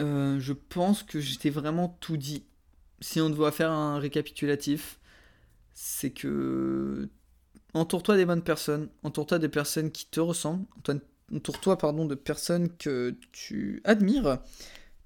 euh, 0.00 0.38
je 0.38 0.52
pense 0.52 1.02
que 1.02 1.20
j'étais 1.20 1.50
vraiment 1.50 1.96
tout 2.00 2.16
dit. 2.16 2.44
Si 3.00 3.20
on 3.20 3.30
doit 3.30 3.52
faire 3.52 3.70
un 3.70 3.98
récapitulatif, 3.98 4.98
c'est 5.74 6.10
que 6.10 7.08
entoure-toi 7.74 8.16
des 8.16 8.26
bonnes 8.26 8.42
personnes, 8.42 8.88
entoure-toi 9.02 9.38
des 9.38 9.48
personnes 9.48 9.90
qui 9.90 10.06
te 10.06 10.20
ressemblent, 10.20 10.66
entoure-toi 11.34 11.78
pardon 11.78 12.04
de 12.04 12.14
personnes 12.14 12.68
que 12.76 13.16
tu 13.32 13.80
admires, 13.84 14.38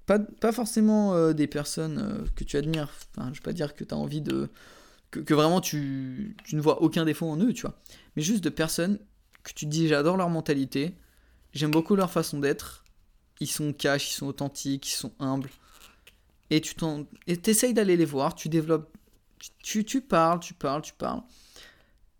pas, 0.05 0.19
pas 0.19 0.51
forcément 0.51 1.13
euh, 1.13 1.33
des 1.33 1.47
personnes 1.47 1.97
euh, 1.97 2.25
que 2.35 2.43
tu 2.43 2.57
admires. 2.57 2.89
Je 3.17 3.23
vais 3.23 3.39
pas 3.43 3.53
dire 3.53 3.75
que 3.75 3.83
tu 3.83 3.93
as 3.93 3.97
envie 3.97 4.21
de 4.21 4.49
que, 5.11 5.33
vraiment 5.35 5.61
tu, 5.61 6.35
tu, 6.43 6.55
ne 6.55 6.61
vois 6.61 6.81
aucun 6.81 7.05
défaut 7.05 7.27
en 7.27 7.37
eux, 7.37 7.53
tu 7.53 7.61
vois, 7.61 7.79
mais 8.15 8.23
juste 8.23 8.43
de 8.43 8.49
personnes 8.49 8.97
que 9.43 9.53
tu 9.53 9.67
dis 9.67 9.87
j'adore 9.87 10.17
leur 10.17 10.29
mentalité, 10.29 10.95
J'aime 11.53 11.71
beaucoup 11.71 11.95
leur 11.95 12.11
façon 12.11 12.39
d'être. 12.39 12.83
Ils 13.39 13.47
sont 13.47 13.73
cash, 13.73 14.09
ils 14.11 14.13
sont 14.13 14.27
authentiques, 14.27 14.87
ils 14.87 14.95
sont 14.95 15.13
humbles. 15.19 15.49
Et 16.49 16.61
tu 16.61 16.75
essayes 17.45 17.73
d'aller 17.73 17.97
les 17.97 18.05
voir, 18.05 18.35
tu 18.35 18.49
développes, 18.49 18.95
tu, 19.59 19.85
tu, 19.85 20.01
parles, 20.01 20.39
tu 20.39 20.53
parles, 20.53 20.81
tu 20.81 20.93
parles. 20.93 21.21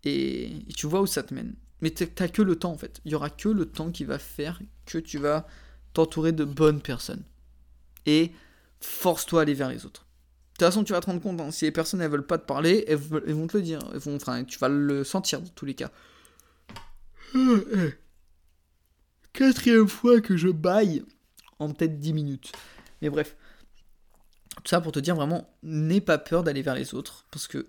Et, 0.04 0.50
tu 0.76 0.86
vois 0.86 1.00
où 1.00 1.06
ça 1.06 1.22
te 1.22 1.34
mène. 1.34 1.54
Mais 1.84 1.90
t'as 1.90 2.28
que 2.28 2.40
le 2.40 2.56
temps 2.56 2.72
en 2.72 2.78
fait. 2.78 3.02
Il 3.04 3.12
y 3.12 3.14
aura 3.14 3.28
que 3.28 3.50
le 3.50 3.66
temps 3.66 3.90
qui 3.90 4.06
va 4.06 4.18
faire 4.18 4.58
que 4.86 4.96
tu 4.96 5.18
vas 5.18 5.46
t'entourer 5.92 6.32
de 6.32 6.46
bonnes 6.46 6.80
personnes. 6.80 7.22
Et 8.06 8.32
force-toi 8.80 9.40
à 9.40 9.42
aller 9.42 9.52
vers 9.52 9.68
les 9.68 9.84
autres. 9.84 10.00
De 10.00 10.58
toute 10.58 10.66
façon, 10.66 10.82
tu 10.82 10.94
vas 10.94 11.00
te 11.00 11.06
rendre 11.06 11.20
compte, 11.20 11.38
hein, 11.42 11.50
si 11.50 11.66
les 11.66 11.72
personnes 11.72 12.00
elles 12.00 12.10
veulent 12.10 12.26
pas 12.26 12.38
te 12.38 12.46
parler, 12.46 12.86
elles, 12.88 12.96
vont 12.96 13.46
te 13.46 13.58
le 13.58 13.62
dire. 13.62 13.80
Elles 13.92 13.98
vont, 13.98 14.16
enfin, 14.16 14.44
tu 14.44 14.58
vas 14.58 14.70
le 14.70 15.04
sentir 15.04 15.42
dans 15.42 15.48
tous 15.48 15.66
les 15.66 15.74
cas. 15.74 15.90
Quatrième 19.34 19.86
fois 19.86 20.22
que 20.22 20.38
je 20.38 20.48
baille 20.48 21.04
en 21.58 21.70
peut-être 21.70 22.00
10 22.00 22.14
minutes. 22.14 22.52
Mais 23.02 23.10
bref. 23.10 23.36
Tout 24.56 24.70
ça 24.70 24.80
pour 24.80 24.92
te 24.92 25.00
dire 25.00 25.16
vraiment, 25.16 25.54
n'aie 25.62 26.00
pas 26.00 26.16
peur 26.16 26.44
d'aller 26.44 26.62
vers 26.62 26.76
les 26.76 26.94
autres. 26.94 27.26
Parce 27.30 27.46
que 27.46 27.66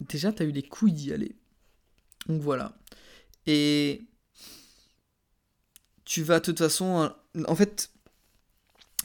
déjà, 0.00 0.34
t'as 0.34 0.44
eu 0.44 0.52
les 0.52 0.64
couilles 0.64 0.92
d'y 0.92 1.14
aller. 1.14 1.39
Donc 2.26 2.40
voilà. 2.42 2.72
Et 3.46 4.02
tu 6.04 6.22
vas 6.22 6.40
de 6.40 6.44
toute 6.44 6.58
façon. 6.58 7.12
En 7.46 7.54
fait, 7.54 7.90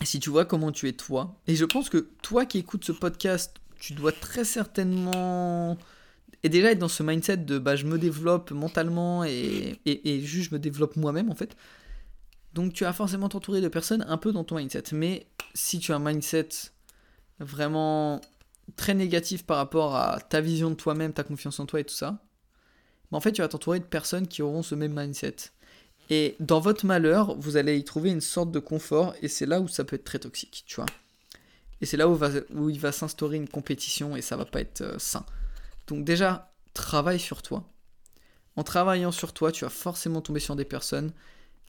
si 0.03 0.20
tu 0.20 0.30
vois 0.30 0.45
comment 0.45 0.72
tu 0.72 0.88
es 0.88 0.93
toi, 0.93 1.39
et 1.47 1.55
je 1.55 1.66
pense 1.66 1.89
que 1.89 2.09
toi 2.22 2.45
qui 2.45 2.59
écoutes 2.59 2.86
ce 2.86 2.91
podcast, 2.91 3.55
tu 3.80 3.93
dois 3.93 4.11
très 4.11 4.43
certainement 4.43 5.78
et 6.43 6.49
déjà 6.49 6.72
être 6.72 6.80
dans 6.80 6.88
ce 6.88 7.01
mindset 7.01 7.38
de 7.38 7.57
bah, 7.57 7.76
je 7.76 7.86
me 7.86 7.97
développe 7.97 8.51
mentalement 8.51 9.24
et, 9.24 9.80
et, 9.86 10.22
juste 10.22 10.49
je 10.49 10.55
me 10.55 10.59
développe 10.59 10.95
moi-même 10.95 11.32
en 11.32 11.36
fait. 11.36 11.55
Donc 12.53 12.74
tu 12.74 12.84
vas 12.84 12.93
forcément 12.93 13.30
t'entourer 13.30 13.61
de 13.61 13.68
personnes 13.68 14.05
un 14.07 14.18
peu 14.18 14.32
dans 14.32 14.43
ton 14.43 14.57
mindset. 14.57 14.84
Mais 14.91 15.28
si 15.55 15.80
tu 15.80 15.91
as 15.91 15.95
un 15.95 15.99
mindset 15.99 16.49
vraiment 17.39 18.22
très 18.76 18.93
négatif 18.93 19.43
par 19.45 19.57
rapport 19.57 19.95
à 19.95 20.20
ta 20.20 20.39
vision 20.39 20.70
de 20.70 20.76
toi-même, 20.76 21.13
ta 21.13 21.24
confiance 21.24 21.59
en 21.59 21.66
toi 21.66 21.80
et 21.80 21.84
tout 21.84 21.95
ça, 21.95 22.20
bah, 23.12 23.18
en 23.18 23.22
fait 23.22 23.32
tu 23.32 23.41
vas 23.41 23.47
t'entourer 23.47 23.80
de 23.80 23.86
personnes 23.86 24.28
qui 24.28 24.41
auront 24.41 24.64
ce 24.64 24.76
même 24.76 24.93
mindset. 24.93 25.36
Et 26.10 26.36
dans 26.39 26.60
votre 26.60 26.86
malheur, 26.86 27.36
vous 27.36 27.58
allez 27.58 27.78
y 27.78 27.84
trouver 27.84 28.12
une 28.12 28.22
sorte 28.22 28.51
de 28.51 28.60
confort 28.60 29.16
et 29.22 29.28
c'est 29.28 29.47
là 29.47 29.60
où 29.60 29.68
ça 29.68 29.84
peut 29.84 29.95
être 29.95 30.03
très 30.03 30.20
toxique, 30.20 30.64
tu 30.68 30.76
vois. 30.76 30.86
Et 31.82 31.86
c'est 31.86 31.97
là 31.97 32.08
où 32.08 32.70
il 32.70 32.80
va 32.80 32.91
s'instaurer 32.91 33.38
une 33.38 33.47
compétition 33.47 34.16
et 34.16 34.22
ça 34.22 34.38
va 34.38 34.45
pas 34.45 34.62
être 34.62 34.82
euh, 34.82 34.99
sain. 34.99 35.26
Donc 35.88 36.06
déjà, 36.06 36.51
travaille 36.74 37.20
sur 37.20 37.41
toi. 37.41 37.64
En 38.56 38.64
travaillant 38.64 39.12
sur 39.12 39.34
toi, 39.34 39.51
tu 39.51 39.66
vas 39.66 39.70
forcément 39.70 40.22
tomber 40.22 40.39
sur 40.39 40.56
des 40.56 40.66
personnes 40.66 41.12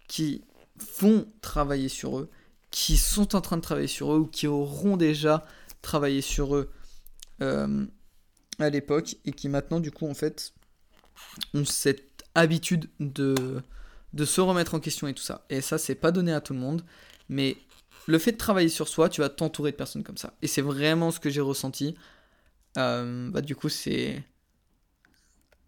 qui 0.07 0.43
vont 1.01 1.27
travailler 1.41 1.89
sur 1.89 2.19
eux, 2.19 2.31
qui 2.71 2.97
sont 2.97 3.35
en 3.35 3.41
train 3.41 3.57
de 3.57 3.63
travailler 3.63 3.89
sur 3.89 4.13
eux 4.13 4.19
ou 4.19 4.27
qui 4.27 4.47
auront 4.47 4.97
déjà 4.97 5.45
travaillé 5.83 6.21
sur 6.21 6.55
eux 6.55 6.71
euh, 7.41 7.87
à 8.59 8.71
l'époque 8.71 9.17
et 9.25 9.33
qui 9.33 9.49
maintenant 9.49 9.81
du 9.81 9.91
coup 9.91 10.09
en 10.09 10.15
fait 10.15 10.53
ont 11.55 11.65
cette 11.65 12.25
habitude 12.35 12.89
de, 13.01 13.63
de 14.13 14.25
se 14.25 14.41
remettre 14.41 14.75
en 14.75 14.81
question 14.81 15.07
et 15.09 15.15
tout 15.15 15.23
ça. 15.23 15.45
Et 15.51 15.61
ça 15.61 15.79
c'est 15.79 15.95
pas 15.95 16.13
donné 16.13 16.33
à 16.33 16.41
tout 16.41 16.53
le 16.53 16.61
monde, 16.61 16.83
mais 17.29 17.57
le 18.07 18.19
fait 18.19 18.33
de 18.33 18.37
travailler 18.37 18.69
sur 18.69 18.89
soi, 18.89 19.09
tu 19.09 19.21
vas 19.21 19.29
t'entourer 19.29 19.73
de 19.73 19.77
personnes 19.77 20.05
comme 20.05 20.17
ça. 20.17 20.35
Et 20.43 20.47
c'est 20.47 20.63
vraiment 20.63 21.11
ce 21.11 21.19
que 21.19 21.31
j'ai 21.31 21.41
ressenti 21.41 21.97
euh, 22.77 23.31
bah, 23.31 23.41
du 23.41 23.57
coup, 23.57 23.69
c'est 23.69 24.23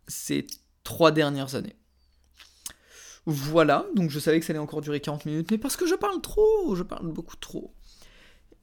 ces 0.07 0.47
trois 0.85 1.13
dernières 1.13 1.55
années. 1.55 1.77
Voilà, 3.27 3.87
donc 3.95 4.11
je 4.11 4.19
savais 4.19 4.41
que 4.41 4.47
ça 4.47 4.53
allait 4.53 4.61
encore 4.61 4.81
durer 4.81 5.01
40 5.01 5.27
minutes, 5.27 5.51
mais 5.51 5.59
parce 5.59 5.77
que 5.77 5.87
je 5.87 5.95
parle 5.95 6.21
trop, 6.23 6.75
je 6.75 6.83
parle 6.83 7.09
beaucoup 7.09 7.37
trop. 7.37 7.75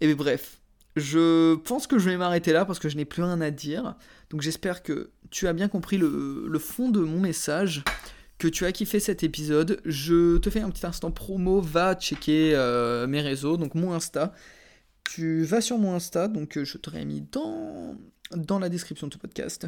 Et 0.01 0.13
bref, 0.15 0.59
je 0.95 1.55
pense 1.55 1.85
que 1.85 1.99
je 1.99 2.09
vais 2.09 2.17
m'arrêter 2.17 2.51
là 2.51 2.65
parce 2.65 2.79
que 2.79 2.89
je 2.89 2.97
n'ai 2.97 3.05
plus 3.05 3.21
rien 3.21 3.41
à 3.41 3.51
dire. 3.51 3.95
Donc 4.31 4.41
j'espère 4.41 4.81
que 4.81 5.11
tu 5.31 5.47
as 5.47 5.53
bien 5.53 5.67
compris 5.67 5.97
le, 5.97 6.59
fond 6.59 6.89
de 6.89 6.99
mon 6.99 7.19
message, 7.19 7.83
que 8.37 8.47
tu 8.47 8.65
as 8.65 8.71
kiffé 8.71 8.99
cet 8.99 9.23
épisode. 9.23 9.81
Je 9.85 10.37
te 10.37 10.49
fais 10.49 10.61
un 10.61 10.69
petit 10.69 10.85
instant 10.85 11.11
promo, 11.11 11.61
va 11.61 11.95
checker 11.95 12.53
euh, 12.55 13.07
mes 13.07 13.21
réseaux, 13.21 13.57
donc 13.57 13.75
mon 13.75 13.93
Insta. 13.93 14.33
Tu 15.09 15.43
vas 15.43 15.61
sur 15.61 15.77
mon 15.77 15.93
Insta, 15.93 16.27
donc 16.27 16.61
je 16.61 16.77
te 16.77 16.97
mis 16.97 17.21
dans 18.31 18.59
la 18.59 18.69
description 18.69 19.07
de 19.07 19.13
ce 19.13 19.19
podcast. 19.19 19.67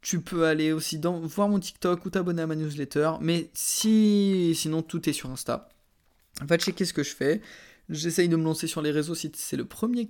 Tu 0.00 0.20
peux 0.20 0.46
aller 0.46 0.72
aussi 0.72 1.00
voir 1.22 1.48
mon 1.48 1.60
TikTok 1.60 2.04
ou 2.04 2.10
t'abonner 2.10 2.42
à 2.42 2.46
ma 2.46 2.56
newsletter. 2.56 3.12
Mais 3.20 3.50
si 3.54 4.52
sinon 4.56 4.82
tout 4.82 5.08
est 5.08 5.12
sur 5.12 5.30
Insta. 5.30 5.68
Va 6.40 6.58
checker 6.58 6.84
ce 6.84 6.92
que 6.92 7.02
je 7.02 7.14
fais. 7.14 7.40
J'essaye 7.88 8.28
de 8.28 8.36
me 8.36 8.44
lancer 8.44 8.66
sur 8.66 8.82
les 8.82 8.90
réseaux 8.90 9.14
si 9.14 9.30
c'est 9.34 9.56
le 9.56 9.64
premier 9.64 10.08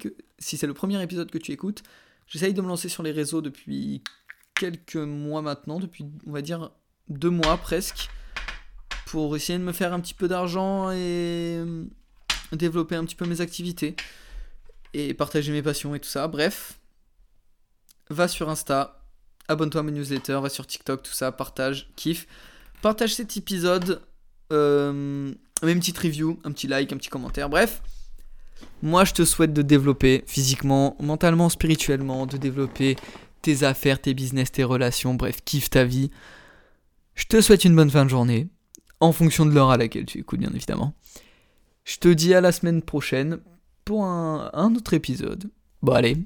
épisode 1.03 1.31
que 1.31 1.39
tu 1.39 1.53
écoutes. 1.53 1.83
J'essaye 2.27 2.55
de 2.55 2.63
me 2.63 2.69
lancer 2.69 2.89
sur 2.89 3.03
les 3.03 3.11
réseaux 3.11 3.43
depuis 3.43 4.03
quelques 4.63 4.95
mois 4.95 5.43
maintenant, 5.43 5.81
depuis 5.81 6.07
on 6.25 6.31
va 6.31 6.41
dire 6.41 6.71
deux 7.09 7.31
mois 7.31 7.57
presque, 7.57 8.09
pour 9.07 9.35
essayer 9.35 9.59
de 9.59 9.65
me 9.65 9.73
faire 9.73 9.93
un 9.93 9.99
petit 9.99 10.15
peu 10.15 10.29
d'argent 10.29 10.93
et 10.93 11.57
euh, 11.59 11.85
développer 12.53 12.95
un 12.95 13.05
petit 13.05 13.17
peu 13.17 13.27
mes 13.27 13.41
activités 13.41 13.97
et 14.95 15.15
partager 15.15 15.51
mes 15.51 15.63
passions 15.63 15.97
et 15.97 15.99
tout 15.99 16.09
ça. 16.09 16.29
Bref, 16.29 16.79
va 18.09 18.29
sur 18.29 18.49
Insta, 18.51 19.03
abonne-toi 19.49 19.81
à 19.81 19.83
ma 19.83 19.91
newsletter, 19.91 20.39
va 20.41 20.49
sur 20.49 20.65
TikTok, 20.65 21.03
tout 21.03 21.13
ça, 21.13 21.33
partage, 21.33 21.91
kiffe. 21.97 22.29
Partage 22.83 23.17
cet 23.17 23.37
épisode, 23.37 24.01
euh, 24.53 24.93
même 24.93 25.73
une 25.77 25.81
petite 25.81 25.99
review, 25.99 26.39
un 26.45 26.53
petit 26.53 26.69
like, 26.69 26.93
un 26.93 26.99
petit 26.99 27.11
commentaire, 27.11 27.49
bref. 27.49 27.83
Moi, 28.81 29.05
je 29.05 29.13
te 29.13 29.25
souhaite 29.25 29.53
de 29.53 29.63
développer 29.63 30.23
physiquement, 30.29 30.97
mentalement, 31.01 31.49
spirituellement, 31.49 32.27
de 32.27 32.37
développer 32.37 32.95
tes 33.43 33.65
affaires, 33.65 34.01
tes 34.01 34.15
business, 34.15 34.53
tes 34.53 34.65
relations, 34.65 35.15
bref, 35.15 35.41
kiffe 35.45 35.71
ta 35.71 35.85
vie. 35.85 36.11
Je 37.15 37.27
te 37.27 37.41
souhaite 37.41 37.65
une 37.65 37.77
bonne 37.77 37.91
fin 37.91 38.05
de 38.05 38.11
journée, 38.11 38.49
en 39.01 39.13
fonction 39.13 39.45
de 39.45 39.51
l'heure 39.51 39.71
à 39.71 39.77
laquelle 39.77 40.07
tu 40.07 40.19
écoutes, 40.19 40.41
bien 40.41 40.53
évidemment. 40.55 40.95
Je 41.85 41.97
te 41.99 42.09
dis 42.09 42.35
à 42.35 42.41
la 42.41 42.53
semaine 42.53 42.83
prochaine 42.83 43.41
pour 43.85 44.05
un, 44.05 44.75
autre 44.75 44.95
épisode. 44.95 45.51
Bon, 45.83 45.93
allez, 45.93 46.17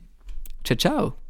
ciao, 0.64 0.76
ciao 0.76 1.25